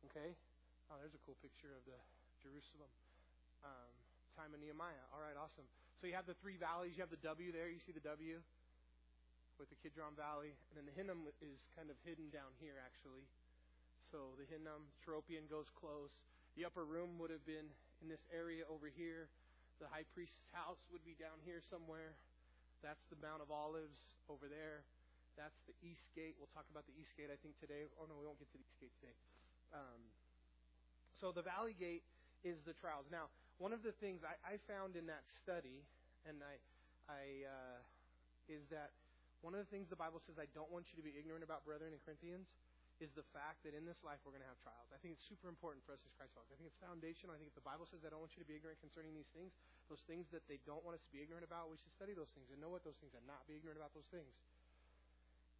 Okay? 0.09 0.33
Oh, 0.89 0.97
there's 1.01 1.17
a 1.17 1.21
cool 1.25 1.37
picture 1.41 1.73
of 1.73 1.83
the 1.85 1.97
Jerusalem 2.41 2.89
um, 3.65 3.91
time 4.37 4.53
of 4.53 4.61
Nehemiah. 4.61 5.05
All 5.13 5.21
right, 5.21 5.37
awesome. 5.37 5.65
So 5.99 6.07
you 6.07 6.15
have 6.15 6.27
the 6.27 6.37
three 6.43 6.59
valleys. 6.59 6.93
You 6.95 7.01
have 7.01 7.13
the 7.13 7.23
W 7.23 7.51
there. 7.55 7.71
You 7.71 7.79
see 7.81 7.95
the 7.95 8.03
W 8.03 8.39
with 9.55 9.71
the 9.71 9.79
Kidron 9.79 10.13
Valley. 10.19 10.51
And 10.69 10.75
then 10.75 10.85
the 10.85 10.95
Hinnom 10.95 11.23
is 11.39 11.63
kind 11.75 11.87
of 11.87 11.95
hidden 12.03 12.27
down 12.29 12.51
here, 12.59 12.75
actually. 12.83 13.23
So 14.11 14.35
the 14.35 14.45
Hinnom, 14.47 14.91
Tyropoeon 15.01 15.47
goes 15.47 15.71
close. 15.73 16.11
The 16.59 16.67
upper 16.67 16.83
room 16.83 17.19
would 17.19 17.31
have 17.31 17.43
been 17.47 17.67
in 18.03 18.07
this 18.07 18.23
area 18.31 18.63
over 18.67 18.91
here. 18.91 19.31
The 19.79 19.91
high 19.91 20.07
priest's 20.15 20.39
house 20.55 20.79
would 20.91 21.03
be 21.03 21.19
down 21.19 21.35
here 21.43 21.59
somewhere. 21.59 22.15
That's 22.79 23.03
the 23.11 23.19
Mount 23.19 23.43
of 23.43 23.51
Olives 23.51 24.15
over 24.31 24.47
there. 24.47 24.87
That's 25.35 25.59
the 25.67 25.75
east 25.83 26.07
gate. 26.15 26.35
We'll 26.39 26.51
talk 26.55 26.63
about 26.71 26.87
the 26.87 26.95
east 26.95 27.11
gate, 27.19 27.27
I 27.27 27.35
think, 27.43 27.59
today. 27.59 27.91
Oh, 27.99 28.07
no, 28.07 28.15
we 28.15 28.23
won't 28.23 28.39
get 28.39 28.47
to 28.55 28.59
the 28.59 28.63
east 28.63 28.79
gate 28.79 28.95
today. 29.03 29.15
Um, 29.75 29.99
so 31.19 31.35
the 31.35 31.43
valley 31.43 31.75
gate 31.75 32.03
is 32.47 32.63
the 32.63 32.71
trials. 32.71 33.11
Now, 33.11 33.27
one 33.57 33.71
of 33.71 33.83
the 33.83 33.95
things 34.03 34.21
I, 34.27 34.35
I 34.43 34.55
found 34.67 34.99
in 34.99 35.07
that 35.07 35.23
study, 35.39 35.83
and 36.27 36.43
I, 36.43 36.55
I 37.07 37.23
uh, 37.47 37.79
is 38.51 38.67
that 38.69 38.91
one 39.39 39.53
of 39.55 39.61
the 39.61 39.69
things 39.69 39.87
the 39.87 39.99
Bible 39.99 40.19
says 40.25 40.35
I 40.41 40.49
don't 40.57 40.69
want 40.73 40.91
you 40.91 40.97
to 40.99 41.05
be 41.05 41.13
ignorant 41.15 41.45
about, 41.45 41.63
brethren 41.63 41.93
in 41.93 42.01
Corinthians, 42.03 42.49
is 43.03 43.11
the 43.11 43.27
fact 43.35 43.59
that 43.67 43.75
in 43.75 43.83
this 43.83 43.99
life 44.07 44.23
we're 44.23 44.31
going 44.31 44.43
to 44.43 44.47
have 44.47 44.59
trials. 44.63 44.87
I 44.95 44.99
think 45.03 45.19
it's 45.19 45.27
super 45.27 45.51
important 45.51 45.83
for 45.83 45.91
us 45.91 45.99
as 46.07 46.15
Christ 46.15 46.31
followers. 46.31 46.55
I 46.55 46.57
think 46.57 46.71
it's 46.71 46.79
foundational. 46.79 47.35
I 47.35 47.39
think 47.39 47.51
if 47.51 47.57
the 47.59 47.67
Bible 47.67 47.83
says 47.83 48.07
I 48.07 48.11
don't 48.11 48.23
want 48.23 48.31
you 48.39 48.41
to 48.43 48.47
be 48.47 48.55
ignorant 48.55 48.79
concerning 48.79 49.11
these 49.11 49.27
things, 49.35 49.51
those 49.91 50.03
things 50.07 50.31
that 50.31 50.47
they 50.47 50.63
don't 50.63 50.79
want 50.87 50.95
us 50.95 51.03
to 51.03 51.11
be 51.11 51.19
ignorant 51.19 51.43
about, 51.43 51.67
we 51.67 51.75
should 51.75 51.91
study 51.91 52.15
those 52.15 52.31
things 52.31 52.47
and 52.51 52.57
know 52.63 52.71
what 52.71 52.87
those 52.87 52.95
things 53.03 53.11
are, 53.11 53.23
not 53.27 53.43
be 53.51 53.59
ignorant 53.59 53.75
about 53.75 53.91
those 53.91 54.07
things. 54.07 54.31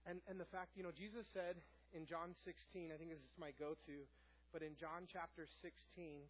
And 0.08 0.24
and 0.32 0.40
the 0.40 0.48
fact, 0.48 0.80
you 0.80 0.86
know, 0.86 0.96
Jesus 0.96 1.28
said 1.28 1.60
in 1.92 2.08
John 2.08 2.32
16, 2.48 2.94
I 2.94 2.96
think 2.96 3.12
this 3.12 3.20
is 3.20 3.36
my 3.36 3.52
go-to, 3.60 4.06
but 4.56 4.64
in 4.64 4.78
John 4.80 5.10
chapter 5.10 5.44
16, 5.44 6.24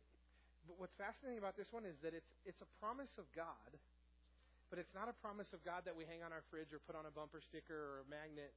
but 0.67 0.81
what's 0.81 0.97
fascinating 0.97 1.37
about 1.39 1.55
this 1.55 1.71
one 1.71 1.85
is 1.85 1.97
that 2.01 2.13
it's 2.13 2.33
it's 2.45 2.61
a 2.61 2.69
promise 2.81 3.15
of 3.21 3.25
God, 3.37 3.71
but 4.69 4.81
it's 4.81 4.93
not 4.93 5.07
a 5.07 5.15
promise 5.21 5.53
of 5.53 5.63
God 5.63 5.85
that 5.85 5.95
we 5.95 6.05
hang 6.05 6.25
on 6.25 6.33
our 6.33 6.43
fridge 6.49 6.73
or 6.73 6.81
put 6.83 6.97
on 6.97 7.05
a 7.05 7.13
bumper 7.13 7.39
sticker 7.39 7.77
or 7.77 7.95
a 8.03 8.07
magnet 8.09 8.53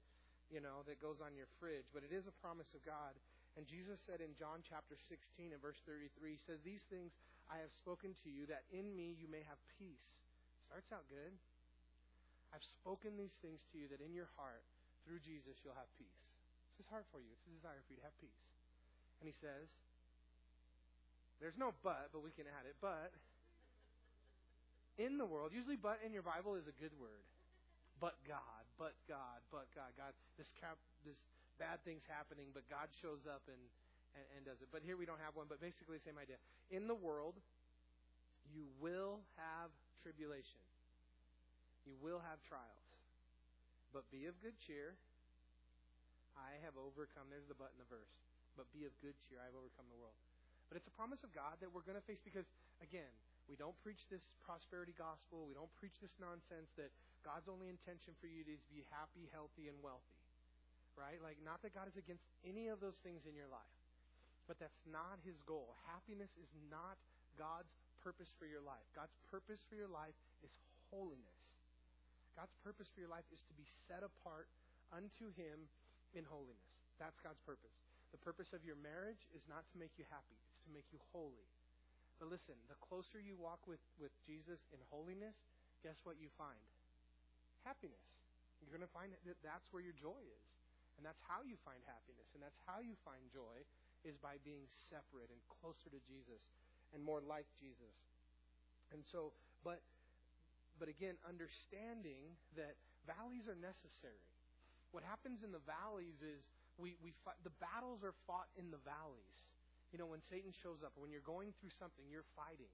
you 0.49 0.65
know, 0.65 0.85
that 0.89 1.01
goes 1.01 1.21
on 1.21 1.37
your 1.37 1.49
fridge, 1.61 1.85
but 1.93 2.01
it 2.01 2.13
is 2.13 2.25
a 2.25 2.35
promise 2.41 2.73
of 2.73 2.81
God. 2.85 3.13
And 3.57 3.69
Jesus 3.69 4.01
said 4.01 4.25
in 4.25 4.33
John 4.37 4.65
chapter 4.65 4.97
16 4.97 5.53
and 5.53 5.61
verse 5.61 5.81
33, 5.85 6.09
he 6.37 6.41
says, 6.41 6.61
These 6.65 6.85
things 6.89 7.13
I 7.53 7.61
have 7.61 7.73
spoken 7.77 8.17
to 8.25 8.29
you, 8.33 8.49
that 8.49 8.65
in 8.73 8.97
me 8.97 9.17
you 9.17 9.29
may 9.29 9.45
have 9.45 9.61
peace. 9.77 10.09
Starts 10.69 10.89
out 10.93 11.05
good. 11.09 11.33
I've 12.53 12.65
spoken 12.65 13.17
these 13.21 13.37
things 13.45 13.61
to 13.73 13.75
you, 13.77 13.89
that 13.93 14.01
in 14.01 14.17
your 14.17 14.29
heart, 14.41 14.65
through 15.05 15.21
Jesus, 15.21 15.61
you'll 15.61 15.77
have 15.77 15.89
peace. 16.01 16.21
It's 16.73 16.81
his 16.81 16.89
heart 16.89 17.05
for 17.13 17.21
you. 17.21 17.29
It's 17.33 17.45
his 17.45 17.61
desire 17.61 17.81
for 17.85 17.93
you 17.93 18.01
to 18.01 18.09
have 18.09 18.17
peace. 18.21 18.45
And 19.21 19.29
he 19.29 19.37
says, 19.37 19.69
There's 21.41 21.57
no 21.57 21.75
but, 21.83 22.11
but 22.13 22.23
we 22.23 22.31
can 22.35 22.47
add 22.47 22.67
it. 22.67 22.75
But 22.83 23.15
in 24.99 25.19
the 25.19 25.27
world, 25.27 25.53
usually 25.55 25.79
but 25.79 26.03
in 26.05 26.13
your 26.13 26.27
Bible 26.27 26.55
is 26.55 26.67
a 26.67 26.75
good 26.83 26.93
word 26.99 27.23
but 28.01 28.15
God, 28.27 28.63
but 28.79 28.95
God, 29.11 29.43
but 29.51 29.67
God. 29.75 29.91
God, 29.99 30.15
this 30.39 30.51
cap, 30.59 30.79
this 31.03 31.19
bad 31.59 31.83
thing's 31.83 32.07
happening, 32.07 32.51
but 32.55 32.67
God 32.71 32.87
shows 33.03 33.27
up 33.27 33.43
and, 33.51 33.59
and, 34.15 34.25
and 34.39 34.41
does 34.47 34.63
it. 34.63 34.71
But 34.71 34.87
here 34.87 34.95
we 34.95 35.07
don't 35.07 35.23
have 35.23 35.35
one, 35.35 35.51
but 35.51 35.59
basically 35.59 35.99
same 36.03 36.19
idea. 36.19 36.39
In 36.71 36.87
the 36.87 36.95
world, 36.95 37.35
you 38.55 38.71
will 38.79 39.19
have 39.35 39.75
tribulation. 40.03 40.63
You 41.83 41.99
will 41.99 42.23
have 42.23 42.39
trials. 42.47 42.87
But 43.91 44.07
be 44.15 44.31
of 44.31 44.39
good 44.39 44.55
cheer. 44.63 44.95
I 46.39 46.55
have 46.63 46.79
overcome. 46.79 47.27
There's 47.35 47.49
the 47.51 47.59
but 47.59 47.75
in 47.75 47.83
the 47.83 47.91
verse. 47.91 48.15
But 48.55 48.71
be 48.71 48.87
of 48.87 48.95
good 49.03 49.17
cheer. 49.27 49.43
I 49.43 49.51
have 49.51 49.59
overcome 49.59 49.91
the 49.91 49.99
world. 49.99 50.15
But 50.69 50.77
it's 50.77 50.87
a 50.87 50.95
promise 50.95 51.25
of 51.25 51.33
God 51.33 51.57
that 51.65 51.73
we're 51.73 51.85
going 51.85 51.97
to 51.97 52.05
face 52.05 52.21
because, 52.21 52.45
again, 52.85 53.09
We 53.49 53.57
don't 53.57 53.75
preach 53.81 54.05
this 54.13 54.21
prosperity 54.45 54.93
gospel. 54.93 55.49
We 55.49 55.57
don't 55.57 55.73
preach 55.81 55.97
this 56.05 56.13
nonsense 56.21 56.69
that 56.77 56.93
God's 57.25 57.49
only 57.49 57.73
intention 57.73 58.13
for 58.21 58.29
you 58.29 58.45
is 58.45 58.61
to 58.69 58.73
be 58.77 58.85
happy, 58.93 59.25
healthy, 59.33 59.73
and 59.73 59.77
wealthy. 59.81 60.21
Right? 60.93 61.17
Like, 61.25 61.41
not 61.41 61.65
that 61.65 61.73
God 61.73 61.89
is 61.89 61.97
against 61.97 62.29
any 62.45 62.69
of 62.69 62.85
those 62.85 63.01
things 63.01 63.25
in 63.25 63.33
your 63.33 63.49
life, 63.49 63.77
but 64.45 64.61
that's 64.61 64.85
not 64.85 65.17
His 65.25 65.41
goal. 65.49 65.73
Happiness 65.89 66.29
is 66.37 66.53
not 66.69 67.01
God's 67.41 67.73
purpose 68.05 68.29
for 68.37 68.45
your 68.45 68.61
life. 68.61 68.85
God's 68.93 69.17
purpose 69.33 69.65
for 69.65 69.81
your 69.81 69.89
life 69.89 70.17
is 70.45 70.53
holiness. 70.93 71.41
God's 72.37 72.53
purpose 72.61 72.93
for 72.93 73.01
your 73.01 73.11
life 73.11 73.27
is 73.33 73.41
to 73.49 73.55
be 73.57 73.65
set 73.89 74.05
apart 74.05 74.51
unto 74.93 75.33
Him 75.41 75.65
in 76.13 76.29
holiness. 76.29 76.69
That's 77.01 77.17
God's 77.25 77.41
purpose. 77.49 77.73
The 78.13 78.21
purpose 78.21 78.53
of 78.53 78.61
your 78.67 78.77
marriage 78.77 79.25
is 79.33 79.47
not 79.49 79.65
to 79.73 79.77
make 79.81 79.95
you 79.97 80.05
happy, 80.11 80.41
to 80.69 80.73
make 80.77 80.87
you 80.93 81.01
holy. 81.17 81.49
But 82.21 82.29
listen, 82.29 82.59
the 82.69 82.77
closer 82.85 83.17
you 83.17 83.39
walk 83.41 83.65
with, 83.65 83.81
with 83.97 84.13
Jesus 84.29 84.61
in 84.71 84.81
holiness, 84.93 85.35
guess 85.81 85.97
what 86.05 86.21
you 86.21 86.29
find? 86.37 86.61
Happiness. 87.65 88.05
You're 88.61 88.75
going 88.75 88.85
to 88.85 88.93
find 88.93 89.15
that 89.15 89.41
that's 89.41 89.67
where 89.73 89.81
your 89.81 89.97
joy 89.97 90.21
is. 90.21 90.47
And 90.99 91.07
that's 91.07 91.23
how 91.31 91.47
you 91.47 91.55
find 91.63 91.79
happiness. 91.87 92.27
And 92.35 92.43
that's 92.43 92.59
how 92.67 92.83
you 92.83 92.99
find 93.07 93.23
joy 93.31 93.63
is 94.03 94.19
by 94.19 94.37
being 94.43 94.67
separate 94.91 95.31
and 95.31 95.39
closer 95.47 95.89
to 95.95 96.01
Jesus 96.11 96.43
and 96.91 96.99
more 96.99 97.23
like 97.23 97.47
Jesus. 97.63 97.95
And 98.91 99.07
so, 99.07 99.31
but 99.63 99.79
but 100.79 100.87
again, 100.87 101.19
understanding 101.27 102.39
that 102.55 102.79
valleys 103.03 103.51
are 103.51 103.59
necessary. 103.59 104.23
What 104.95 105.03
happens 105.03 105.43
in 105.43 105.51
the 105.51 105.63
valleys 105.67 106.23
is 106.23 106.47
we, 106.79 106.95
we 107.03 107.11
fight, 107.27 107.35
the 107.43 107.53
battles 107.59 108.07
are 108.07 108.15
fought 108.31 108.47
in 108.55 108.71
the 108.71 108.79
valleys. 108.87 109.39
You 109.91 109.99
know, 109.99 110.09
when 110.09 110.21
Satan 110.21 110.53
shows 110.53 110.85
up, 110.85 110.93
when 110.97 111.09
you're 111.09 111.25
going 111.25 111.57
through 111.59 111.73
something, 111.77 112.05
you're 112.09 112.29
fighting. 112.37 112.69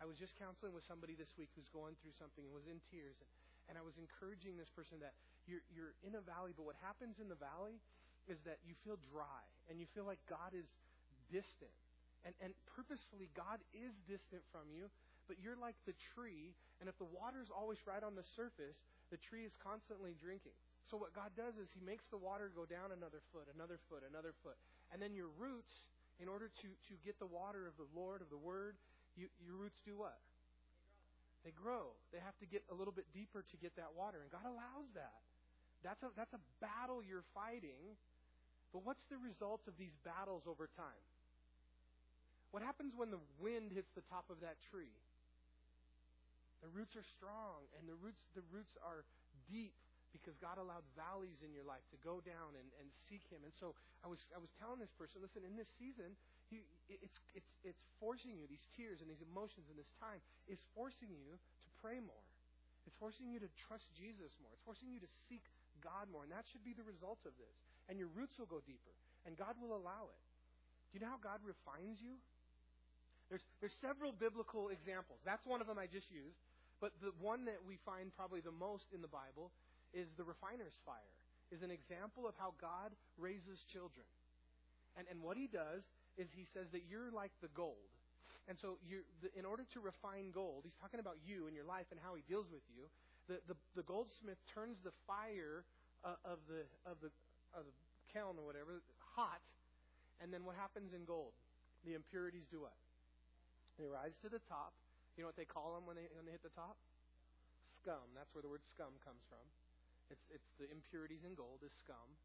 I 0.00 0.08
was 0.08 0.16
just 0.18 0.34
counseling 0.40 0.74
with 0.74 0.82
somebody 0.84 1.14
this 1.14 1.32
week 1.36 1.52
who's 1.54 1.70
going 1.70 1.94
through 2.00 2.16
something 2.16 2.42
and 2.42 2.52
was 2.52 2.66
in 2.66 2.80
tears. 2.90 3.14
And, 3.20 3.30
and 3.70 3.74
I 3.76 3.82
was 3.84 3.94
encouraging 4.00 4.56
this 4.56 4.72
person 4.72 4.98
that 5.04 5.14
you're, 5.44 5.62
you're 5.70 5.94
in 6.02 6.16
a 6.16 6.24
valley, 6.24 6.56
but 6.56 6.64
what 6.64 6.76
happens 6.80 7.20
in 7.20 7.28
the 7.28 7.38
valley 7.38 7.78
is 8.26 8.40
that 8.48 8.58
you 8.64 8.72
feel 8.82 8.96
dry 9.12 9.44
and 9.68 9.76
you 9.76 9.86
feel 9.92 10.08
like 10.08 10.20
God 10.24 10.56
is 10.56 10.66
distant. 11.28 11.72
And, 12.24 12.32
and 12.40 12.56
purposefully, 12.64 13.28
God 13.36 13.60
is 13.76 13.92
distant 14.08 14.40
from 14.48 14.72
you 14.72 14.88
but 15.26 15.40
you're 15.40 15.56
like 15.56 15.76
the 15.88 15.96
tree, 16.12 16.52
and 16.80 16.88
if 16.88 16.96
the 17.00 17.08
water's 17.08 17.48
always 17.48 17.80
right 17.88 18.02
on 18.04 18.12
the 18.12 18.26
surface, 18.36 18.84
the 19.08 19.16
tree 19.16 19.44
is 19.48 19.56
constantly 19.56 20.12
drinking. 20.20 20.52
So 20.84 21.00
what 21.00 21.16
God 21.16 21.32
does 21.32 21.56
is 21.56 21.72
He 21.72 21.80
makes 21.80 22.04
the 22.12 22.20
water 22.20 22.52
go 22.52 22.68
down 22.68 22.92
another 22.92 23.24
foot, 23.32 23.48
another 23.48 23.80
foot, 23.88 24.04
another 24.04 24.36
foot. 24.44 24.60
And 24.92 25.00
then 25.00 25.16
your 25.16 25.32
roots, 25.40 25.72
in 26.22 26.28
order 26.28 26.50
to, 26.62 26.68
to 26.88 26.94
get 27.04 27.18
the 27.18 27.26
water 27.26 27.66
of 27.66 27.74
the 27.74 27.88
Lord, 27.94 28.22
of 28.22 28.30
the 28.30 28.38
Word, 28.38 28.76
you, 29.16 29.26
your 29.42 29.56
roots 29.56 29.78
do 29.84 29.98
what? 29.98 30.18
They 31.44 31.52
grow. 31.52 31.92
They 32.12 32.22
have 32.24 32.38
to 32.40 32.46
get 32.46 32.64
a 32.72 32.74
little 32.74 32.94
bit 32.94 33.04
deeper 33.12 33.44
to 33.44 33.56
get 33.60 33.76
that 33.76 33.92
water. 33.92 34.24
And 34.24 34.30
God 34.32 34.48
allows 34.48 34.88
that. 34.96 35.20
That's 35.84 36.00
a, 36.00 36.08
that's 36.16 36.32
a 36.32 36.42
battle 36.64 37.04
you're 37.04 37.26
fighting. 37.36 37.98
But 38.72 38.82
what's 38.82 39.04
the 39.12 39.20
result 39.20 39.60
of 39.68 39.76
these 39.76 39.92
battles 40.02 40.48
over 40.48 40.66
time? 40.72 41.04
What 42.50 42.62
happens 42.64 42.94
when 42.96 43.10
the 43.10 43.20
wind 43.36 43.74
hits 43.74 43.90
the 43.92 44.06
top 44.08 44.30
of 44.30 44.40
that 44.40 44.56
tree? 44.70 44.94
The 46.64 46.72
roots 46.72 46.96
are 46.96 47.04
strong 47.04 47.68
and 47.76 47.84
the 47.84 47.98
roots 48.00 48.24
the 48.32 48.46
roots 48.48 48.72
are 48.80 49.04
deep 49.50 49.76
because 50.14 50.38
God 50.38 50.62
allowed 50.62 50.86
valleys 50.94 51.42
in 51.42 51.50
your 51.50 51.66
life 51.66 51.82
to 51.90 51.98
go 52.06 52.22
down 52.22 52.54
and, 52.54 52.68
and 52.78 52.86
seek 53.10 53.26
Him. 53.26 53.42
And 53.42 53.50
so 53.58 53.74
I 54.00 54.08
was 54.08 54.22
I 54.30 54.38
was 54.38 54.54
telling 54.62 54.78
this 54.78 54.94
person, 54.94 55.18
listen, 55.18 55.42
in 55.42 55.58
this 55.58 55.68
season, 55.74 56.14
it's 56.86 57.18
it's 57.34 57.50
it's 57.66 57.82
forcing 57.98 58.38
you 58.38 58.46
these 58.46 58.62
tears 58.78 59.02
and 59.02 59.10
these 59.10 59.20
emotions 59.26 59.66
and 59.66 59.74
this 59.74 59.90
time 59.98 60.22
is 60.46 60.62
forcing 60.78 61.10
you 61.10 61.34
to 61.34 61.70
pray 61.82 61.98
more. 61.98 62.24
It's 62.86 62.96
forcing 63.00 63.26
you 63.32 63.42
to 63.42 63.50
trust 63.66 63.90
Jesus 63.98 64.30
more. 64.38 64.52
It's 64.54 64.62
forcing 64.62 64.92
you 64.94 65.02
to 65.02 65.10
seek 65.26 65.42
God 65.82 66.06
more, 66.12 66.22
and 66.22 66.32
that 66.32 66.46
should 66.48 66.62
be 66.62 66.76
the 66.76 66.86
result 66.86 67.18
of 67.26 67.34
this. 67.40 67.54
And 67.90 67.98
your 67.98 68.12
roots 68.14 68.38
will 68.38 68.48
go 68.48 68.60
deeper, 68.64 68.94
and 69.26 69.34
God 69.34 69.56
will 69.58 69.74
allow 69.74 70.08
it. 70.08 70.22
Do 70.92 70.96
you 70.96 71.00
know 71.02 71.12
how 71.12 71.20
God 71.20 71.42
refines 71.42 71.98
you? 71.98 72.20
There's 73.32 73.44
there's 73.58 73.74
several 73.80 74.12
biblical 74.12 74.68
examples. 74.68 75.18
That's 75.24 75.42
one 75.48 75.58
of 75.58 75.66
them 75.66 75.80
I 75.80 75.88
just 75.88 76.06
used. 76.12 76.38
But 76.80 76.92
the 77.00 77.16
one 77.22 77.48
that 77.48 77.64
we 77.64 77.80
find 77.86 78.12
probably 78.12 78.44
the 78.44 78.52
most 78.52 78.92
in 78.92 79.00
the 79.00 79.08
Bible 79.08 79.48
is 79.94 80.10
the 80.18 80.26
refiner's 80.26 80.74
fire, 80.84 81.14
is 81.54 81.62
an 81.62 81.70
example 81.70 82.26
of 82.26 82.34
how 82.36 82.52
God 82.60 82.90
raises 83.16 83.62
children. 83.70 84.04
And, 84.98 85.06
and 85.10 85.22
what 85.22 85.38
he 85.38 85.46
does 85.46 85.86
is 86.18 86.28
he 86.34 86.46
says 86.50 86.66
that 86.74 86.82
you're 86.90 87.10
like 87.14 87.32
the 87.42 87.50
gold. 87.54 87.90
And 88.46 88.58
so 88.60 88.76
you 88.84 89.06
in 89.38 89.48
order 89.48 89.64
to 89.72 89.78
refine 89.80 90.28
gold, 90.34 90.68
he's 90.68 90.76
talking 90.76 91.00
about 91.00 91.16
you 91.24 91.48
and 91.48 91.56
your 91.56 91.64
life 91.64 91.88
and 91.90 91.98
how 92.02 92.12
he 92.12 92.22
deals 92.28 92.50
with 92.52 92.62
you. 92.68 92.84
The, 93.24 93.40
the, 93.48 93.56
the 93.72 93.86
goldsmith 93.88 94.36
turns 94.52 94.76
the 94.84 94.92
fire 95.08 95.64
uh, 96.04 96.20
of, 96.28 96.44
the, 96.44 96.68
of, 96.84 97.00
the, 97.00 97.08
of 97.56 97.64
the 97.64 97.72
kiln 98.12 98.36
or 98.36 98.44
whatever 98.44 98.84
hot, 99.16 99.40
and 100.20 100.28
then 100.28 100.44
what 100.44 100.58
happens 100.58 100.92
in 100.92 101.06
gold? 101.06 101.32
The 101.86 101.94
impurities 101.94 102.44
do 102.50 102.60
what? 102.60 102.76
They 103.78 103.88
rise 103.88 104.18
to 104.22 104.28
the 104.28 104.42
top, 104.44 104.76
you 105.16 105.22
know 105.22 105.30
what 105.30 105.38
they 105.38 105.46
call 105.46 105.78
them 105.78 105.86
when 105.86 105.94
they 105.94 106.10
when 106.10 106.26
they 106.26 106.34
hit 106.34 106.42
the 106.42 106.54
top? 106.58 106.74
Scum. 107.78 108.02
That's 108.18 108.34
where 108.34 108.42
the 108.42 108.50
word 108.50 108.66
scum 108.66 108.90
comes 109.06 109.22
from. 109.30 109.42
It's 110.12 110.24
it's 110.32 110.50
the 110.60 110.68
impurities 110.68 111.24
in 111.24 111.34
gold 111.34 111.64
is 111.64 111.72
scum. 111.72 112.16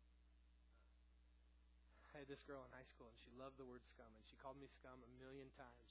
I 2.15 2.25
had 2.25 2.27
this 2.27 2.41
girl 2.43 2.65
in 2.65 2.71
high 2.73 2.87
school 2.89 3.07
and 3.07 3.19
she 3.21 3.29
loved 3.37 3.61
the 3.61 3.67
word 3.69 3.85
scum 3.85 4.09
and 4.17 4.23
she 4.25 4.35
called 4.41 4.57
me 4.57 4.67
scum 4.67 4.97
a 4.99 5.11
million 5.21 5.47
times. 5.53 5.89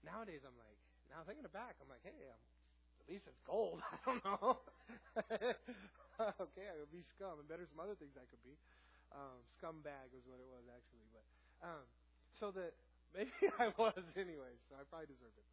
Nowadays 0.00 0.42
I'm 0.42 0.56
like, 0.56 0.80
now 1.12 1.20
thinking 1.22 1.44
back, 1.52 1.76
I'm 1.78 1.90
like, 1.92 2.00
hey, 2.02 2.16
um, 2.32 2.40
at 3.04 3.06
least 3.12 3.28
it's 3.28 3.44
gold. 3.44 3.84
I 3.92 3.96
don't 4.08 4.24
know. 4.24 4.64
okay, 6.40 6.66
I 6.66 6.74
would 6.80 6.90
be 6.90 7.04
scum 7.04 7.38
and 7.38 7.46
better 7.46 7.68
some 7.68 7.78
other 7.78 7.94
things 7.94 8.16
I 8.16 8.24
could 8.32 8.40
be. 8.40 8.56
Um, 9.12 9.42
scumbag 9.58 10.14
was 10.14 10.24
what 10.24 10.38
it 10.40 10.48
was 10.48 10.64
actually, 10.70 11.04
but 11.12 11.26
um, 11.60 11.84
so 12.30 12.54
that 12.54 12.72
maybe 13.16 13.50
I 13.58 13.74
was 13.74 14.00
anyway, 14.16 14.54
so 14.70 14.78
I 14.78 14.86
probably 14.86 15.10
deserved 15.10 15.36
it. 15.36 15.48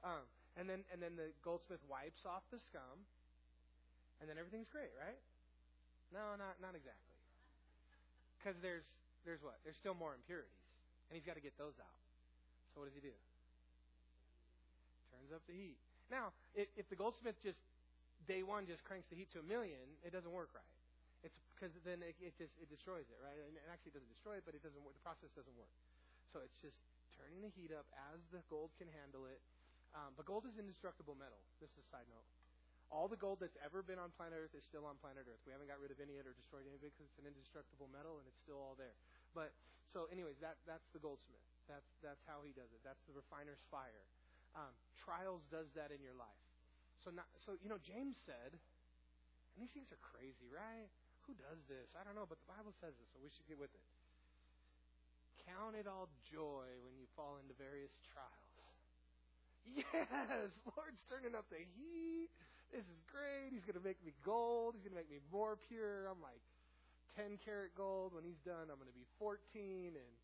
Um, 0.00 0.24
and 0.56 0.70
then 0.70 0.86
and 0.94 1.02
then 1.02 1.18
the 1.18 1.34
goldsmith 1.42 1.82
wipes 1.90 2.22
off 2.24 2.46
the 2.54 2.62
scum, 2.62 3.02
and 4.20 4.28
then 4.28 4.36
everything's 4.36 4.68
great, 4.68 4.92
right? 5.00 5.18
No, 6.12 6.36
not 6.36 6.60
not 6.60 6.76
exactly. 6.76 7.16
Because 8.38 8.56
there's 8.60 8.86
there's 9.24 9.42
what? 9.44 9.60
There's 9.64 9.76
still 9.76 9.96
more 9.96 10.16
impurities, 10.16 10.64
and 11.08 11.16
he's 11.16 11.26
got 11.26 11.36
to 11.36 11.44
get 11.44 11.56
those 11.56 11.76
out. 11.80 11.98
So 12.72 12.80
what 12.80 12.86
does 12.88 12.96
he 12.96 13.04
do? 13.04 13.14
Turns 15.12 15.32
up 15.34 15.42
the 15.44 15.56
heat. 15.56 15.76
Now, 16.08 16.34
if, 16.56 16.66
if 16.74 16.88
the 16.90 16.98
goldsmith 16.98 17.38
just 17.44 17.60
day 18.26 18.42
one 18.42 18.66
just 18.66 18.82
cranks 18.82 19.06
the 19.12 19.16
heat 19.18 19.30
to 19.36 19.38
a 19.38 19.46
million, 19.46 19.84
it 20.02 20.10
doesn't 20.10 20.32
work 20.32 20.50
right. 20.56 20.74
It's 21.22 21.36
because 21.54 21.70
then 21.84 22.00
it, 22.00 22.16
it 22.18 22.32
just 22.40 22.56
it 22.58 22.72
destroys 22.72 23.06
it, 23.12 23.18
right? 23.20 23.36
And 23.36 23.54
it 23.54 23.68
actually 23.68 23.92
doesn't 23.92 24.10
destroy 24.10 24.40
it, 24.40 24.44
but 24.48 24.56
it 24.56 24.62
doesn't 24.64 24.80
work. 24.80 24.96
The 24.96 25.04
process 25.04 25.30
doesn't 25.36 25.54
work. 25.54 25.72
So 26.32 26.40
it's 26.40 26.56
just 26.58 26.78
turning 27.14 27.44
the 27.44 27.52
heat 27.52 27.70
up 27.70 27.84
as 28.12 28.18
the 28.32 28.40
gold 28.48 28.72
can 28.80 28.88
handle 28.88 29.28
it, 29.28 29.42
um, 29.92 30.14
but 30.16 30.24
gold 30.24 30.46
is 30.48 30.56
indestructible 30.56 31.18
metal. 31.18 31.38
This 31.60 31.68
is 31.76 31.84
a 31.84 31.88
side 31.90 32.08
note. 32.08 32.24
All 32.90 33.06
the 33.06 33.18
gold 33.18 33.38
that's 33.38 33.54
ever 33.62 33.86
been 33.86 34.02
on 34.02 34.10
planet 34.18 34.34
Earth 34.34 34.54
is 34.58 34.66
still 34.66 34.82
on 34.82 34.98
planet 34.98 35.22
Earth. 35.22 35.38
We 35.46 35.54
haven't 35.54 35.70
got 35.70 35.78
rid 35.78 35.94
of 35.94 36.02
any 36.02 36.18
of 36.18 36.26
it 36.26 36.30
or 36.30 36.34
destroyed 36.34 36.66
any 36.66 36.74
of 36.74 36.82
it 36.82 36.90
because 36.90 37.06
it's 37.06 37.22
an 37.22 37.30
indestructible 37.30 37.86
metal 37.86 38.18
and 38.18 38.26
it's 38.26 38.42
still 38.42 38.58
all 38.58 38.74
there. 38.74 38.98
But 39.30 39.54
so, 39.94 40.10
anyways, 40.10 40.42
that 40.42 40.58
that's 40.66 40.90
the 40.90 40.98
goldsmith. 40.98 41.42
That's 41.70 41.86
that's 42.02 42.22
how 42.26 42.42
he 42.42 42.50
does 42.50 42.70
it. 42.74 42.82
That's 42.82 43.00
the 43.06 43.14
refiner's 43.14 43.62
fire. 43.70 44.06
Um, 44.58 44.74
trials 44.98 45.46
does 45.54 45.70
that 45.78 45.94
in 45.94 46.02
your 46.02 46.18
life. 46.18 46.42
So 47.06 47.14
not, 47.14 47.30
so 47.46 47.54
you 47.62 47.70
know 47.70 47.78
James 47.78 48.18
said, 48.26 48.58
and 48.58 49.58
these 49.62 49.70
things 49.70 49.94
are 49.94 50.02
crazy, 50.02 50.50
right? 50.50 50.90
Who 51.30 51.38
does 51.38 51.62
this? 51.70 51.94
I 51.94 52.02
don't 52.02 52.18
know, 52.18 52.26
but 52.26 52.42
the 52.42 52.50
Bible 52.50 52.74
says 52.82 52.98
it, 52.98 53.06
so 53.14 53.22
we 53.22 53.30
should 53.30 53.46
get 53.46 53.54
with 53.54 53.70
it. 53.70 53.86
Count 55.46 55.78
it 55.78 55.86
all 55.86 56.10
joy 56.26 56.66
when 56.82 56.98
you 56.98 57.06
fall 57.14 57.38
into 57.38 57.54
various 57.54 57.94
trials 58.10 58.50
Yes, 59.76 60.50
Lord's 60.76 61.02
turning 61.08 61.36
up 61.36 61.46
the 61.50 61.62
heat. 61.76 62.30
This 62.70 62.86
is 62.86 63.02
great. 63.10 63.50
He's 63.50 63.66
going 63.66 63.78
to 63.78 63.82
make 63.82 63.98
me 64.06 64.14
gold. 64.22 64.78
He's 64.78 64.86
going 64.86 64.94
to 64.94 65.02
make 65.02 65.10
me 65.10 65.18
more 65.34 65.58
pure. 65.58 66.06
I'm 66.06 66.22
like 66.22 66.38
10 67.18 67.42
karat 67.42 67.74
gold. 67.74 68.14
When 68.14 68.22
he's 68.22 68.38
done, 68.46 68.70
I'm 68.70 68.78
going 68.78 68.90
to 68.90 68.94
be 68.94 69.06
14. 69.18 69.98
And 69.98 70.14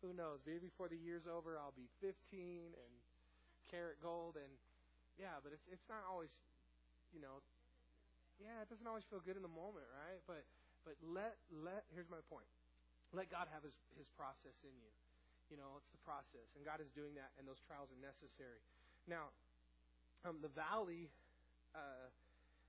who 0.00 0.16
knows? 0.16 0.40
Maybe 0.48 0.72
before 0.72 0.88
the 0.88 0.96
year's 0.96 1.28
over, 1.28 1.60
I'll 1.60 1.76
be 1.76 1.92
15 2.00 2.16
and 2.72 2.92
karat 3.68 4.00
gold. 4.00 4.40
And 4.40 4.48
yeah, 5.20 5.36
but 5.44 5.52
it's 5.52 5.68
it's 5.68 5.84
not 5.92 6.00
always, 6.08 6.32
you 7.12 7.20
know, 7.20 7.44
yeah, 8.40 8.64
it 8.64 8.72
doesn't 8.72 8.88
always 8.88 9.04
feel 9.12 9.20
good 9.20 9.36
in 9.36 9.44
the 9.44 9.52
moment, 9.52 9.84
right? 9.92 10.24
But 10.24 10.48
but 10.88 10.96
let 11.04 11.36
let 11.52 11.84
here's 11.92 12.08
my 12.08 12.24
point. 12.32 12.48
Let 13.12 13.28
God 13.28 13.52
have 13.52 13.60
his 13.60 13.76
his 14.00 14.08
process 14.16 14.56
in 14.64 14.72
you. 14.80 14.88
You 15.52 15.60
know, 15.60 15.76
it's 15.76 15.92
the 15.92 16.00
process, 16.00 16.48
and 16.56 16.64
God 16.64 16.80
is 16.80 16.88
doing 16.96 17.12
that, 17.20 17.36
and 17.36 17.44
those 17.44 17.60
trials 17.68 17.92
are 17.92 18.00
necessary. 18.00 18.64
Now, 19.04 19.28
um, 20.24 20.40
the 20.40 20.48
valley, 20.48 21.12
uh, 21.74 22.08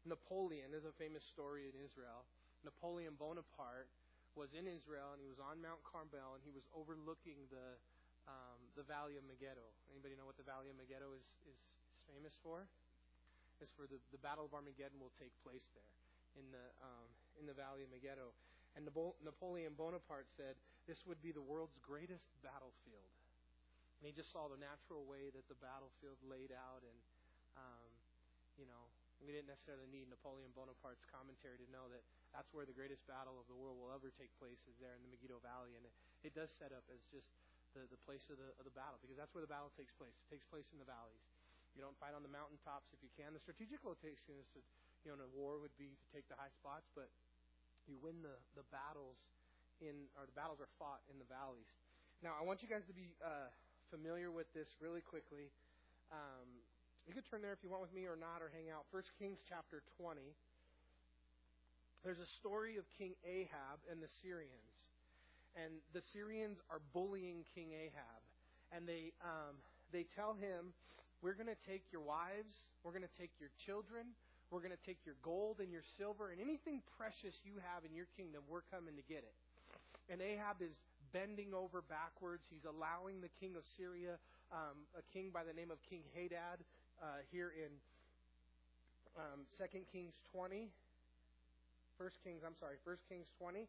Napoleon 0.06 0.76
is 0.76 0.84
a 0.84 0.94
famous 1.00 1.24
story 1.24 1.72
in 1.72 1.76
Israel. 1.80 2.28
Napoleon 2.64 3.16
Bonaparte 3.20 3.92
was 4.36 4.52
in 4.56 4.66
Israel, 4.66 5.14
and 5.14 5.20
he 5.22 5.30
was 5.30 5.40
on 5.40 5.62
Mount 5.62 5.84
Carmel, 5.86 6.36
and 6.36 6.42
he 6.44 6.52
was 6.52 6.66
overlooking 6.74 7.38
the 7.52 7.78
um, 8.24 8.60
the 8.80 8.88
Valley 8.88 9.20
of 9.20 9.24
Megiddo. 9.28 9.64
Anybody 9.92 10.16
know 10.16 10.24
what 10.24 10.40
the 10.40 10.48
Valley 10.48 10.72
of 10.72 10.80
Megiddo 10.80 11.12
is, 11.12 11.28
is 11.44 11.60
famous 12.08 12.32
for 12.40 12.64
It's 13.60 13.72
for 13.76 13.84
the, 13.84 14.00
the 14.16 14.22
Battle 14.24 14.48
of 14.48 14.56
Armageddon 14.56 15.00
will 15.00 15.12
take 15.20 15.32
place 15.44 15.68
there 15.76 15.92
in 16.40 16.48
the 16.52 16.66
um, 16.84 17.08
in 17.40 17.46
the 17.48 17.56
Valley 17.56 17.84
of 17.84 17.92
Megiddo. 17.92 18.32
And 18.76 18.88
Napoleon 19.24 19.78
Bonaparte 19.78 20.28
said 20.34 20.58
this 20.90 21.06
would 21.06 21.22
be 21.22 21.32
the 21.32 21.44
world's 21.44 21.78
greatest 21.80 22.26
battlefield. 22.42 23.12
And 24.02 24.10
he 24.10 24.12
just 24.12 24.34
saw 24.34 24.50
the 24.52 24.60
natural 24.60 25.06
way 25.08 25.32
that 25.32 25.48
the 25.48 25.56
battlefield 25.64 26.20
laid 26.28 26.52
out, 26.52 26.82
and 26.84 26.98
um, 27.56 27.92
you 28.58 28.68
know, 28.70 28.90
we 29.24 29.32
didn't 29.32 29.48
necessarily 29.48 29.88
need 29.88 30.12
Napoleon 30.12 30.52
Bonaparte's 30.52 31.08
commentary 31.08 31.56
to 31.64 31.68
know 31.72 31.88
that 31.88 32.04
that's 32.36 32.52
where 32.52 32.68
the 32.68 32.76
greatest 32.76 33.08
battle 33.08 33.40
of 33.40 33.48
the 33.48 33.56
world 33.56 33.80
will 33.80 33.94
ever 33.96 34.12
take 34.12 34.34
place 34.36 34.60
is 34.68 34.76
there 34.84 34.92
in 34.98 35.02
the 35.06 35.12
Megiddo 35.12 35.40
Valley, 35.40 35.80
and 35.80 35.88
it, 35.88 35.94
it 36.28 36.34
does 36.36 36.52
set 36.60 36.76
up 36.76 36.84
as 36.92 37.00
just 37.08 37.32
the, 37.72 37.88
the 37.88 38.00
place 38.04 38.28
of 38.30 38.38
the, 38.38 38.52
of 38.60 38.68
the 38.68 38.76
battle 38.76 39.00
because 39.00 39.16
that's 39.16 39.32
where 39.32 39.42
the 39.42 39.50
battle 39.50 39.72
takes 39.80 39.96
place. 39.96 40.14
It 40.28 40.30
takes 40.30 40.46
place 40.52 40.68
in 40.76 40.78
the 40.78 40.88
valleys. 40.88 41.24
You 41.74 41.82
don't 41.82 41.98
fight 41.98 42.14
on 42.14 42.22
the 42.22 42.30
mountaintops 42.30 42.94
if 42.94 43.02
you 43.02 43.10
can. 43.18 43.34
The 43.34 43.42
strategic 43.42 43.82
location 43.82 44.38
is 44.38 44.46
to, 44.54 44.62
you 45.02 45.08
know, 45.10 45.18
in 45.18 45.24
a 45.26 45.32
war 45.34 45.58
would 45.58 45.74
be 45.80 45.98
to 45.98 46.08
take 46.14 46.30
the 46.30 46.38
high 46.38 46.54
spots, 46.54 46.86
but 46.94 47.10
you 47.90 47.98
win 47.98 48.22
the, 48.22 48.38
the 48.54 48.66
battles 48.70 49.18
in, 49.82 50.06
or 50.14 50.30
the 50.30 50.38
battles 50.38 50.62
are 50.62 50.70
fought 50.78 51.02
in 51.10 51.18
the 51.18 51.26
valleys. 51.26 51.68
Now, 52.22 52.38
I 52.38 52.46
want 52.46 52.62
you 52.62 52.70
guys 52.70 52.86
to 52.86 52.96
be 52.96 53.18
uh, 53.20 53.50
familiar 53.90 54.30
with 54.30 54.48
this 54.54 54.78
really 54.78 55.02
quickly. 55.02 55.50
Um, 56.14 56.62
you 57.08 57.14
could 57.14 57.28
turn 57.28 57.44
there 57.44 57.52
if 57.52 57.60
you 57.64 57.70
want 57.70 57.84
with 57.84 57.92
me 57.92 58.08
or 58.08 58.16
not, 58.16 58.40
or 58.40 58.48
hang 58.56 58.72
out. 58.72 58.88
First 58.92 59.12
Kings 59.20 59.40
chapter 59.48 59.84
20. 60.00 60.24
There's 62.04 62.20
a 62.20 62.32
story 62.40 62.80
of 62.80 62.84
King 62.96 63.16
Ahab 63.24 63.80
and 63.92 64.00
the 64.00 64.12
Syrians. 64.24 64.72
And 65.56 65.84
the 65.92 66.04
Syrians 66.12 66.60
are 66.72 66.80
bullying 66.92 67.44
King 67.56 67.72
Ahab. 67.76 68.22
And 68.72 68.88
they, 68.88 69.12
um, 69.24 69.56
they 69.92 70.08
tell 70.16 70.36
him 70.36 70.72
we're 71.22 71.36
going 71.36 71.52
to 71.52 71.64
take 71.68 71.84
your 71.92 72.04
wives, 72.04 72.52
we're 72.84 72.96
going 72.96 73.08
to 73.08 73.18
take 73.20 73.32
your 73.40 73.52
children, 73.64 74.12
we're 74.52 74.64
going 74.64 74.76
to 74.76 74.86
take 74.88 75.00
your 75.08 75.16
gold 75.24 75.64
and 75.64 75.72
your 75.72 75.86
silver, 75.96 76.32
and 76.32 76.40
anything 76.40 76.84
precious 77.00 77.36
you 77.48 77.60
have 77.72 77.88
in 77.88 77.96
your 77.96 78.08
kingdom, 78.20 78.44
we're 78.52 78.68
coming 78.68 78.96
to 79.00 79.06
get 79.08 79.24
it. 79.24 79.36
And 80.12 80.20
Ahab 80.20 80.60
is 80.60 80.76
bending 81.16 81.54
over 81.56 81.86
backwards. 81.88 82.44
He's 82.52 82.68
allowing 82.68 83.24
the 83.24 83.32
king 83.40 83.56
of 83.56 83.64
Syria, 83.78 84.20
um, 84.52 84.84
a 84.98 85.04
king 85.16 85.32
by 85.32 85.48
the 85.48 85.56
name 85.56 85.72
of 85.72 85.80
King 85.88 86.04
Hadad, 86.12 86.60
uh, 87.04 87.20
here 87.36 87.52
in 87.52 87.72
um, 89.20 89.44
2 89.60 89.68
Kings 89.92 90.16
20. 90.32 90.72
1 92.00 92.10
Kings, 92.24 92.42
I'm 92.48 92.56
sorry, 92.58 92.80
1 92.88 92.96
Kings 93.12 93.28
20. 93.38 93.68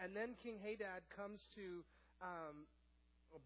And 0.00 0.16
then 0.16 0.32
King 0.40 0.56
Hadad 0.56 1.04
comes 1.12 1.44
to 1.54 1.84
um, 2.24 2.64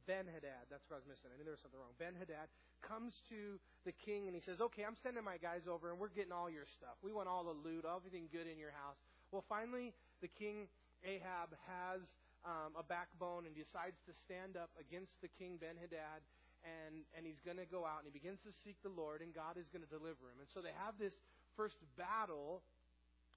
Ben 0.06 0.30
Hadad. 0.30 0.70
That's 0.70 0.86
what 0.86 0.98
I 0.98 1.00
was 1.02 1.10
missing. 1.10 1.34
I 1.34 1.36
knew 1.36 1.44
there 1.44 1.58
was 1.58 1.62
something 1.62 1.78
wrong. 1.78 1.92
Ben 1.98 2.14
Hadad 2.14 2.46
comes 2.80 3.18
to 3.28 3.58
the 3.82 3.92
king 3.92 4.30
and 4.30 4.34
he 4.34 4.40
says, 4.40 4.62
Okay, 4.62 4.86
I'm 4.86 4.96
sending 5.02 5.26
my 5.26 5.36
guys 5.42 5.66
over 5.66 5.90
and 5.90 5.98
we're 5.98 6.14
getting 6.14 6.32
all 6.32 6.48
your 6.48 6.66
stuff. 6.78 6.96
We 7.02 7.10
want 7.10 7.26
all 7.26 7.42
the 7.42 7.58
loot, 7.66 7.84
everything 7.84 8.30
good 8.30 8.46
in 8.46 8.56
your 8.56 8.72
house. 8.72 8.96
Well, 9.34 9.42
finally, 9.50 9.90
the 10.22 10.30
king 10.30 10.70
Ahab 11.02 11.52
has 11.66 12.00
um, 12.46 12.78
a 12.78 12.84
backbone 12.86 13.44
and 13.44 13.52
decides 13.52 13.98
to 14.06 14.12
stand 14.24 14.54
up 14.54 14.70
against 14.78 15.12
the 15.18 15.28
king 15.36 15.58
Ben 15.58 15.76
Hadad 15.76 16.22
and, 16.66 17.06
and 17.14 17.22
he's 17.22 17.38
going 17.46 17.62
to 17.62 17.68
go 17.68 17.86
out 17.86 18.02
and 18.02 18.10
he 18.10 18.14
begins 18.14 18.42
to 18.42 18.52
seek 18.66 18.74
the 18.82 18.90
Lord 18.90 19.22
and 19.22 19.30
God 19.30 19.54
is 19.54 19.70
going 19.70 19.86
to 19.86 19.92
deliver 19.92 20.26
him. 20.26 20.42
And 20.42 20.50
so 20.50 20.58
they 20.58 20.74
have 20.82 20.98
this 20.98 21.14
first 21.54 21.78
battle 21.94 22.66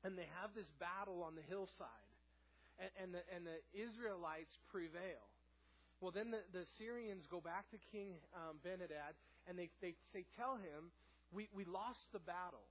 and 0.01 0.17
they 0.17 0.27
have 0.41 0.57
this 0.57 0.67
battle 0.81 1.21
on 1.21 1.37
the 1.37 1.45
hillside. 1.45 2.09
And, 2.79 2.91
and, 2.95 3.09
the, 3.11 3.23
and 3.35 3.43
the 3.43 3.59
Israelites 3.75 4.55
prevail. 4.71 5.21
Well, 5.99 6.15
then 6.15 6.31
the, 6.31 6.41
the 6.55 6.63
Syrians 6.79 7.27
go 7.27 7.43
back 7.43 7.67
to 7.75 7.77
King 7.91 8.15
um, 8.31 8.57
Benhadad 8.63 9.13
and 9.45 9.59
they, 9.59 9.69
they, 9.83 9.93
they 10.15 10.23
tell 10.39 10.55
him, 10.55 10.89
we, 11.29 11.51
we 11.53 11.67
lost 11.67 12.09
the 12.15 12.23
battle. 12.23 12.65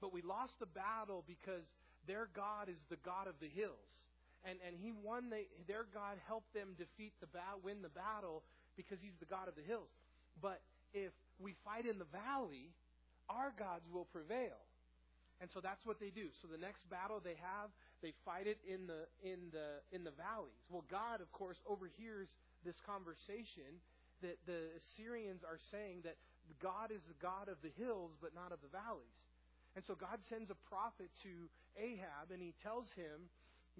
But 0.00 0.14
we 0.14 0.22
lost 0.22 0.56
the 0.62 0.70
battle 0.70 1.26
because 1.26 1.66
their 2.06 2.30
God 2.32 2.70
is 2.70 2.78
the 2.88 3.02
God 3.02 3.26
of 3.26 3.34
the 3.42 3.50
hills. 3.50 4.06
And, 4.46 4.62
and 4.62 4.78
he 4.78 4.94
won, 4.94 5.28
the, 5.28 5.42
their 5.66 5.90
God 5.90 6.22
helped 6.30 6.54
them 6.54 6.78
defeat 6.78 7.12
the 7.18 7.26
battle, 7.26 7.58
win 7.66 7.82
the 7.82 7.90
battle 7.90 8.46
because 8.78 9.02
he's 9.02 9.18
the 9.18 9.26
God 9.26 9.50
of 9.50 9.58
the 9.58 9.66
hills. 9.66 9.90
But 10.38 10.62
if 10.94 11.10
we 11.42 11.58
fight 11.66 11.84
in 11.84 11.98
the 11.98 12.06
valley, 12.14 12.70
our 13.26 13.50
gods 13.58 13.90
will 13.90 14.06
prevail. 14.06 14.62
And 15.42 15.50
so 15.50 15.58
that's 15.58 15.82
what 15.86 15.98
they 15.98 16.10
do. 16.10 16.30
So 16.42 16.46
the 16.46 16.58
next 16.58 16.86
battle 16.90 17.18
they 17.22 17.38
have, 17.38 17.70
they 18.02 18.14
fight 18.24 18.46
it 18.46 18.58
in 18.66 18.86
the 18.86 19.06
in 19.22 19.50
the 19.54 19.82
in 19.94 20.02
the 20.02 20.14
valleys. 20.14 20.62
Well, 20.70 20.86
God, 20.90 21.20
of 21.20 21.30
course, 21.30 21.58
overhears 21.66 22.26
this 22.66 22.78
conversation 22.82 23.78
that 24.22 24.38
the 24.46 24.74
Assyrians 24.74 25.46
are 25.46 25.62
saying 25.70 26.02
that 26.02 26.18
God 26.58 26.90
is 26.90 27.02
the 27.06 27.18
God 27.22 27.46
of 27.46 27.58
the 27.62 27.70
hills, 27.78 28.18
but 28.18 28.34
not 28.34 28.50
of 28.50 28.58
the 28.62 28.72
valleys. 28.72 29.14
And 29.78 29.86
so 29.86 29.94
God 29.94 30.18
sends 30.26 30.50
a 30.50 30.58
prophet 30.66 31.06
to 31.22 31.46
Ahab, 31.78 32.34
and 32.34 32.42
he 32.42 32.50
tells 32.66 32.90
him, 32.98 33.30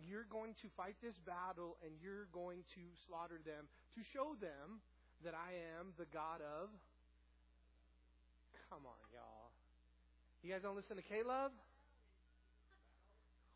You're 0.06 0.28
going 0.30 0.54
to 0.62 0.68
fight 0.76 0.96
this 1.02 1.16
battle, 1.26 1.76
and 1.82 1.92
you're 1.98 2.30
going 2.30 2.62
to 2.74 2.82
slaughter 3.08 3.40
them 3.42 3.66
to 3.96 4.00
show 4.14 4.38
them 4.38 4.78
that 5.24 5.34
I 5.34 5.58
am 5.78 5.96
the 5.98 6.06
God 6.14 6.38
of. 6.44 6.70
Come 8.70 8.84
on, 8.86 9.00
y'all. 9.10 9.50
You 10.42 10.52
guys 10.52 10.62
don't 10.62 10.76
listen 10.76 10.96
to 10.96 11.02
Caleb? 11.02 11.50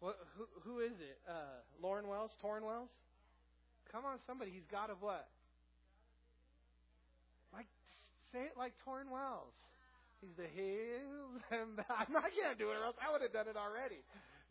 What, 0.01 0.19
who, 0.35 0.45
who 0.67 0.75
is 0.81 0.99
it? 0.99 1.19
Uh, 1.29 1.63
Lauren 1.81 2.09
Wells? 2.09 2.33
Tauren 2.43 2.67
Wells? 2.67 2.91
Come 3.93 4.05
on, 4.05 4.19
somebody. 4.27 4.51
He's 4.51 4.67
God 4.67 4.91
of 4.91 4.99
what? 5.01 5.29
Like, 7.53 7.67
say 8.33 8.51
it 8.51 8.59
like 8.59 8.73
Tauren 8.83 9.13
Wells. 9.13 9.55
He's 10.21 10.35
the 10.35 10.49
hills 10.51 11.39
and 11.51 11.77
valleys. 11.77 12.15
I 12.19 12.31
can't 12.35 12.59
do 12.59 12.71
it, 12.71 12.79
or 12.81 12.85
else 12.87 12.97
I 12.99 13.13
would 13.13 13.23
have 13.23 13.33
done 13.33 13.47
it 13.47 13.57
already. 13.57 14.03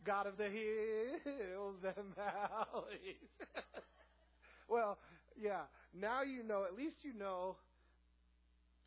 God 0.04 0.26
of 0.26 0.36
the 0.36 0.48
hills 0.48 1.76
and 1.84 2.14
valleys. 2.16 3.30
well, 4.68 4.98
yeah. 5.40 5.68
Now 5.94 6.22
you 6.22 6.42
know. 6.42 6.64
At 6.64 6.76
least 6.76 6.96
you 7.02 7.12
know. 7.14 7.56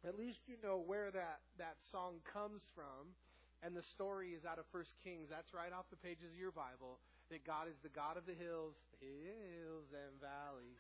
At 0.06 0.19
least 0.19 0.39
you 0.45 0.56
know 0.62 0.84
where 0.86 1.10
that 1.12 1.39
that 1.58 1.78
song 1.91 2.21
comes 2.32 2.62
from, 2.75 3.15
and 3.63 3.75
the 3.75 3.82
story 3.82 4.38
is 4.38 4.45
out 4.45 4.60
of 4.60 4.65
First 4.71 4.93
Kings. 5.04 5.28
That's 5.30 5.54
right 5.54 5.73
off 5.73 5.86
the 5.89 5.97
pages 5.97 6.30
of 6.30 6.38
your 6.38 6.51
Bible 6.51 6.99
that 7.30 7.41
God 7.45 7.65
is 7.67 7.78
the 7.82 7.89
God 7.89 8.17
of 8.17 8.25
the 8.30 8.38
hills, 8.38 8.78
hills 9.01 9.89
and 9.89 10.13
valleys. 10.21 10.78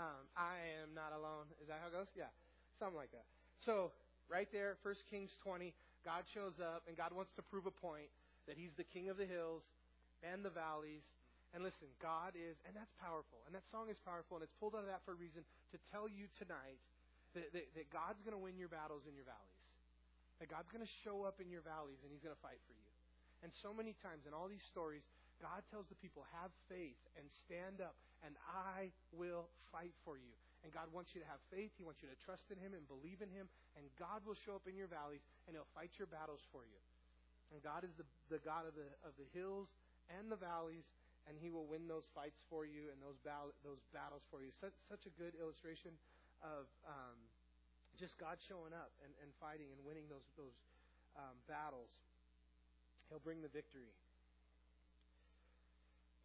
Um, 0.00 0.24
I 0.32 0.58
am 0.80 0.96
not 0.96 1.12
alone. 1.12 1.52
Is 1.60 1.68
that 1.68 1.78
how 1.84 1.92
it 1.92 1.94
goes? 1.94 2.08
Yeah, 2.16 2.32
something 2.80 2.96
like 2.96 3.12
that. 3.12 3.28
So 3.62 3.92
right 4.26 4.48
there, 4.50 4.76
First 4.82 5.04
Kings 5.10 5.36
20, 5.44 5.74
God 6.04 6.24
shows 6.32 6.56
up 6.58 6.82
and 6.88 6.96
God 6.96 7.12
wants 7.12 7.32
to 7.36 7.42
prove 7.42 7.66
a 7.66 7.74
point 7.74 8.08
that 8.46 8.56
He's 8.56 8.72
the 8.76 8.86
King 8.86 9.08
of 9.08 9.16
the 9.16 9.28
hills 9.28 9.62
and 10.22 10.44
the 10.44 10.52
valleys. 10.52 11.04
And 11.54 11.62
listen, 11.62 11.86
God 12.02 12.34
is, 12.34 12.58
and 12.66 12.74
that's 12.74 12.90
powerful. 12.98 13.38
And 13.46 13.54
that 13.54 13.62
song 13.70 13.86
is 13.86 13.98
powerful, 14.02 14.40
and 14.40 14.42
it's 14.42 14.58
pulled 14.58 14.74
out 14.74 14.82
of 14.82 14.90
that 14.90 15.06
for 15.06 15.14
a 15.14 15.20
reason 15.20 15.46
to 15.70 15.78
tell 15.94 16.10
you 16.10 16.26
tonight 16.34 16.82
that, 17.38 17.54
that, 17.54 17.70
that 17.78 17.86
God's 17.94 18.18
going 18.26 18.34
to 18.34 18.42
win 18.42 18.58
your 18.58 18.70
battles 18.70 19.06
in 19.06 19.14
your 19.14 19.26
valleys. 19.26 19.62
That 20.42 20.50
God's 20.50 20.66
going 20.74 20.82
to 20.82 20.94
show 21.06 21.22
up 21.22 21.38
in 21.38 21.46
your 21.46 21.62
valleys, 21.62 22.02
and 22.02 22.10
He's 22.10 22.22
going 22.26 22.34
to 22.34 22.42
fight 22.42 22.58
for 22.66 22.74
you. 22.74 22.90
And 23.46 23.54
so 23.62 23.70
many 23.70 23.94
times 24.02 24.26
in 24.26 24.34
all 24.34 24.50
these 24.50 24.64
stories, 24.66 25.06
God 25.38 25.62
tells 25.70 25.86
the 25.86 25.98
people, 25.98 26.26
have 26.42 26.50
faith 26.66 26.98
and 27.14 27.26
stand 27.46 27.78
up, 27.78 27.94
and 28.26 28.34
I 28.50 28.90
will 29.14 29.46
fight 29.70 29.94
for 30.02 30.18
you. 30.18 30.34
And 30.64 30.72
God 30.72 30.88
wants 30.96 31.12
you 31.12 31.20
to 31.20 31.28
have 31.28 31.44
faith. 31.52 31.70
He 31.76 31.84
wants 31.84 32.00
you 32.00 32.08
to 32.08 32.16
trust 32.24 32.48
in 32.48 32.56
Him 32.56 32.72
and 32.72 32.82
believe 32.88 33.20
in 33.20 33.28
Him. 33.28 33.46
And 33.76 33.84
God 34.00 34.24
will 34.24 34.38
show 34.48 34.56
up 34.56 34.64
in 34.64 34.74
your 34.74 34.88
valleys, 34.88 35.20
and 35.44 35.52
He'll 35.52 35.68
fight 35.76 35.92
your 36.00 36.08
battles 36.08 36.40
for 36.50 36.64
you. 36.64 36.80
And 37.54 37.62
God 37.62 37.86
is 37.86 37.94
the, 37.94 38.02
the 38.34 38.42
God 38.42 38.66
of 38.66 38.74
the, 38.74 38.90
of 39.06 39.14
the 39.14 39.30
hills 39.30 39.70
and 40.10 40.26
the 40.26 40.34
valleys, 40.34 40.90
and 41.30 41.38
He 41.38 41.54
will 41.54 41.70
win 41.70 41.86
those 41.86 42.10
fights 42.10 42.42
for 42.50 42.66
you 42.66 42.90
and 42.90 42.98
those, 42.98 43.14
battle, 43.22 43.54
those 43.62 43.78
battles 43.94 44.26
for 44.26 44.42
you. 44.42 44.50
Such, 44.58 44.74
such 44.90 45.06
a 45.06 45.12
good 45.14 45.38
illustration 45.38 45.94
of 46.42 46.66
um, 46.82 47.14
just 47.94 48.18
God 48.18 48.42
showing 48.42 48.74
up 48.74 48.90
and, 49.06 49.14
and 49.22 49.30
fighting 49.38 49.70
and 49.70 49.78
winning 49.86 50.10
those, 50.10 50.26
those 50.34 50.58
um, 51.14 51.38
battles. 51.46 51.94
He'll 53.06 53.22
bring 53.22 53.38
the 53.38 53.52
victory. 53.54 53.86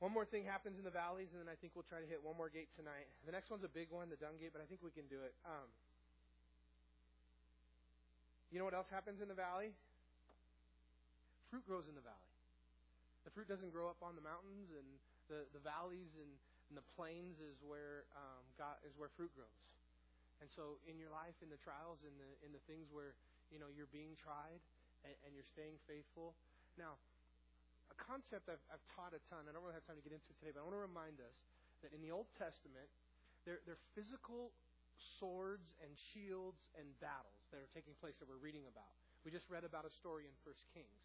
One 0.02 0.10
more 0.10 0.26
thing 0.26 0.50
happens 0.50 0.82
in 0.82 0.88
the 0.88 0.96
valleys, 0.96 1.30
and 1.36 1.44
then 1.44 1.52
I 1.52 1.60
think 1.60 1.78
we'll 1.78 1.86
try 1.86 2.02
to 2.02 2.10
hit 2.10 2.24
one 2.26 2.34
more 2.40 2.50
gate 2.50 2.74
tonight. 2.74 3.06
The 3.30 3.36
next 3.36 3.54
one's 3.54 3.68
a 3.68 3.70
big 3.70 3.94
one, 3.94 4.10
the 4.10 4.18
dung 4.18 4.42
gate, 4.42 4.56
but 4.56 4.64
I 4.64 4.66
think 4.66 4.82
we 4.82 4.96
can 4.96 5.06
do 5.12 5.22
it. 5.22 5.36
Um, 5.46 5.70
you 8.50 8.58
know 8.58 8.66
what 8.66 8.74
else 8.74 8.90
happens 8.90 9.22
in 9.22 9.30
the 9.30 9.38
valley? 9.38 9.76
Fruit 11.50 11.66
grows 11.66 11.90
in 11.90 11.98
the 11.98 12.06
valley. 12.06 12.30
The 13.26 13.34
fruit 13.34 13.50
doesn't 13.50 13.74
grow 13.74 13.90
up 13.90 14.00
on 14.06 14.14
the 14.14 14.24
mountains, 14.24 14.70
and 14.74 14.86
the, 15.30 15.46
the 15.54 15.62
valleys 15.62 16.14
and, 16.18 16.32
and 16.70 16.76
the 16.78 16.86
plains 16.96 17.42
is 17.42 17.58
where 17.66 18.06
um, 18.18 18.42
God 18.58 18.78
is 18.86 18.94
where 18.98 19.10
fruit 19.14 19.34
grows. 19.34 19.62
And 20.40 20.48
so, 20.48 20.80
in 20.88 20.96
your 20.96 21.12
life, 21.12 21.36
in 21.44 21.52
the 21.52 21.60
trials, 21.60 22.00
in 22.08 22.16
the 22.16 22.32
in 22.48 22.56
the 22.56 22.64
things 22.64 22.88
where 22.94 23.18
you 23.52 23.60
know 23.60 23.68
you're 23.68 23.92
being 23.92 24.16
tried 24.16 24.64
and, 25.04 25.16
and 25.28 25.36
you're 25.36 25.48
staying 25.48 25.76
faithful. 25.84 26.38
Now, 26.80 26.96
a 27.92 27.98
concept 28.00 28.48
I've, 28.48 28.64
I've 28.72 28.86
taught 28.96 29.12
a 29.12 29.22
ton. 29.28 29.50
I 29.50 29.52
don't 29.52 29.66
really 29.66 29.76
have 29.76 29.84
time 29.84 30.00
to 30.00 30.06
get 30.06 30.16
into 30.16 30.32
it 30.32 30.38
today, 30.40 30.56
but 30.56 30.64
I 30.64 30.66
want 30.66 30.80
to 30.80 30.86
remind 30.86 31.20
us 31.20 31.36
that 31.84 31.92
in 31.92 32.00
the 32.00 32.14
Old 32.14 32.32
Testament, 32.40 32.88
there, 33.44 33.60
there 33.68 33.76
are 33.76 33.86
physical 33.96 34.56
swords 35.20 35.76
and 35.84 35.92
shields 35.96 36.60
and 36.76 36.88
battles 37.00 37.40
that 37.52 37.60
are 37.60 37.72
taking 37.72 37.96
place 38.00 38.16
that 38.20 38.28
we're 38.28 38.40
reading 38.40 38.68
about. 38.68 38.92
We 39.24 39.32
just 39.32 39.48
read 39.52 39.68
about 39.68 39.84
a 39.84 39.92
story 39.92 40.28
in 40.28 40.36
First 40.44 40.64
Kings. 40.72 41.04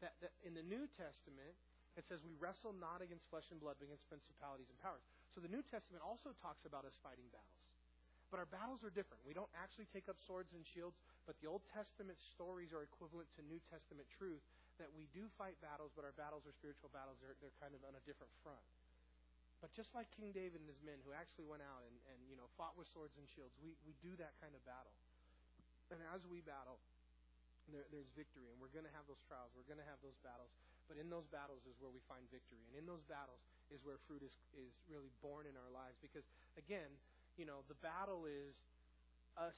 That, 0.00 0.16
that 0.24 0.32
in 0.44 0.56
the 0.56 0.64
New 0.64 0.88
Testament, 0.96 1.52
it 1.98 2.08
says 2.08 2.24
we 2.24 2.32
wrestle 2.40 2.72
not 2.72 3.04
against 3.04 3.28
flesh 3.28 3.48
and 3.52 3.60
blood, 3.60 3.76
but 3.76 3.88
against 3.88 4.08
principalities 4.08 4.68
and 4.72 4.78
powers. 4.80 5.04
So 5.36 5.44
the 5.44 5.50
New 5.52 5.60
Testament 5.60 6.00
also 6.00 6.32
talks 6.40 6.64
about 6.64 6.88
us 6.88 6.96
fighting 7.04 7.28
battles. 7.28 7.60
But 8.30 8.38
our 8.38 8.46
battles 8.46 8.86
are 8.86 8.94
different. 8.94 9.26
We 9.26 9.34
don't 9.34 9.50
actually 9.58 9.90
take 9.90 10.06
up 10.06 10.14
swords 10.22 10.54
and 10.54 10.62
shields, 10.62 10.94
but 11.26 11.34
the 11.42 11.50
Old 11.50 11.66
Testament 11.74 12.16
stories 12.22 12.70
are 12.70 12.86
equivalent 12.86 13.26
to 13.34 13.42
New 13.50 13.58
Testament 13.66 14.06
truth 14.06 14.40
that 14.78 14.88
we 14.94 15.10
do 15.10 15.26
fight 15.34 15.58
battles, 15.58 15.90
but 15.92 16.06
our 16.06 16.14
battles 16.14 16.46
are 16.46 16.54
spiritual 16.54 16.88
battles. 16.94 17.18
They're, 17.18 17.34
they're 17.42 17.58
kind 17.58 17.74
of 17.74 17.82
on 17.82 17.98
a 17.98 18.02
different 18.06 18.30
front. 18.46 18.62
But 19.60 19.76
just 19.76 19.92
like 19.92 20.08
King 20.16 20.32
David 20.32 20.64
and 20.64 20.70
his 20.70 20.80
men 20.80 20.96
who 21.04 21.12
actually 21.12 21.44
went 21.44 21.60
out 21.60 21.84
and, 21.84 21.92
and 22.08 22.18
you 22.32 22.38
know 22.38 22.48
fought 22.56 22.72
with 22.80 22.88
swords 22.88 23.12
and 23.20 23.28
shields, 23.28 23.52
we, 23.60 23.76
we 23.84 23.92
do 24.00 24.16
that 24.16 24.32
kind 24.40 24.56
of 24.56 24.62
battle. 24.64 24.94
And 25.92 26.00
as 26.14 26.24
we 26.24 26.40
battle, 26.40 26.80
there, 27.70 27.86
there's 27.90 28.10
victory, 28.14 28.50
and 28.50 28.58
we're 28.58 28.72
going 28.74 28.86
to 28.86 28.94
have 28.94 29.06
those 29.06 29.20
trials. 29.26 29.50
We're 29.54 29.66
going 29.66 29.80
to 29.82 29.88
have 29.88 29.98
those 30.02 30.18
battles. 30.22 30.50
But 30.90 30.98
in 30.98 31.06
those 31.06 31.26
battles 31.30 31.62
is 31.70 31.78
where 31.78 31.90
we 31.90 32.02
find 32.10 32.26
victory, 32.34 32.58
and 32.66 32.74
in 32.74 32.84
those 32.84 33.02
battles 33.06 33.38
is 33.70 33.78
where 33.86 34.02
fruit 34.10 34.26
is 34.26 34.34
is 34.58 34.74
really 34.90 35.14
born 35.22 35.46
in 35.46 35.54
our 35.54 35.70
lives. 35.70 35.94
Because 36.02 36.26
again, 36.58 36.90
you 37.38 37.46
know, 37.46 37.62
the 37.70 37.78
battle 37.78 38.26
is 38.26 38.58
us 39.38 39.54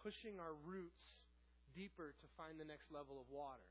pushing 0.00 0.40
our 0.40 0.56
roots 0.64 1.22
deeper 1.76 2.16
to 2.16 2.26
find 2.36 2.56
the 2.56 2.68
next 2.68 2.88
level 2.88 3.20
of 3.20 3.28
water. 3.28 3.64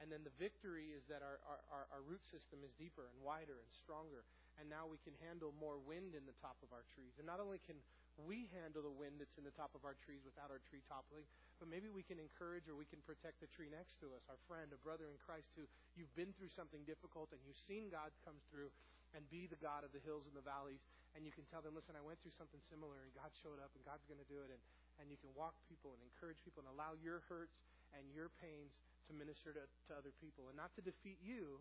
And 0.00 0.08
then 0.08 0.24
the 0.24 0.32
victory 0.40 0.96
is 0.96 1.04
that 1.12 1.20
our, 1.20 1.36
our, 1.44 1.84
our 1.92 2.02
root 2.08 2.24
system 2.32 2.64
is 2.64 2.72
deeper 2.80 3.04
and 3.04 3.18
wider 3.20 3.60
and 3.60 3.70
stronger 3.84 4.24
and 4.60 4.68
now 4.68 4.84
we 4.84 5.00
can 5.00 5.16
handle 5.24 5.56
more 5.56 5.80
wind 5.80 6.12
in 6.12 6.28
the 6.28 6.36
top 6.44 6.60
of 6.60 6.68
our 6.70 6.84
trees. 6.92 7.16
And 7.16 7.24
not 7.24 7.40
only 7.40 7.56
can 7.64 7.80
we 8.28 8.52
handle 8.52 8.84
the 8.84 8.92
wind 8.92 9.16
that's 9.16 9.32
in 9.40 9.48
the 9.48 9.56
top 9.56 9.72
of 9.72 9.88
our 9.88 9.96
trees 10.04 10.20
without 10.20 10.52
our 10.52 10.60
tree 10.68 10.84
toppling, 10.84 11.24
but 11.56 11.72
maybe 11.72 11.88
we 11.88 12.04
can 12.04 12.20
encourage 12.20 12.68
or 12.68 12.76
we 12.76 12.84
can 12.84 13.00
protect 13.08 13.40
the 13.40 13.48
tree 13.48 13.72
next 13.72 13.96
to 14.04 14.12
us, 14.12 14.20
our 14.28 14.36
friend, 14.44 14.68
a 14.76 14.80
brother 14.84 15.08
in 15.08 15.16
Christ 15.24 15.48
who 15.56 15.64
you've 15.96 16.12
been 16.12 16.36
through 16.36 16.52
something 16.52 16.84
difficult 16.84 17.32
and 17.32 17.40
you've 17.48 17.58
seen 17.64 17.88
God 17.88 18.12
come 18.20 18.36
through 18.52 18.68
and 19.16 19.24
be 19.32 19.48
the 19.48 19.58
God 19.58 19.82
of 19.82 19.90
the 19.96 20.02
hills 20.04 20.28
and 20.28 20.36
the 20.36 20.44
valleys. 20.44 20.84
And 21.16 21.24
you 21.24 21.32
can 21.32 21.48
tell 21.48 21.64
them, 21.64 21.74
listen, 21.74 21.96
I 21.96 22.04
went 22.04 22.20
through 22.20 22.36
something 22.36 22.60
similar 22.68 23.00
and 23.00 23.10
God 23.16 23.32
showed 23.40 23.58
up 23.58 23.72
and 23.72 23.82
God's 23.82 24.04
going 24.06 24.20
to 24.20 24.30
do 24.30 24.44
it. 24.44 24.52
And, 24.52 24.60
and 25.02 25.08
you 25.08 25.18
can 25.18 25.32
walk 25.32 25.56
people 25.66 25.96
and 25.96 26.00
encourage 26.04 26.38
people 26.44 26.62
and 26.62 26.70
allow 26.70 26.94
your 27.00 27.24
hurts 27.26 27.56
and 27.96 28.04
your 28.12 28.28
pains 28.38 28.76
to 29.08 29.16
minister 29.16 29.50
to, 29.56 29.64
to 29.64 29.92
other 29.96 30.14
people 30.22 30.46
and 30.52 30.54
not 30.54 30.70
to 30.78 30.82
defeat 30.84 31.18
you, 31.18 31.58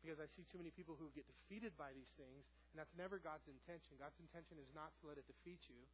because 0.00 0.16
I 0.16 0.28
see 0.32 0.48
too 0.48 0.56
many 0.56 0.72
people 0.72 0.96
who 0.96 1.12
get 1.12 1.28
defeated 1.28 1.76
by 1.76 1.92
these 1.92 2.10
things, 2.16 2.48
and 2.72 2.76
that's 2.80 2.92
never 2.96 3.20
God's 3.20 3.46
intention. 3.46 4.00
God's 4.00 4.16
intention 4.20 4.56
is 4.56 4.72
not 4.72 4.96
to 5.00 5.12
let 5.12 5.20
it 5.20 5.28
defeat 5.28 5.68
you. 5.68 5.84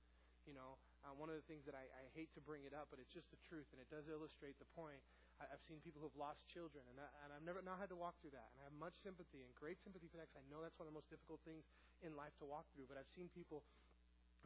You 0.46 0.54
know, 0.54 0.78
uh, 1.02 1.10
one 1.18 1.26
of 1.26 1.34
the 1.34 1.42
things 1.50 1.66
that 1.66 1.74
I, 1.74 1.82
I 1.90 2.06
hate 2.14 2.30
to 2.38 2.42
bring 2.42 2.62
it 2.62 2.70
up, 2.70 2.86
but 2.86 3.02
it's 3.02 3.10
just 3.10 3.26
the 3.34 3.40
truth, 3.50 3.66
and 3.74 3.82
it 3.82 3.90
does 3.90 4.06
illustrate 4.06 4.54
the 4.62 4.70
point. 4.78 5.02
I, 5.42 5.50
I've 5.50 5.62
seen 5.66 5.82
people 5.82 5.98
who've 5.98 6.14
lost 6.14 6.46
children, 6.46 6.86
and, 6.86 6.94
that, 7.02 7.10
and 7.26 7.34
I've 7.34 7.42
never 7.42 7.58
not 7.66 7.82
had 7.82 7.90
to 7.90 7.98
walk 7.98 8.14
through 8.22 8.30
that, 8.38 8.46
and 8.54 8.62
I 8.62 8.70
have 8.70 8.78
much 8.78 8.94
sympathy 9.02 9.42
and 9.42 9.50
great 9.58 9.82
sympathy 9.82 10.06
for 10.06 10.22
that 10.22 10.30
because 10.30 10.38
I 10.38 10.46
know 10.46 10.62
that's 10.62 10.78
one 10.78 10.86
of 10.86 10.94
the 10.94 10.98
most 11.02 11.10
difficult 11.10 11.42
things 11.42 11.66
in 12.06 12.14
life 12.14 12.30
to 12.38 12.46
walk 12.46 12.70
through. 12.78 12.86
But 12.86 12.94
I've 12.94 13.10
seen 13.10 13.26
people 13.34 13.66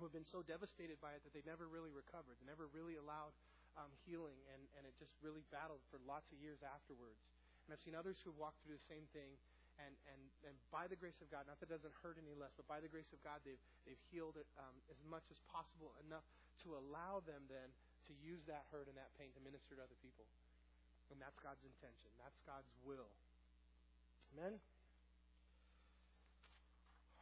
who 0.00 0.08
have 0.08 0.16
been 0.16 0.24
so 0.24 0.40
devastated 0.40 0.96
by 1.04 1.12
it 1.12 1.20
that 1.28 1.36
they 1.36 1.44
never 1.44 1.68
really 1.68 1.92
recovered, 1.92 2.40
they 2.40 2.48
never 2.48 2.64
really 2.72 2.96
allowed 2.96 3.36
um, 3.76 3.92
healing, 4.08 4.40
and, 4.56 4.64
and 4.80 4.88
it 4.88 4.96
just 4.96 5.12
really 5.20 5.44
battled 5.52 5.84
for 5.92 6.00
lots 6.08 6.32
of 6.32 6.40
years 6.40 6.64
afterwards. 6.64 7.20
And 7.70 7.78
I've 7.78 7.86
seen 7.86 7.94
others 7.94 8.18
who've 8.26 8.34
walked 8.34 8.66
through 8.66 8.74
the 8.74 8.88
same 8.90 9.06
thing, 9.14 9.38
and, 9.78 9.94
and, 10.10 10.18
and 10.42 10.58
by 10.74 10.90
the 10.90 10.98
grace 10.98 11.22
of 11.22 11.30
God, 11.30 11.46
not 11.46 11.62
that 11.62 11.70
it 11.70 11.78
doesn't 11.78 11.94
hurt 12.02 12.18
any 12.18 12.34
less, 12.34 12.50
but 12.58 12.66
by 12.66 12.82
the 12.82 12.90
grace 12.90 13.06
of 13.14 13.22
God, 13.22 13.38
they've, 13.46 13.62
they've 13.86 14.02
healed 14.10 14.34
it 14.34 14.50
um, 14.58 14.74
as 14.90 14.98
much 15.06 15.22
as 15.30 15.38
possible, 15.46 15.94
enough 16.02 16.26
to 16.66 16.74
allow 16.74 17.22
them 17.22 17.46
then 17.46 17.70
to 18.10 18.12
use 18.18 18.42
that 18.50 18.66
hurt 18.74 18.90
and 18.90 18.98
that 18.98 19.14
pain 19.22 19.30
to 19.38 19.40
minister 19.46 19.78
to 19.78 19.86
other 19.86 19.94
people. 20.02 20.26
And 21.14 21.22
that's 21.22 21.38
God's 21.38 21.62
intention. 21.62 22.10
That's 22.18 22.42
God's 22.42 22.74
will. 22.82 23.06
Amen? 24.34 24.58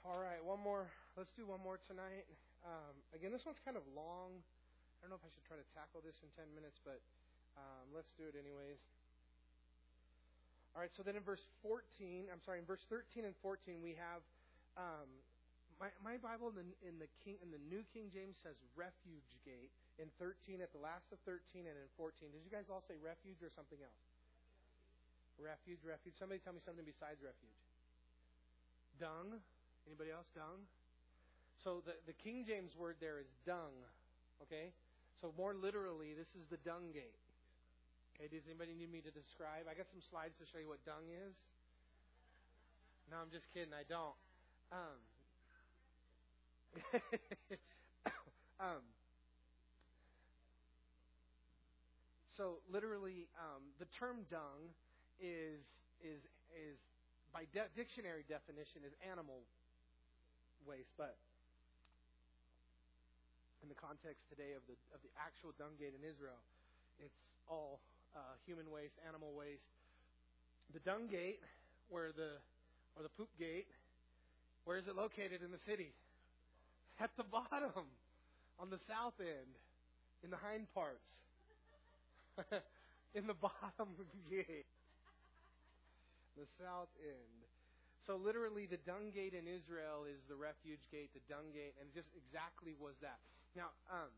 All 0.08 0.16
right, 0.16 0.40
one 0.40 0.64
more. 0.64 0.88
Let's 1.12 1.36
do 1.36 1.44
one 1.44 1.60
more 1.60 1.76
tonight. 1.84 2.24
Um, 2.64 2.96
again, 3.12 3.36
this 3.36 3.44
one's 3.44 3.60
kind 3.60 3.76
of 3.76 3.84
long. 3.92 4.32
I 5.04 5.04
don't 5.04 5.12
know 5.12 5.20
if 5.20 5.28
I 5.28 5.32
should 5.36 5.44
try 5.44 5.60
to 5.60 5.68
tackle 5.76 6.00
this 6.00 6.24
in 6.24 6.32
10 6.40 6.48
minutes, 6.56 6.80
but 6.80 7.04
um, 7.60 7.92
let's 7.92 8.08
do 8.16 8.24
it 8.24 8.32
anyways. 8.32 8.80
All 10.78 10.86
right, 10.86 10.94
so 10.94 11.02
then 11.02 11.18
in 11.18 11.26
verse 11.26 11.42
14, 11.66 12.30
I'm 12.30 12.38
sorry, 12.46 12.62
in 12.62 12.66
verse 12.70 12.86
13 12.86 13.26
and 13.26 13.34
14, 13.42 13.82
we 13.82 13.98
have 13.98 14.22
um, 14.78 15.10
my, 15.82 15.90
my 16.06 16.22
Bible 16.22 16.54
in 16.54 16.62
the, 16.62 16.66
in 16.86 17.02
the 17.02 17.10
King 17.26 17.34
in 17.42 17.50
the 17.50 17.58
New 17.66 17.82
King 17.90 18.14
James 18.14 18.38
says 18.46 18.54
refuge 18.78 19.26
gate 19.42 19.74
in 19.98 20.06
13 20.22 20.62
at 20.62 20.70
the 20.70 20.78
last 20.78 21.10
of 21.10 21.18
13 21.26 21.66
and 21.66 21.74
in 21.74 21.90
14. 21.98 22.30
Did 22.30 22.46
you 22.46 22.52
guys 22.54 22.70
all 22.70 22.86
say 22.86 22.94
refuge 22.94 23.42
or 23.42 23.50
something 23.50 23.82
else? 23.82 24.06
Refuge, 25.34 25.82
refuge. 25.82 26.14
Somebody 26.14 26.38
tell 26.46 26.54
me 26.54 26.62
something 26.62 26.86
besides 26.86 27.18
refuge. 27.26 27.58
Dung. 29.02 29.34
Anybody 29.82 30.14
else? 30.14 30.30
Dung. 30.30 30.62
So 31.58 31.82
the 31.82 31.98
the 32.06 32.14
King 32.22 32.46
James 32.46 32.78
word 32.78 33.02
there 33.02 33.18
is 33.18 33.26
dung. 33.42 33.74
Okay. 34.46 34.70
So 35.18 35.34
more 35.34 35.58
literally, 35.58 36.14
this 36.14 36.30
is 36.38 36.46
the 36.54 36.62
dung 36.62 36.94
gate. 36.94 37.18
Okay, 38.18 38.26
does 38.34 38.42
anybody 38.50 38.74
need 38.74 38.90
me 38.90 38.98
to 38.98 39.14
describe? 39.14 39.70
I 39.70 39.78
got 39.78 39.86
some 39.86 40.02
slides 40.02 40.34
to 40.42 40.44
show 40.50 40.58
you 40.58 40.66
what 40.66 40.82
dung 40.82 41.06
is. 41.06 41.38
No, 43.06 43.22
I'm 43.22 43.30
just 43.30 43.46
kidding. 43.54 43.70
I 43.70 43.86
don't. 43.86 44.18
Um, 44.74 44.98
um, 48.58 48.82
so 52.34 52.58
literally, 52.66 53.30
um, 53.38 53.62
the 53.78 53.86
term 53.94 54.26
dung 54.34 54.74
is 55.22 55.62
is 56.02 56.18
is 56.50 56.74
by 57.30 57.46
de- 57.54 57.70
dictionary 57.78 58.26
definition 58.26 58.82
is 58.82 58.90
animal 59.06 59.46
waste, 60.66 60.90
but 60.98 61.14
in 63.62 63.70
the 63.70 63.78
context 63.78 64.26
today 64.26 64.58
of 64.58 64.66
the 64.66 64.74
of 64.90 64.98
the 65.06 65.12
actual 65.14 65.54
dung 65.54 65.78
gate 65.78 65.94
in 65.94 66.02
Israel, 66.02 66.42
it's 66.98 67.22
all 67.46 67.78
uh, 68.14 68.34
human 68.46 68.70
waste, 68.70 68.94
animal 69.06 69.32
waste. 69.36 69.68
The 70.72 70.80
dung 70.80 71.08
gate, 71.08 71.40
where 71.88 72.12
the 72.12 72.36
or 72.96 73.02
the 73.02 73.14
poop 73.14 73.30
gate, 73.38 73.68
where 74.64 74.76
is 74.76 74.86
it 74.88 74.96
located 74.96 75.40
in 75.42 75.50
the 75.50 75.62
city? 75.64 75.92
At 77.00 77.10
the 77.16 77.24
bottom, 77.32 77.88
on 78.58 78.70
the 78.70 78.78
south 78.88 79.14
end, 79.20 79.54
in 80.24 80.30
the 80.30 80.36
hind 80.36 80.66
parts, 80.74 81.08
in 83.14 83.26
the 83.26 83.38
bottom 83.38 83.94
gate, 84.28 84.66
the 86.36 86.46
south 86.58 86.90
end. 87.00 87.38
So 88.06 88.16
literally, 88.16 88.64
the 88.64 88.80
dung 88.88 89.12
gate 89.12 89.34
in 89.36 89.44
Israel 89.44 90.08
is 90.08 90.16
the 90.28 90.36
refuge 90.36 90.80
gate, 90.90 91.12
the 91.12 91.24
dung 91.28 91.52
gate, 91.52 91.76
and 91.76 91.92
just 91.92 92.08
exactly 92.16 92.72
was 92.80 92.96
that. 93.02 93.20
Now, 93.52 93.68
um, 93.92 94.08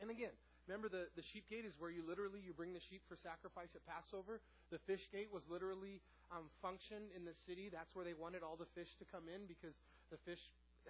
and 0.00 0.10
again, 0.10 0.34
Remember, 0.70 0.86
the, 0.86 1.10
the 1.18 1.26
sheep 1.34 1.50
gate 1.50 1.66
is 1.66 1.74
where 1.82 1.90
you 1.90 2.06
literally 2.06 2.38
you 2.38 2.54
bring 2.54 2.70
the 2.70 2.84
sheep 2.86 3.02
for 3.10 3.18
sacrifice 3.18 3.74
at 3.74 3.82
Passover. 3.82 4.38
The 4.70 4.78
fish 4.86 5.02
gate 5.10 5.28
was 5.34 5.42
literally 5.50 5.98
um, 6.30 6.46
function 6.62 7.10
in 7.18 7.26
the 7.26 7.34
city. 7.50 7.66
That's 7.66 7.90
where 7.98 8.06
they 8.06 8.14
wanted 8.14 8.46
all 8.46 8.54
the 8.54 8.70
fish 8.78 8.88
to 9.02 9.04
come 9.10 9.26
in 9.26 9.50
because 9.50 9.74
the 10.14 10.22
fish 10.22 10.40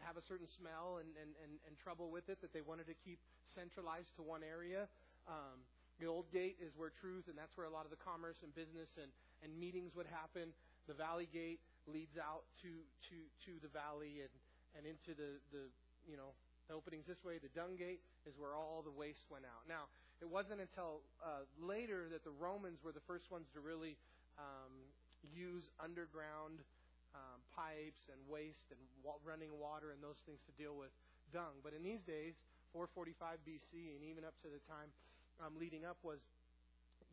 have 0.04 0.20
a 0.20 0.24
certain 0.24 0.48
smell 0.60 1.00
and, 1.00 1.08
and, 1.16 1.32
and, 1.40 1.52
and 1.64 1.72
trouble 1.80 2.12
with 2.12 2.28
it 2.28 2.40
that 2.44 2.52
they 2.52 2.64
wanted 2.64 2.88
to 2.88 2.96
keep 3.00 3.20
centralized 3.56 4.12
to 4.16 4.22
one 4.24 4.44
area. 4.44 4.88
Um, 5.28 5.60
the 6.00 6.08
old 6.08 6.28
gate 6.32 6.56
is 6.60 6.72
where 6.76 6.92
truth, 6.92 7.28
and 7.28 7.36
that's 7.36 7.52
where 7.56 7.68
a 7.68 7.72
lot 7.72 7.84
of 7.84 7.92
the 7.92 8.00
commerce 8.00 8.40
and 8.40 8.52
business 8.56 8.88
and, 8.96 9.08
and 9.44 9.52
meetings 9.56 9.92
would 9.96 10.08
happen. 10.08 10.52
The 10.88 10.96
valley 10.96 11.28
gate 11.28 11.60
leads 11.86 12.16
out 12.16 12.48
to, 12.64 12.70
to, 13.12 13.16
to 13.48 13.52
the 13.60 13.70
valley 13.70 14.24
and, 14.24 14.32
and 14.76 14.82
into 14.88 15.12
the, 15.12 15.36
the 15.52 15.68
you 16.08 16.16
know 16.16 16.32
the 16.68 16.74
opening's 16.74 17.06
this 17.06 17.22
way. 17.24 17.38
The 17.38 17.52
dung 17.52 17.74
gate 17.76 18.00
is 18.26 18.34
where 18.38 18.54
all 18.54 18.82
the 18.84 18.94
waste 18.94 19.26
went 19.30 19.44
out. 19.44 19.66
Now, 19.66 19.90
it 20.22 20.28
wasn't 20.30 20.62
until 20.62 21.02
uh, 21.18 21.42
later 21.58 22.06
that 22.14 22.22
the 22.22 22.34
Romans 22.34 22.78
were 22.84 22.94
the 22.94 23.02
first 23.04 23.30
ones 23.30 23.50
to 23.54 23.60
really 23.60 23.98
um, 24.38 24.72
use 25.34 25.66
underground 25.82 26.62
um, 27.12 27.38
pipes 27.52 28.06
and 28.08 28.18
waste 28.30 28.70
and 28.70 28.80
wa- 29.02 29.18
running 29.26 29.50
water 29.58 29.92
and 29.92 30.00
those 30.00 30.20
things 30.24 30.40
to 30.46 30.52
deal 30.54 30.78
with 30.78 30.94
dung. 31.34 31.60
But 31.60 31.74
in 31.74 31.82
these 31.82 32.00
days, 32.06 32.38
445 32.72 33.42
BC 33.44 33.98
and 33.98 34.00
even 34.06 34.24
up 34.24 34.36
to 34.46 34.48
the 34.48 34.62
time 34.64 34.88
um, 35.42 35.58
leading 35.60 35.84
up 35.84 36.00
was 36.00 36.22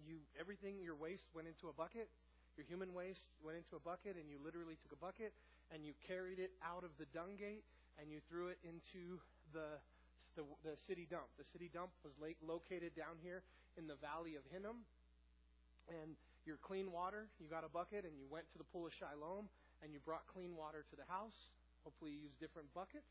you 0.08 0.22
everything 0.40 0.80
your 0.80 0.96
waste 0.96 1.28
went 1.36 1.50
into 1.50 1.68
a 1.68 1.76
bucket. 1.76 2.08
Your 2.56 2.68
human 2.68 2.92
waste 2.94 3.24
went 3.44 3.56
into 3.56 3.80
a 3.80 3.84
bucket, 3.84 4.20
and 4.20 4.28
you 4.28 4.36
literally 4.44 4.76
took 4.84 4.92
a 4.92 5.00
bucket 5.00 5.32
and 5.72 5.86
you 5.86 5.94
carried 6.08 6.40
it 6.40 6.52
out 6.66 6.84
of 6.84 6.92
the 6.98 7.06
dung 7.14 7.38
gate 7.38 7.64
and 8.02 8.12
you 8.12 8.20
threw 8.32 8.50
it 8.50 8.58
into 8.64 9.20
the, 9.54 9.80
the, 10.36 10.44
the 10.64 10.76
city 10.88 11.08
dump. 11.10 11.28
The 11.38 11.48
city 11.52 11.70
dump 11.74 11.92
was 12.04 12.14
located 12.46 12.96
down 12.96 13.18
here 13.24 13.44
in 13.78 13.88
the 13.88 13.96
valley 14.00 14.36
of 14.36 14.44
Hinnom. 14.52 14.84
And 15.90 16.14
your 16.46 16.58
clean 16.62 16.92
water, 16.92 17.28
you 17.42 17.50
got 17.50 17.66
a 17.66 17.72
bucket 17.72 18.06
and 18.06 18.14
you 18.18 18.26
went 18.30 18.46
to 18.54 18.58
the 18.58 18.68
pool 18.70 18.86
of 18.86 18.94
Shiloh 18.94 19.46
and 19.82 19.94
you 19.94 20.00
brought 20.06 20.28
clean 20.30 20.54
water 20.56 20.86
to 20.90 20.96
the 20.96 21.08
house. 21.10 21.50
Hopefully, 21.84 22.12
you 22.12 22.28
use 22.28 22.36
different 22.40 22.68
buckets 22.76 23.10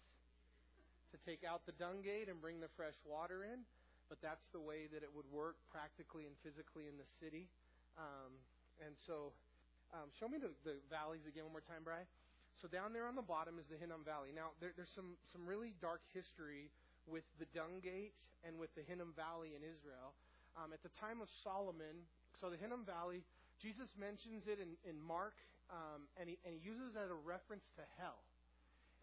to 1.11 1.17
take 1.25 1.41
out 1.43 1.65
the 1.65 1.73
dung 1.81 2.05
gate 2.05 2.29
and 2.29 2.37
bring 2.37 2.61
the 2.61 2.69
fresh 2.77 2.95
water 3.09 3.43
in. 3.43 3.65
but 4.09 4.19
that's 4.25 4.49
the 4.57 4.61
way 4.61 4.89
that 4.89 5.05
it 5.05 5.13
would 5.13 5.29
work 5.29 5.61
practically 5.69 6.25
and 6.25 6.35
physically 6.41 6.89
in 6.89 6.97
the 6.97 7.09
city. 7.21 7.45
Um, 8.01 8.33
and 8.81 8.97
so, 8.97 9.37
um, 9.93 10.09
show 10.17 10.29
me 10.29 10.41
the, 10.41 10.53
the 10.65 10.81
valleys 10.89 11.29
again 11.29 11.45
one 11.45 11.61
more 11.61 11.69
time, 11.69 11.85
Bry. 11.85 12.09
So 12.59 12.67
down 12.67 12.91
there 12.91 13.07
on 13.07 13.15
the 13.15 13.23
bottom 13.23 13.59
is 13.63 13.67
the 13.71 13.79
Hinnom 13.79 14.03
Valley. 14.03 14.35
Now 14.35 14.51
there, 14.59 14.75
there's 14.75 14.91
some 14.99 15.15
some 15.31 15.47
really 15.47 15.79
dark 15.79 16.03
history 16.11 16.71
with 17.07 17.23
the 17.39 17.47
Dung 17.55 17.79
Gate 17.79 18.13
and 18.43 18.59
with 18.59 18.75
the 18.75 18.83
Hinnom 18.83 19.15
Valley 19.15 19.55
in 19.55 19.63
Israel. 19.63 20.15
Um, 20.59 20.75
at 20.75 20.83
the 20.83 20.91
time 20.99 21.23
of 21.23 21.31
Solomon, 21.47 22.03
so 22.43 22.51
the 22.51 22.59
Hinnom 22.59 22.83
Valley, 22.83 23.23
Jesus 23.63 23.87
mentions 23.95 24.51
it 24.51 24.59
in, 24.59 24.75
in 24.83 24.99
Mark, 24.99 25.39
um, 25.71 26.11
and, 26.19 26.27
he, 26.27 26.35
and 26.43 26.51
he 26.51 26.63
uses 26.63 26.99
it 26.99 26.99
as 26.99 27.15
a 27.15 27.21
reference 27.23 27.63
to 27.79 27.85
hell. 27.95 28.19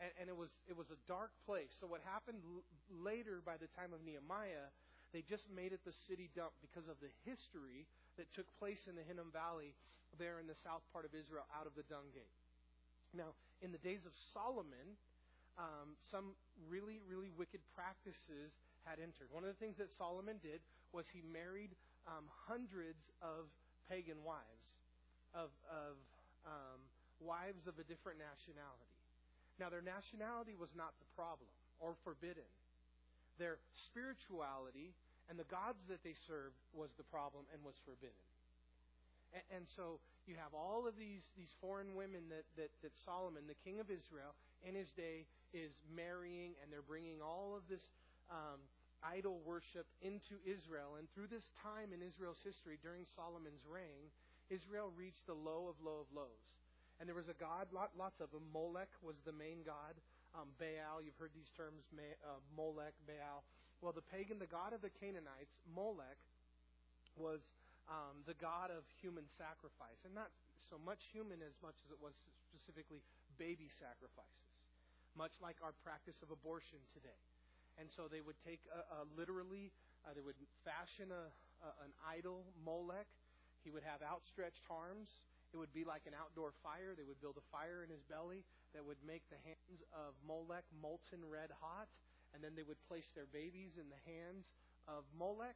And, 0.04 0.12
and 0.20 0.26
it 0.28 0.36
was 0.36 0.52
it 0.68 0.76
was 0.76 0.92
a 0.92 1.00
dark 1.08 1.32
place. 1.48 1.72
So 1.80 1.88
what 1.88 2.04
happened 2.04 2.44
l- 2.44 2.68
later, 2.92 3.40
by 3.40 3.56
the 3.56 3.72
time 3.72 3.96
of 3.96 4.04
Nehemiah, 4.04 4.68
they 5.16 5.24
just 5.24 5.48
made 5.48 5.72
it 5.72 5.80
the 5.88 5.96
city 6.12 6.28
dump 6.36 6.52
because 6.60 6.92
of 6.92 7.00
the 7.00 7.08
history 7.24 7.88
that 8.20 8.28
took 8.36 8.48
place 8.60 8.84
in 8.92 9.00
the 9.00 9.06
Hinnom 9.08 9.32
Valley 9.32 9.72
there 10.20 10.44
in 10.44 10.48
the 10.48 10.60
south 10.60 10.84
part 10.92 11.08
of 11.08 11.16
Israel 11.16 11.48
out 11.56 11.64
of 11.64 11.76
the 11.80 11.88
Dung 11.88 12.12
Gate. 12.12 12.36
Now, 13.16 13.32
in 13.62 13.72
the 13.72 13.82
days 13.82 14.04
of 14.06 14.14
Solomon, 14.34 14.98
um, 15.56 15.96
some 16.12 16.36
really, 16.68 17.00
really 17.08 17.32
wicked 17.32 17.64
practices 17.76 18.52
had 18.84 19.00
entered. 19.00 19.32
One 19.32 19.44
of 19.44 19.52
the 19.52 19.60
things 19.60 19.80
that 19.80 19.90
Solomon 19.96 20.38
did 20.44 20.60
was 20.92 21.08
he 21.10 21.24
married 21.24 21.72
um, 22.06 22.28
hundreds 22.48 23.02
of 23.24 23.48
pagan 23.90 24.20
wives, 24.22 24.66
of, 25.34 25.50
of 25.72 25.96
um, 26.46 26.80
wives 27.24 27.66
of 27.66 27.80
a 27.80 27.86
different 27.88 28.20
nationality. 28.20 28.92
Now, 29.58 29.72
their 29.72 29.84
nationality 29.84 30.54
was 30.54 30.70
not 30.76 30.92
the 31.00 31.08
problem 31.16 31.48
or 31.80 31.96
forbidden. 32.04 32.48
Their 33.40 33.58
spirituality 33.88 34.92
and 35.32 35.40
the 35.40 35.48
gods 35.48 35.80
that 35.88 36.04
they 36.04 36.14
served 36.28 36.60
was 36.76 36.92
the 37.00 37.08
problem 37.08 37.48
and 37.56 37.64
was 37.64 37.76
forbidden. 37.88 38.20
And, 39.36 39.44
and 39.52 39.64
so 39.76 40.00
you 40.26 40.40
have 40.40 40.56
all 40.56 40.88
of 40.88 40.96
these, 40.96 41.28
these 41.36 41.52
foreign 41.60 41.94
women 41.94 42.26
that, 42.32 42.48
that, 42.56 42.72
that 42.82 42.96
Solomon, 43.04 43.44
the 43.46 43.60
king 43.68 43.84
of 43.84 43.92
Israel, 43.92 44.34
in 44.64 44.74
his 44.74 44.90
day 44.96 45.28
is 45.54 45.76
marrying, 45.92 46.56
and 46.64 46.72
they're 46.72 46.86
bringing 46.86 47.20
all 47.22 47.54
of 47.54 47.68
this 47.70 47.84
um, 48.32 48.58
idol 49.04 49.44
worship 49.46 49.86
into 50.02 50.42
Israel. 50.48 50.98
And 50.98 51.06
through 51.14 51.30
this 51.30 51.46
time 51.62 51.94
in 51.94 52.02
Israel's 52.02 52.42
history, 52.42 52.82
during 52.82 53.06
Solomon's 53.14 53.62
reign, 53.68 54.10
Israel 54.50 54.90
reached 54.98 55.28
the 55.30 55.38
low 55.38 55.70
of 55.70 55.78
low 55.84 56.02
of 56.02 56.10
lows. 56.16 56.46
And 56.98 57.06
there 57.06 57.18
was 57.18 57.28
a 57.28 57.38
god, 57.38 57.68
lot, 57.76 57.92
lots 58.00 58.24
of 58.24 58.32
them. 58.32 58.48
Molech 58.56 58.90
was 59.04 59.20
the 59.28 59.36
main 59.36 59.62
god. 59.68 60.00
Um, 60.32 60.48
Baal, 60.58 61.04
you've 61.04 61.18
heard 61.20 61.36
these 61.36 61.52
terms, 61.56 61.84
uh, 61.92 62.40
Molech, 62.56 62.96
Baal. 63.04 63.44
Well, 63.84 63.92
the 63.92 64.06
pagan, 64.10 64.40
the 64.40 64.50
god 64.50 64.72
of 64.72 64.82
the 64.82 64.92
Canaanites, 65.00 65.52
Molech, 65.76 66.20
was 67.20 67.44
um, 67.90 68.26
the 68.26 68.38
God 68.38 68.74
of 68.74 68.84
human 69.02 69.26
sacrifice, 69.38 70.02
and 70.06 70.14
not 70.14 70.34
so 70.58 70.82
much 70.82 71.06
human 71.14 71.42
as 71.46 71.54
much 71.62 71.78
as 71.86 71.94
it 71.94 72.00
was 72.02 72.18
specifically 72.50 73.04
baby 73.38 73.70
sacrifices, 73.70 74.50
much 75.14 75.38
like 75.44 75.60
our 75.62 75.76
practice 75.86 76.18
of 76.26 76.34
abortion 76.34 76.82
today. 76.96 77.20
And 77.76 77.92
so 77.92 78.08
they 78.08 78.24
would 78.24 78.40
take 78.42 78.64
a, 78.72 78.82
a 78.82 79.00
literally, 79.20 79.70
uh, 80.08 80.16
they 80.16 80.24
would 80.24 80.40
fashion 80.64 81.12
a, 81.12 81.28
a, 81.62 81.70
an 81.84 81.92
idol, 82.08 82.48
Molech. 82.64 83.10
He 83.68 83.70
would 83.70 83.84
have 83.84 84.00
outstretched 84.00 84.64
arms. 84.72 85.12
It 85.52 85.58
would 85.60 85.76
be 85.76 85.84
like 85.84 86.08
an 86.08 86.16
outdoor 86.16 86.56
fire. 86.64 86.96
They 86.96 87.08
would 87.08 87.20
build 87.20 87.36
a 87.36 87.46
fire 87.52 87.84
in 87.84 87.92
his 87.92 88.04
belly 88.08 88.48
that 88.72 88.84
would 88.84 89.00
make 89.04 89.24
the 89.28 89.40
hands 89.44 89.84
of 89.92 90.16
Molech 90.24 90.68
molten 90.80 91.24
red 91.28 91.52
hot. 91.60 91.92
And 92.34 92.44
then 92.44 92.56
they 92.56 92.68
would 92.68 92.80
place 92.92 93.08
their 93.16 93.28
babies 93.32 93.80
in 93.80 93.88
the 93.88 94.02
hands 94.04 94.48
of 94.88 95.08
Molech 95.16 95.56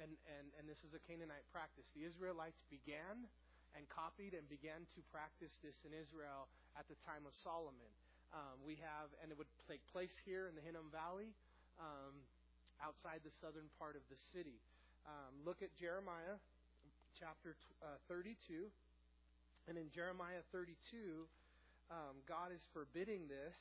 and, 0.00 0.16
and, 0.26 0.48
and 0.56 0.64
this 0.64 0.80
is 0.82 0.96
a 0.96 1.02
Canaanite 1.04 1.44
practice. 1.52 1.84
The 1.92 2.08
Israelites 2.08 2.64
began 2.72 3.28
and 3.76 3.86
copied 3.86 4.34
and 4.34 4.42
began 4.50 4.88
to 4.96 5.00
practice 5.14 5.54
this 5.62 5.76
in 5.86 5.94
Israel 5.94 6.50
at 6.74 6.88
the 6.90 6.98
time 7.06 7.28
of 7.28 7.36
Solomon. 7.38 7.92
Um, 8.34 8.58
we 8.64 8.80
have, 8.80 9.12
and 9.22 9.30
it 9.30 9.36
would 9.38 9.50
take 9.68 9.84
place 9.92 10.14
here 10.24 10.50
in 10.50 10.56
the 10.56 10.64
Hinnom 10.64 10.90
Valley, 10.90 11.30
um, 11.78 12.16
outside 12.80 13.20
the 13.22 13.34
southern 13.38 13.68
part 13.76 13.94
of 13.94 14.02
the 14.08 14.18
city. 14.32 14.58
Um, 15.04 15.44
look 15.44 15.60
at 15.62 15.70
Jeremiah 15.76 16.40
chapter 17.14 17.54
t- 17.54 17.76
uh, 17.84 18.00
32. 18.08 18.72
And 19.68 19.76
in 19.76 19.92
Jeremiah 19.92 20.42
32, 20.50 21.28
um, 21.92 22.16
God 22.24 22.54
is 22.54 22.64
forbidding 22.72 23.28
this. 23.28 23.54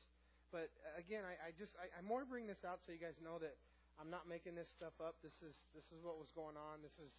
But 0.50 0.72
uh, 0.82 0.98
again, 0.98 1.28
I, 1.28 1.38
I 1.38 1.50
just 1.54 1.76
I, 1.78 1.92
I 1.94 2.02
more 2.02 2.26
bring 2.26 2.48
this 2.50 2.66
out 2.66 2.82
so 2.82 2.90
you 2.96 3.02
guys 3.02 3.18
know 3.22 3.38
that 3.38 3.54
I'm 4.00 4.08
not 4.08 4.32
making 4.32 4.56
this 4.56 4.72
stuff 4.72 4.96
up. 5.04 5.20
This 5.20 5.36
is 5.44 5.56
this 5.76 5.92
is 5.92 6.00
what 6.02 6.16
was 6.16 6.32
going 6.32 6.56
on. 6.56 6.80
This 6.80 6.96
is 7.04 7.12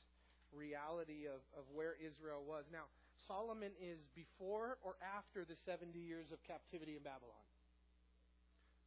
reality 0.51 1.31
of, 1.31 1.43
of 1.55 1.69
where 1.71 1.95
Israel 2.01 2.43
was. 2.43 2.67
Now, 2.73 2.91
Solomon 3.29 3.71
is 3.79 4.03
before 4.19 4.79
or 4.83 4.99
after 4.99 5.47
the 5.47 5.55
70 5.55 5.95
years 5.95 6.35
of 6.35 6.43
captivity 6.43 6.99
in 6.99 7.03
Babylon? 7.07 7.45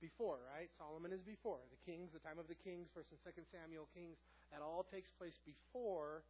Before, 0.04 0.44
right? 0.52 0.68
Solomon 0.76 1.16
is 1.16 1.24
before. 1.24 1.64
The 1.72 1.80
kings, 1.88 2.12
the 2.12 2.20
time 2.20 2.36
of 2.36 2.52
the 2.52 2.60
kings, 2.60 2.92
1st 2.92 3.16
and 3.16 3.22
2nd 3.24 3.46
Samuel 3.48 3.88
kings, 3.96 4.20
that 4.52 4.60
all 4.60 4.84
takes 4.84 5.16
place 5.16 5.40
before 5.48 6.28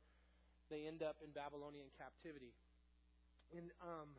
they 0.70 0.86
end 0.86 1.02
up 1.02 1.18
in 1.26 1.34
Babylonian 1.34 1.90
captivity. 1.98 2.54
In 3.50 3.74
um, 3.82 4.14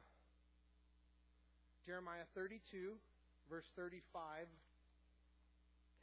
Jeremiah 1.87 2.27
32, 2.35 2.99
verse 3.47 3.71
35, 3.79 4.51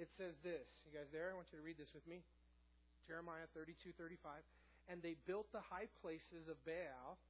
it 0.02 0.10
says 0.18 0.34
this. 0.42 0.66
You 0.90 0.98
guys 0.98 1.14
there? 1.14 1.30
I 1.30 1.38
want 1.38 1.54
you 1.54 1.62
to 1.62 1.66
read 1.66 1.78
this 1.78 1.94
with 1.94 2.10
me. 2.10 2.26
Jeremiah 3.06 3.46
32, 3.54 3.94
35. 3.94 4.42
And 4.90 4.98
they 5.06 5.14
built 5.30 5.46
the 5.54 5.62
high 5.62 5.86
places 6.02 6.50
of 6.50 6.58
Baal, 6.66 7.22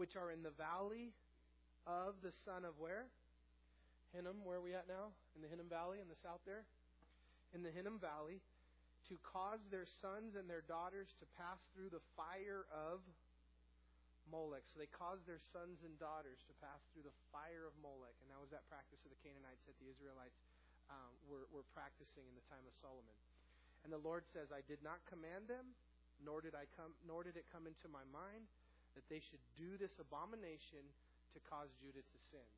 which 0.00 0.16
are 0.16 0.32
in 0.32 0.40
the 0.40 0.56
valley 0.56 1.12
of 1.84 2.16
the 2.24 2.32
son 2.48 2.64
of 2.64 2.80
where? 2.80 3.12
Hinnom, 4.16 4.40
where 4.40 4.56
are 4.56 4.64
we 4.64 4.72
at 4.72 4.88
now? 4.88 5.12
In 5.36 5.44
the 5.44 5.52
Hinnom 5.52 5.68
Valley, 5.68 6.00
in 6.00 6.08
the 6.08 6.16
south 6.24 6.40
there? 6.48 6.64
In 7.52 7.60
the 7.60 7.68
Hinnom 7.68 8.00
Valley, 8.00 8.40
to 9.12 9.20
cause 9.20 9.60
their 9.68 9.84
sons 9.84 10.32
and 10.32 10.48
their 10.48 10.64
daughters 10.64 11.12
to 11.20 11.28
pass 11.36 11.60
through 11.76 11.92
the 11.92 12.00
fire 12.16 12.64
of 12.72 13.04
Molech. 14.32 14.64
So 14.72 14.80
they 14.80 14.88
caused 14.88 15.28
their 15.28 15.40
sons 15.52 15.84
and 15.84 15.92
daughters 16.00 16.40
to 16.48 16.54
pass 16.60 16.80
through 16.92 17.04
the 17.04 17.16
fire 17.32 17.68
of 17.68 17.76
Molech. 17.84 18.16
And 18.24 18.32
that 18.32 18.40
was 18.40 18.48
that 18.52 18.64
practice 18.68 19.04
of 19.04 19.12
the 19.12 19.20
Canaanites 19.20 19.64
that 19.68 19.76
the 19.76 19.92
Israelites 19.92 20.40
um, 20.88 21.12
were, 21.28 21.46
were 21.52 21.66
practicing 21.76 22.24
in 22.24 22.34
the 22.36 22.46
time 22.48 22.64
of 22.64 22.74
Solomon. 22.80 23.16
And 23.84 23.94
the 23.94 24.02
Lord 24.02 24.26
says, 24.34 24.50
I 24.50 24.64
did 24.66 24.82
not 24.82 25.00
command 25.06 25.46
them, 25.46 25.72
nor 26.20 26.42
did 26.42 26.58
I 26.58 26.66
come, 26.74 26.92
nor 27.06 27.22
did 27.22 27.38
it 27.38 27.46
come 27.48 27.68
into 27.68 27.86
my 27.86 28.02
mind 28.10 28.48
that 28.98 29.06
they 29.06 29.22
should 29.22 29.40
do 29.54 29.78
this 29.78 29.94
abomination 30.02 30.82
to 31.36 31.38
cause 31.46 31.70
Judah 31.78 32.02
to 32.02 32.18
sin. 32.34 32.48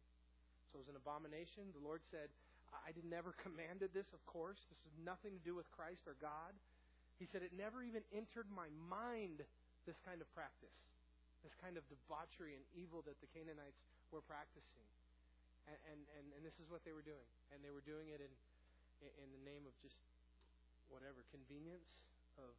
So 0.70 0.80
it 0.80 0.86
was 0.86 0.92
an 0.92 0.96
abomination. 0.96 1.68
The 1.76 1.84
Lord 1.84 2.00
said, 2.08 2.32
I 2.72 2.94
did 2.94 3.04
never 3.04 3.34
commanded 3.44 3.92
this, 3.92 4.14
of 4.16 4.22
course. 4.24 4.62
This 4.70 4.80
has 4.86 4.96
nothing 5.02 5.36
to 5.36 5.42
do 5.42 5.58
with 5.58 5.68
Christ 5.74 6.06
or 6.06 6.16
God. 6.22 6.54
He 7.18 7.28
said, 7.28 7.44
it 7.44 7.52
never 7.52 7.84
even 7.84 8.00
entered 8.16 8.48
my 8.48 8.72
mind 8.88 9.44
this 9.84 10.00
kind 10.00 10.24
of 10.24 10.28
practice, 10.32 10.72
this 11.44 11.52
kind 11.60 11.76
of 11.76 11.84
debauchery 11.92 12.56
and 12.56 12.64
evil 12.72 13.04
that 13.04 13.20
the 13.20 13.28
Canaanites 13.36 13.84
were 14.08 14.24
practicing. 14.24 14.88
And, 15.70 16.02
and, 16.18 16.26
and, 16.34 16.42
this 16.42 16.58
is 16.58 16.66
what 16.66 16.82
they 16.82 16.90
were 16.90 17.06
doing. 17.06 17.22
And 17.54 17.62
they 17.62 17.70
were 17.70 17.84
doing 17.86 18.10
it 18.10 18.18
in, 18.18 18.32
in 19.22 19.30
the 19.30 19.42
name 19.46 19.62
of 19.70 19.74
just 19.78 19.94
whatever, 20.90 21.22
convenience. 21.30 21.86
of, 22.42 22.50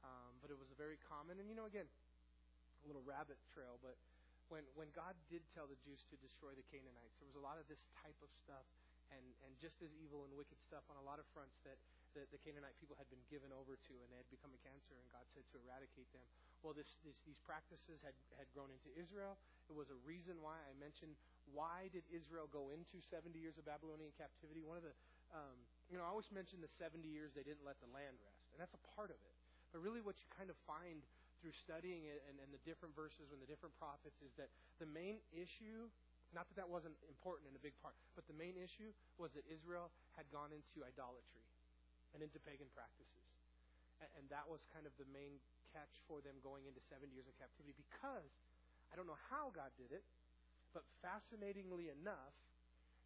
um, 0.00 0.40
But 0.40 0.48
it 0.48 0.56
was 0.56 0.72
very 0.72 0.96
common. 1.04 1.36
And, 1.36 1.52
you 1.52 1.56
know, 1.56 1.68
again, 1.68 1.84
a 1.84 2.84
little 2.88 3.04
rabbit 3.04 3.36
trail, 3.52 3.76
but 3.84 4.00
when, 4.48 4.62
when 4.78 4.88
God 4.94 5.18
did 5.26 5.42
tell 5.52 5.66
the 5.66 5.76
Jews 5.82 6.06
to 6.08 6.16
destroy 6.22 6.54
the 6.54 6.64
Canaanites, 6.70 7.18
there 7.18 7.26
was 7.26 7.36
a 7.36 7.42
lot 7.42 7.58
of 7.58 7.66
this 7.66 7.82
type 7.98 8.16
of 8.22 8.30
stuff 8.30 8.64
and, 9.10 9.26
and 9.46 9.52
just 9.58 9.82
as 9.82 9.90
evil 9.98 10.26
and 10.26 10.32
wicked 10.34 10.58
stuff 10.62 10.86
on 10.90 10.98
a 10.98 11.04
lot 11.04 11.18
of 11.18 11.26
fronts 11.34 11.58
that 11.66 11.78
the, 12.16 12.24
the 12.32 12.40
Canaanite 12.40 12.72
people 12.80 12.96
had 12.96 13.06
been 13.12 13.20
given 13.28 13.52
over 13.52 13.76
to, 13.76 13.92
and 14.00 14.08
they 14.08 14.16
had 14.16 14.30
become 14.32 14.48
a 14.56 14.60
cancer, 14.64 14.96
and 14.96 15.04
God 15.12 15.28
said 15.36 15.44
to 15.52 15.60
eradicate 15.60 16.08
them. 16.16 16.24
Well, 16.64 16.72
this, 16.72 16.96
this, 17.04 17.20
these 17.28 17.36
practices 17.44 18.00
had, 18.00 18.16
had 18.40 18.48
grown 18.56 18.72
into 18.72 18.88
Israel. 18.96 19.36
It 19.68 19.76
was 19.76 19.92
a 19.92 19.98
reason 20.08 20.40
why 20.40 20.56
I 20.64 20.72
mentioned 20.80 21.12
why 21.52 21.92
did 21.92 22.08
Israel 22.08 22.48
go 22.48 22.72
into 22.72 23.04
70 23.12 23.36
years 23.36 23.60
of 23.60 23.68
Babylonian 23.68 24.10
captivity. 24.16 24.64
One 24.64 24.80
of 24.80 24.86
the, 24.88 24.96
um, 25.30 25.60
you 25.92 26.00
know, 26.00 26.02
I 26.02 26.10
always 26.10 26.32
mention 26.32 26.64
the 26.64 26.72
70 26.80 27.04
years 27.04 27.36
they 27.36 27.44
didn't 27.46 27.62
let 27.62 27.76
the 27.84 27.90
land 27.92 28.16
rest, 28.24 28.48
and 28.50 28.58
that's 28.58 28.74
a 28.74 28.82
part 28.96 29.12
of 29.12 29.20
it. 29.20 29.36
But 29.70 29.84
really, 29.84 30.00
what 30.00 30.16
you 30.16 30.26
kind 30.32 30.48
of 30.48 30.56
find 30.64 31.04
through 31.44 31.52
studying 31.52 32.08
it 32.08 32.24
and, 32.26 32.40
and 32.40 32.48
the 32.48 32.62
different 32.64 32.96
verses 32.96 33.28
and 33.28 33.38
the 33.38 33.46
different 33.46 33.76
prophets 33.76 34.16
is 34.24 34.32
that 34.40 34.48
the 34.80 34.88
main 34.88 35.20
issue 35.36 35.92
not 36.34 36.50
that 36.50 36.58
that 36.58 36.66
wasn't 36.66 36.98
important 37.06 37.46
in 37.46 37.54
a 37.54 37.62
big 37.62 37.72
part, 37.78 37.94
but 38.18 38.26
the 38.26 38.34
main 38.34 38.58
issue 38.58 38.90
was 39.14 39.30
that 39.38 39.46
Israel 39.46 39.94
had 40.18 40.26
gone 40.34 40.50
into 40.50 40.82
idolatry 40.82 41.46
and 42.16 42.24
into 42.24 42.40
pagan 42.40 42.72
practices. 42.72 43.28
And, 44.16 44.28
that 44.32 44.44
was 44.48 44.64
kind 44.74 44.84
of 44.84 44.92
the 45.00 45.08
main 45.08 45.40
catch 45.72 46.02
for 46.04 46.20
them 46.20 46.36
going 46.44 46.66
into 46.68 46.82
seven 46.84 47.08
years 47.14 47.24
of 47.30 47.36
captivity 47.38 47.72
because 47.76 48.32
I 48.90 48.98
don't 48.98 49.08
know 49.08 49.20
how 49.30 49.54
God 49.54 49.72
did 49.78 49.94
it, 49.94 50.04
but 50.74 50.84
fascinatingly 51.00 51.88
enough, 51.88 52.34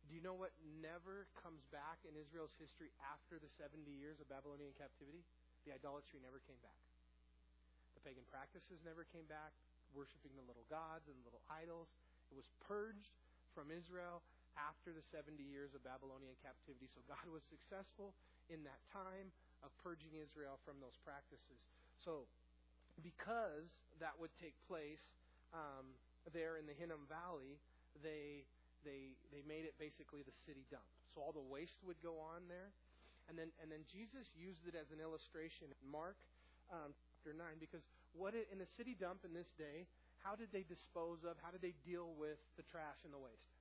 do 0.08 0.16
you 0.16 0.22
know 0.24 0.34
what 0.34 0.50
never 0.82 1.30
comes 1.38 1.62
back 1.70 2.02
in 2.08 2.16
Israel's 2.18 2.56
history 2.58 2.90
after 3.04 3.38
the 3.38 3.46
70 3.46 3.86
years 3.86 4.18
of 4.18 4.26
Babylonian 4.32 4.74
captivity? 4.74 5.22
the 5.64 5.76
idolatry 5.76 6.20
never 6.24 6.40
came 6.44 6.60
back. 6.64 6.80
The 7.96 8.02
pagan 8.04 8.24
practices 8.28 8.80
never 8.80 9.04
came 9.04 9.28
back, 9.28 9.52
worshiping 9.92 10.32
the 10.38 10.46
little 10.46 10.64
gods 10.72 11.10
and 11.10 11.16
little 11.26 11.44
idols. 11.50 11.92
It 12.32 12.36
was 12.38 12.48
purged 12.62 13.12
from 13.52 13.68
Israel 13.68 14.24
after 14.60 14.92
the 14.92 15.04
70 15.08 15.40
years 15.40 15.72
of 15.72 15.80
Babylonian 15.80 16.36
captivity. 16.44 16.86
So 16.92 17.00
God 17.08 17.24
was 17.32 17.40
successful 17.48 18.12
in 18.52 18.60
that 18.68 18.80
time 18.92 19.32
of 19.64 19.72
purging 19.80 20.12
Israel 20.16 20.60
from 20.64 20.80
those 20.80 20.96
practices. 21.00 21.60
So, 22.04 22.28
because 23.00 23.68
that 24.00 24.16
would 24.16 24.32
take 24.40 24.56
place 24.68 25.00
um, 25.52 25.96
there 26.32 26.60
in 26.60 26.68
the 26.68 26.76
Hinnom 26.76 27.08
Valley, 27.08 27.60
they 28.04 28.44
they 28.84 29.16
they 29.32 29.44
made 29.44 29.68
it 29.68 29.76
basically 29.76 30.24
the 30.24 30.36
city 30.48 30.64
dump. 30.68 30.86
So 31.12 31.20
all 31.20 31.32
the 31.32 31.44
waste 31.44 31.80
would 31.84 32.00
go 32.00 32.16
on 32.20 32.48
there, 32.48 32.72
and 33.28 33.36
then 33.36 33.52
and 33.60 33.68
then 33.68 33.84
Jesus 33.88 34.28
used 34.36 34.64
it 34.68 34.76
as 34.76 34.88
an 34.92 35.00
illustration 35.00 35.68
in 35.68 35.80
Mark 35.84 36.16
um, 36.72 36.96
chapter 36.96 37.36
nine 37.36 37.60
because 37.60 37.84
what 38.16 38.34
it, 38.34 38.48
in 38.50 38.58
the 38.58 38.70
city 38.76 38.96
dump 38.96 39.22
in 39.28 39.32
this 39.36 39.48
day, 39.60 39.86
how 40.24 40.34
did 40.34 40.48
they 40.52 40.64
dispose 40.64 41.22
of? 41.24 41.36
How 41.44 41.52
did 41.52 41.62
they 41.62 41.76
deal 41.84 42.12
with 42.16 42.40
the 42.56 42.64
trash 42.68 43.00
and 43.04 43.12
the 43.12 43.20
waste? 43.20 43.59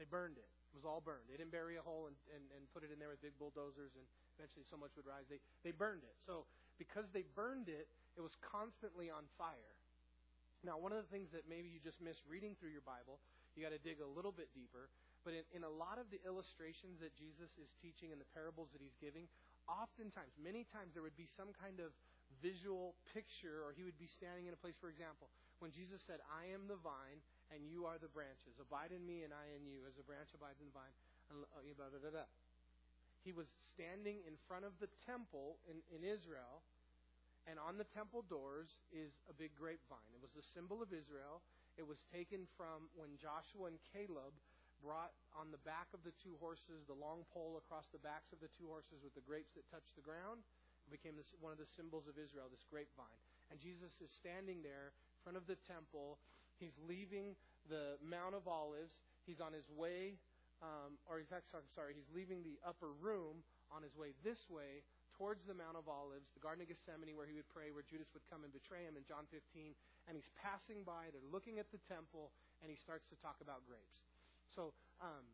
They 0.00 0.08
burned 0.08 0.40
it. 0.40 0.48
It 0.72 0.76
was 0.80 0.88
all 0.88 1.04
burned. 1.04 1.28
They 1.28 1.36
didn't 1.36 1.52
bury 1.52 1.76
a 1.76 1.84
hole 1.84 2.08
and, 2.08 2.16
and, 2.32 2.40
and 2.56 2.64
put 2.72 2.80
it 2.80 2.88
in 2.88 2.96
there 2.96 3.12
with 3.12 3.20
big 3.20 3.36
bulldozers 3.36 3.92
and 3.92 4.06
eventually 4.40 4.64
so 4.64 4.80
much 4.80 4.96
would 4.96 5.04
rise. 5.04 5.28
They 5.28 5.44
they 5.60 5.76
burned 5.76 6.08
it. 6.08 6.16
So 6.24 6.48
because 6.80 7.12
they 7.12 7.28
burned 7.36 7.68
it, 7.68 7.92
it 8.16 8.24
was 8.24 8.32
constantly 8.40 9.12
on 9.12 9.28
fire. 9.36 9.76
Now, 10.64 10.80
one 10.80 10.92
of 10.92 11.00
the 11.04 11.10
things 11.12 11.28
that 11.36 11.44
maybe 11.48 11.68
you 11.68 11.80
just 11.80 12.00
missed 12.00 12.24
reading 12.24 12.56
through 12.56 12.72
your 12.72 12.84
Bible, 12.84 13.20
you 13.52 13.60
got 13.60 13.76
to 13.76 13.80
dig 13.80 14.00
a 14.00 14.08
little 14.08 14.32
bit 14.32 14.48
deeper. 14.56 14.88
But 15.20 15.36
in, 15.36 15.44
in 15.60 15.62
a 15.68 15.72
lot 15.72 16.00
of 16.00 16.08
the 16.08 16.20
illustrations 16.24 17.00
that 17.04 17.12
Jesus 17.12 17.52
is 17.60 17.68
teaching 17.80 18.12
and 18.12 18.20
the 18.20 18.28
parables 18.32 18.72
that 18.72 18.80
he's 18.80 18.96
giving, 18.96 19.28
oftentimes, 19.68 20.32
many 20.40 20.64
times, 20.68 20.96
there 20.96 21.04
would 21.04 21.16
be 21.16 21.28
some 21.36 21.52
kind 21.56 21.80
of 21.80 21.92
visual 22.40 22.96
picture, 23.12 23.60
or 23.64 23.76
he 23.76 23.84
would 23.84 24.00
be 24.00 24.08
standing 24.08 24.48
in 24.48 24.56
a 24.56 24.60
place, 24.60 24.76
for 24.80 24.88
example, 24.88 25.28
when 25.60 25.70
Jesus 25.70 26.00
said, 26.04 26.24
I 26.28 26.48
am 26.50 26.66
the 26.66 26.80
vine 26.80 27.20
and 27.52 27.64
you 27.68 27.84
are 27.84 28.00
the 28.00 28.10
branches. 28.10 28.56
Abide 28.58 28.90
in 28.90 29.04
me 29.04 29.22
and 29.22 29.32
I 29.32 29.52
in 29.54 29.64
you, 29.68 29.84
as 29.84 29.96
a 30.00 30.04
branch 30.04 30.32
abides 30.32 30.60
in 30.60 30.72
the 30.72 30.76
vine. 30.76 30.96
And 31.30 31.44
blah, 31.76 31.92
blah, 31.92 32.00
blah, 32.00 32.12
blah. 32.12 32.30
He 33.20 33.36
was 33.36 33.52
standing 33.76 34.24
in 34.24 34.34
front 34.48 34.64
of 34.64 34.72
the 34.80 34.88
temple 35.04 35.60
in, 35.68 35.84
in 35.92 36.00
Israel 36.00 36.64
and 37.48 37.56
on 37.56 37.80
the 37.80 37.88
temple 37.96 38.24
doors 38.28 38.68
is 38.92 39.16
a 39.28 39.34
big 39.36 39.56
grapevine. 39.56 40.12
It 40.12 40.20
was 40.20 40.32
the 40.36 40.44
symbol 40.44 40.84
of 40.84 40.92
Israel. 40.92 41.40
It 41.80 41.86
was 41.86 42.04
taken 42.12 42.44
from 42.58 42.92
when 42.92 43.16
Joshua 43.16 43.72
and 43.72 43.80
Caleb 43.92 44.36
brought 44.80 45.12
on 45.36 45.52
the 45.52 45.60
back 45.64 45.88
of 45.92 46.00
the 46.04 46.12
two 46.20 46.36
horses 46.40 46.88
the 46.88 46.96
long 46.96 47.24
pole 47.32 47.60
across 47.60 47.88
the 47.92 48.00
backs 48.00 48.32
of 48.32 48.40
the 48.40 48.52
two 48.56 48.68
horses 48.68 49.00
with 49.04 49.12
the 49.16 49.24
grapes 49.24 49.56
that 49.56 49.68
touched 49.68 49.92
the 49.96 50.04
ground. 50.04 50.40
It 50.88 50.92
became 50.92 51.16
this, 51.16 51.28
one 51.40 51.52
of 51.52 51.60
the 51.60 51.68
symbols 51.68 52.08
of 52.08 52.16
Israel, 52.16 52.48
this 52.48 52.64
grapevine. 52.68 53.20
And 53.52 53.60
Jesus 53.60 53.92
is 54.00 54.08
standing 54.12 54.64
there 54.64 54.96
front 55.22 55.36
of 55.36 55.46
the 55.46 55.56
temple. 55.68 56.18
He's 56.58 56.76
leaving 56.84 57.36
the 57.68 57.96
Mount 58.04 58.34
of 58.34 58.48
Olives. 58.48 58.92
He's 59.24 59.40
on 59.40 59.52
his 59.52 59.68
way, 59.72 60.16
um, 60.60 60.96
or 61.08 61.20
he's 61.20 61.32
actually, 61.32 61.64
I'm 61.64 61.72
sorry, 61.72 61.96
he's 61.96 62.08
leaving 62.12 62.44
the 62.44 62.60
upper 62.64 62.92
room 63.00 63.44
on 63.72 63.80
his 63.84 63.94
way 63.96 64.16
this 64.24 64.48
way 64.50 64.84
towards 65.20 65.44
the 65.44 65.52
Mount 65.52 65.76
of 65.76 65.84
Olives, 65.84 66.32
the 66.32 66.40
Garden 66.40 66.64
of 66.64 66.68
Gethsemane, 66.72 67.12
where 67.12 67.28
he 67.28 67.36
would 67.36 67.48
pray, 67.52 67.68
where 67.68 67.84
Judas 67.84 68.08
would 68.16 68.24
come 68.32 68.40
and 68.40 68.52
betray 68.52 68.88
him 68.88 68.96
in 68.96 69.04
John 69.04 69.28
15. 69.28 69.76
And 70.08 70.16
he's 70.16 70.32
passing 70.40 70.80
by, 70.80 71.12
they're 71.12 71.28
looking 71.28 71.60
at 71.60 71.68
the 71.68 71.80
temple, 71.84 72.32
and 72.64 72.72
he 72.72 72.76
starts 72.80 73.04
to 73.12 73.16
talk 73.20 73.36
about 73.44 73.60
grapes. 73.68 74.00
So 74.48 74.72
um, 75.04 75.28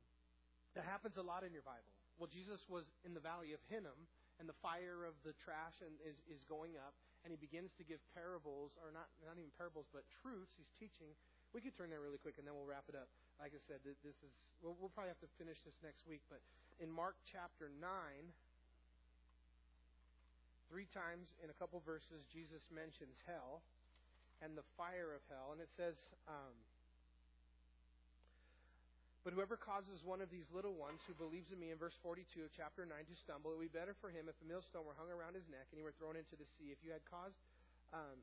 that 0.74 0.82
happens 0.82 1.14
a 1.16 1.24
lot 1.24 1.46
in 1.46 1.54
your 1.54 1.62
Bible. 1.62 1.94
Well, 2.18 2.26
Jesus 2.26 2.66
was 2.66 2.84
in 3.06 3.14
the 3.14 3.22
valley 3.22 3.54
of 3.54 3.62
Hinnom, 3.70 4.10
and 4.42 4.50
the 4.50 4.58
fire 4.58 5.06
of 5.06 5.14
the 5.22 5.32
trash 5.38 5.78
and, 5.80 5.94
is, 6.02 6.18
is 6.28 6.42
going 6.44 6.76
up, 6.76 6.98
and 7.26 7.34
he 7.34 7.38
begins 7.38 7.74
to 7.76 7.84
give 7.84 7.98
parables, 8.14 8.78
or 8.78 8.94
not, 8.94 9.10
not 9.26 9.34
even 9.34 9.50
parables, 9.58 9.90
but 9.90 10.06
truths. 10.22 10.54
He's 10.54 10.70
teaching. 10.78 11.10
We 11.50 11.58
could 11.58 11.74
turn 11.74 11.90
there 11.90 11.98
really 11.98 12.22
quick, 12.22 12.38
and 12.38 12.46
then 12.46 12.54
we'll 12.54 12.70
wrap 12.70 12.86
it 12.86 12.94
up. 12.94 13.10
Like 13.42 13.50
I 13.50 13.60
said, 13.66 13.82
this 13.82 13.98
is, 14.22 14.30
we'll, 14.62 14.78
we'll 14.78 14.94
probably 14.94 15.10
have 15.10 15.20
to 15.26 15.32
finish 15.34 15.58
this 15.66 15.76
next 15.82 16.06
week, 16.06 16.22
but 16.30 16.38
in 16.78 16.86
Mark 16.86 17.18
chapter 17.26 17.66
9, 17.82 17.82
Three 20.66 20.90
times 20.90 21.30
in 21.38 21.50
a 21.50 21.56
couple 21.62 21.78
verses, 21.86 22.26
Jesus 22.26 22.66
mentions 22.74 23.22
hell 23.22 23.62
and 24.42 24.58
the 24.58 24.66
fire 24.74 25.14
of 25.14 25.22
hell. 25.30 25.54
And 25.54 25.62
it 25.62 25.70
says, 25.70 25.94
um, 26.26 26.54
But 29.26 29.34
whoever 29.34 29.58
causes 29.58 30.06
one 30.06 30.22
of 30.22 30.30
these 30.30 30.46
little 30.54 30.78
ones 30.78 31.02
who 31.02 31.18
believes 31.18 31.50
in 31.50 31.58
me, 31.58 31.74
in 31.74 31.82
verse 31.82 31.98
42 31.98 32.46
of 32.46 32.54
chapter 32.54 32.86
9, 32.86 32.94
to 32.94 33.16
stumble, 33.18 33.50
it 33.50 33.58
would 33.58 33.74
be 33.74 33.74
better 33.74 33.98
for 33.98 34.06
him 34.06 34.30
if 34.30 34.38
a 34.38 34.46
millstone 34.46 34.86
were 34.86 34.94
hung 34.94 35.10
around 35.10 35.34
his 35.34 35.50
neck 35.50 35.66
and 35.74 35.82
he 35.82 35.82
were 35.82 35.98
thrown 35.98 36.14
into 36.14 36.38
the 36.38 36.46
sea. 36.54 36.70
If 36.70 36.78
you 36.86 36.94
had 36.94 37.02
caused. 37.10 37.34
Um, 37.90 38.22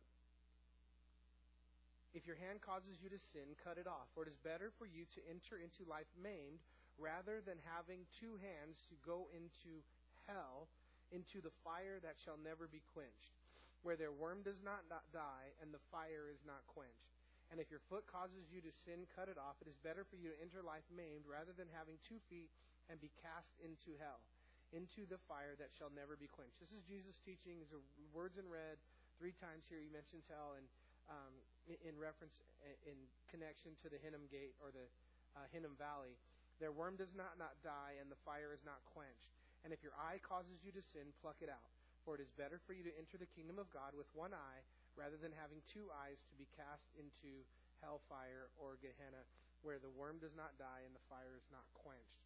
if 2.16 2.24
your 2.24 2.40
hand 2.40 2.64
causes 2.64 3.04
you 3.04 3.12
to 3.12 3.20
sin, 3.36 3.52
cut 3.60 3.76
it 3.76 3.84
off. 3.84 4.08
For 4.16 4.24
it 4.24 4.32
is 4.32 4.40
better 4.48 4.72
for 4.80 4.88
you 4.88 5.04
to 5.18 5.20
enter 5.28 5.60
into 5.60 5.84
life 5.92 6.08
maimed 6.16 6.64
rather 6.96 7.44
than 7.44 7.60
having 7.68 8.08
two 8.24 8.40
hands 8.40 8.80
to 8.88 8.96
go 9.04 9.28
into 9.36 9.84
hell 10.30 10.72
into 11.12 11.44
the 11.44 11.52
fire 11.68 12.00
that 12.00 12.16
shall 12.24 12.40
never 12.40 12.72
be 12.72 12.80
quenched, 12.96 13.36
where 13.84 14.00
their 14.00 14.16
worm 14.16 14.40
does 14.46 14.64
not 14.64 14.88
die 14.88 15.52
and 15.60 15.76
the 15.76 15.84
fire 15.92 16.32
is 16.32 16.40
not 16.48 16.64
quenched. 16.72 17.13
And 17.54 17.62
if 17.62 17.70
your 17.70 17.86
foot 17.86 18.10
causes 18.10 18.50
you 18.50 18.66
to 18.66 18.74
sin, 18.82 19.06
cut 19.14 19.30
it 19.30 19.38
off. 19.38 19.62
It 19.62 19.70
is 19.70 19.78
better 19.86 20.02
for 20.10 20.18
you 20.18 20.34
to 20.34 20.38
enter 20.42 20.66
life 20.66 20.90
maimed 20.90 21.30
rather 21.30 21.54
than 21.54 21.70
having 21.70 22.02
two 22.02 22.18
feet 22.26 22.50
and 22.90 22.98
be 22.98 23.14
cast 23.22 23.54
into 23.62 23.94
hell, 24.02 24.26
into 24.74 25.06
the 25.06 25.22
fire 25.30 25.54
that 25.62 25.70
shall 25.78 25.94
never 25.94 26.18
be 26.18 26.26
quenched. 26.26 26.58
This 26.58 26.74
is 26.74 26.82
Jesus' 26.90 27.22
teaching. 27.22 27.62
These 27.62 27.70
are 27.70 27.86
words 28.10 28.42
in 28.42 28.50
red. 28.50 28.82
Three 29.22 29.38
times 29.38 29.70
here 29.70 29.78
he 29.78 29.86
mentions 29.94 30.26
hell 30.26 30.58
and 30.58 30.66
um, 31.06 31.34
in 31.70 31.94
reference, 31.94 32.42
in 32.90 32.98
connection 33.30 33.78
to 33.86 33.88
the 33.88 34.02
Hinnom 34.02 34.26
Gate 34.34 34.58
or 34.58 34.74
the 34.74 34.90
uh, 35.38 35.46
Hinnom 35.54 35.78
Valley. 35.78 36.18
Their 36.58 36.74
worm 36.74 36.98
does 36.98 37.14
not, 37.14 37.38
not 37.38 37.54
die 37.62 38.02
and 38.02 38.10
the 38.10 38.18
fire 38.26 38.50
is 38.50 38.66
not 38.66 38.82
quenched. 38.98 39.30
And 39.62 39.70
if 39.70 39.86
your 39.86 39.94
eye 39.94 40.18
causes 40.26 40.58
you 40.66 40.74
to 40.74 40.82
sin, 40.90 41.14
pluck 41.22 41.38
it 41.46 41.54
out. 41.54 41.70
For 42.02 42.18
it 42.18 42.22
is 42.26 42.34
better 42.34 42.58
for 42.66 42.74
you 42.74 42.82
to 42.82 42.94
enter 42.98 43.22
the 43.22 43.30
kingdom 43.38 43.62
of 43.62 43.70
God 43.70 43.94
with 43.94 44.10
one 44.18 44.34
eye 44.34 44.66
rather 44.94 45.18
than 45.18 45.34
having 45.34 45.60
two 45.70 45.90
eyes 46.06 46.22
to 46.30 46.34
be 46.38 46.46
cast 46.54 46.86
into 46.96 47.42
hellfire 47.82 48.54
or 48.58 48.78
Gehenna, 48.80 49.26
where 49.66 49.80
the 49.80 49.92
worm 49.92 50.20
does 50.20 50.36
not 50.36 50.56
die 50.60 50.84
and 50.86 50.94
the 50.94 51.06
fire 51.10 51.36
is 51.36 51.48
not 51.50 51.66
quenched. 51.74 52.24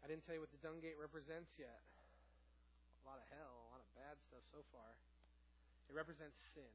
I 0.00 0.08
didn't 0.08 0.24
tell 0.24 0.34
you 0.34 0.42
what 0.42 0.52
the 0.52 0.62
dung 0.64 0.80
gate 0.80 0.96
represents 0.96 1.52
yet. 1.60 1.84
A 3.00 3.04
lot 3.04 3.20
of 3.20 3.26
hell, 3.32 3.68
a 3.68 3.68
lot 3.76 3.82
of 3.84 3.90
bad 3.96 4.16
stuff 4.20 4.44
so 4.48 4.64
far. 4.72 4.96
It 5.88 5.94
represents 5.94 6.40
sin. 6.56 6.72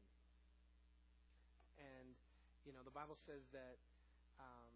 And, 1.81 2.15
you 2.63 2.71
know, 2.71 2.85
the 2.85 2.93
Bible 2.93 3.17
says 3.17 3.43
that 3.51 3.77
um, 4.39 4.73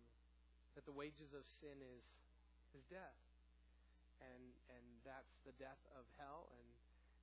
that 0.75 0.87
the 0.87 0.95
wages 0.95 1.35
of 1.35 1.43
sin 1.59 1.75
is 1.83 2.05
is 2.75 2.83
death. 2.87 3.19
And 4.19 4.55
and 4.71 4.85
that's 5.03 5.39
the 5.47 5.55
death 5.55 5.79
of 5.95 6.03
hell 6.19 6.51
and 6.51 6.67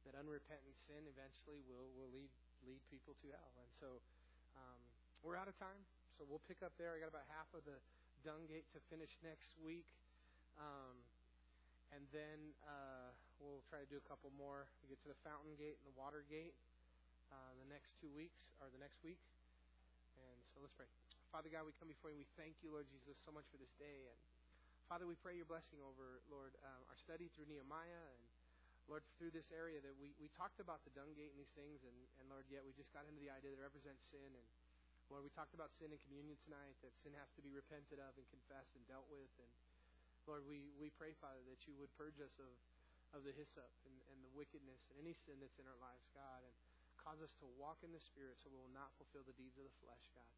that 0.06 0.14
unrepentant 0.14 0.74
sin 0.86 1.02
eventually 1.10 1.60
will, 1.66 1.90
will 1.98 2.10
lead 2.14 2.30
lead 2.66 2.82
people 2.90 3.14
to 3.22 3.26
hell. 3.30 3.54
And 3.62 3.70
so 3.78 3.88
um, 4.58 4.80
we're 5.22 5.38
out 5.38 5.46
of 5.46 5.54
time. 5.58 5.78
So 6.18 6.26
we'll 6.26 6.42
pick 6.50 6.66
up 6.66 6.74
there. 6.80 6.94
I 6.94 6.98
got 6.98 7.14
about 7.14 7.28
half 7.30 7.46
of 7.54 7.62
the 7.62 7.78
dung 8.26 8.46
gate 8.50 8.66
to 8.74 8.82
finish 8.90 9.14
next 9.22 9.54
week. 9.62 9.86
Um, 10.58 10.98
and 11.94 12.02
then 12.10 12.56
uh, 12.66 13.14
we'll 13.38 13.62
try 13.70 13.78
to 13.78 13.86
do 13.86 13.94
a 14.00 14.06
couple 14.10 14.34
more. 14.34 14.66
We 14.82 14.90
get 14.90 14.98
to 15.06 15.10
the 15.14 15.20
fountain 15.22 15.54
gate 15.54 15.78
and 15.78 15.86
the 15.86 15.94
water 15.94 16.26
gate 16.26 16.58
uh, 17.30 17.54
the 17.62 17.68
next 17.70 17.94
two 18.02 18.10
weeks 18.10 18.50
or 18.58 18.66
the 18.74 18.82
next 18.82 18.98
week. 19.06 19.20
And 20.18 20.38
so 20.50 20.58
let's 20.58 20.74
pray. 20.74 20.90
Father 21.30 21.52
God, 21.52 21.68
we 21.68 21.76
come 21.78 21.86
before 21.86 22.10
you. 22.10 22.18
We 22.18 22.26
thank 22.34 22.58
you, 22.64 22.74
Lord 22.74 22.90
Jesus, 22.90 23.14
so 23.22 23.30
much 23.30 23.46
for 23.52 23.60
this 23.60 23.70
day 23.78 24.10
and 24.10 24.18
Father, 24.86 25.02
we 25.02 25.18
pray 25.18 25.34
your 25.34 25.50
blessing 25.50 25.82
over, 25.82 26.22
Lord, 26.30 26.54
uh, 26.62 26.86
our 26.86 26.94
study 26.94 27.26
through 27.34 27.50
Nehemiah 27.50 28.06
and, 28.06 28.22
Lord, 28.86 29.02
through 29.18 29.34
this 29.34 29.50
area 29.50 29.82
that 29.82 29.94
we, 29.98 30.14
we 30.22 30.30
talked 30.38 30.62
about 30.62 30.86
the 30.86 30.94
dung 30.94 31.10
gate 31.18 31.34
and 31.34 31.40
these 31.42 31.50
things, 31.58 31.82
and, 31.82 31.96
and, 32.22 32.30
Lord, 32.30 32.46
yet 32.46 32.62
we 32.62 32.70
just 32.70 32.94
got 32.94 33.02
into 33.10 33.18
the 33.18 33.30
idea 33.34 33.50
that 33.50 33.58
it 33.58 33.66
represents 33.66 34.02
sin. 34.14 34.30
And, 34.30 34.46
Lord, 35.10 35.26
we 35.26 35.30
talked 35.34 35.54
about 35.58 35.74
sin 35.74 35.90
in 35.90 35.98
communion 36.06 36.38
tonight, 36.46 36.78
that 36.86 36.94
sin 37.02 37.10
has 37.18 37.30
to 37.34 37.42
be 37.42 37.50
repented 37.50 37.98
of 37.98 38.14
and 38.14 38.26
confessed 38.30 38.78
and 38.78 38.82
dealt 38.86 39.10
with. 39.10 39.30
And, 39.42 39.50
Lord, 40.30 40.46
we, 40.46 40.70
we 40.78 40.94
pray, 40.94 41.18
Father, 41.18 41.42
that 41.50 41.66
you 41.66 41.74
would 41.82 41.90
purge 41.98 42.18
us 42.22 42.34
of, 42.38 42.50
of 43.14 43.26
the 43.26 43.34
hyssop 43.34 43.70
and, 43.86 43.94
and 44.14 44.18
the 44.22 44.30
wickedness 44.38 44.78
and 44.90 45.02
any 45.02 45.14
sin 45.26 45.42
that's 45.42 45.58
in 45.58 45.66
our 45.66 45.78
lives, 45.82 46.06
God, 46.14 46.46
and 46.46 46.54
cause 47.02 47.18
us 47.22 47.34
to 47.42 47.46
walk 47.58 47.82
in 47.82 47.90
the 47.90 48.02
Spirit 48.02 48.38
so 48.38 48.50
we 48.50 48.58
will 48.58 48.74
not 48.74 48.94
fulfill 48.98 49.26
the 49.26 49.34
deeds 49.34 49.58
of 49.58 49.66
the 49.66 49.76
flesh, 49.82 50.06
God. 50.14 50.30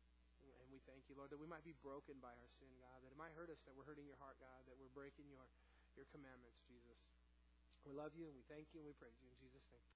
And 0.48 0.68
we 0.72 0.80
thank 0.84 1.04
you, 1.08 1.16
Lord, 1.16 1.32
that 1.32 1.40
we 1.40 1.48
might 1.48 1.64
be 1.64 1.76
broken 1.80 2.20
by 2.20 2.32
our 2.32 2.50
sin, 2.60 2.68
God, 2.80 3.00
that 3.04 3.12
it 3.12 3.20
might 3.20 3.32
hurt 3.32 3.48
us, 3.48 3.60
that 3.64 3.72
we're 3.72 3.88
hurting 3.88 4.04
your 4.04 4.20
heart, 4.20 4.36
God, 4.40 4.60
that 4.68 4.76
we're 4.76 4.92
breaking 4.92 5.28
your, 5.32 5.48
your 5.96 6.04
commandments, 6.12 6.60
Jesus. 6.68 7.00
We 7.86 7.92
love 7.92 8.14
you 8.16 8.26
and 8.26 8.34
we 8.34 8.42
thank 8.48 8.74
you 8.74 8.80
and 8.80 8.86
we 8.86 8.94
praise 8.94 9.16
you 9.22 9.28
in 9.30 9.36
Jesus' 9.38 9.66
name. 9.72 9.86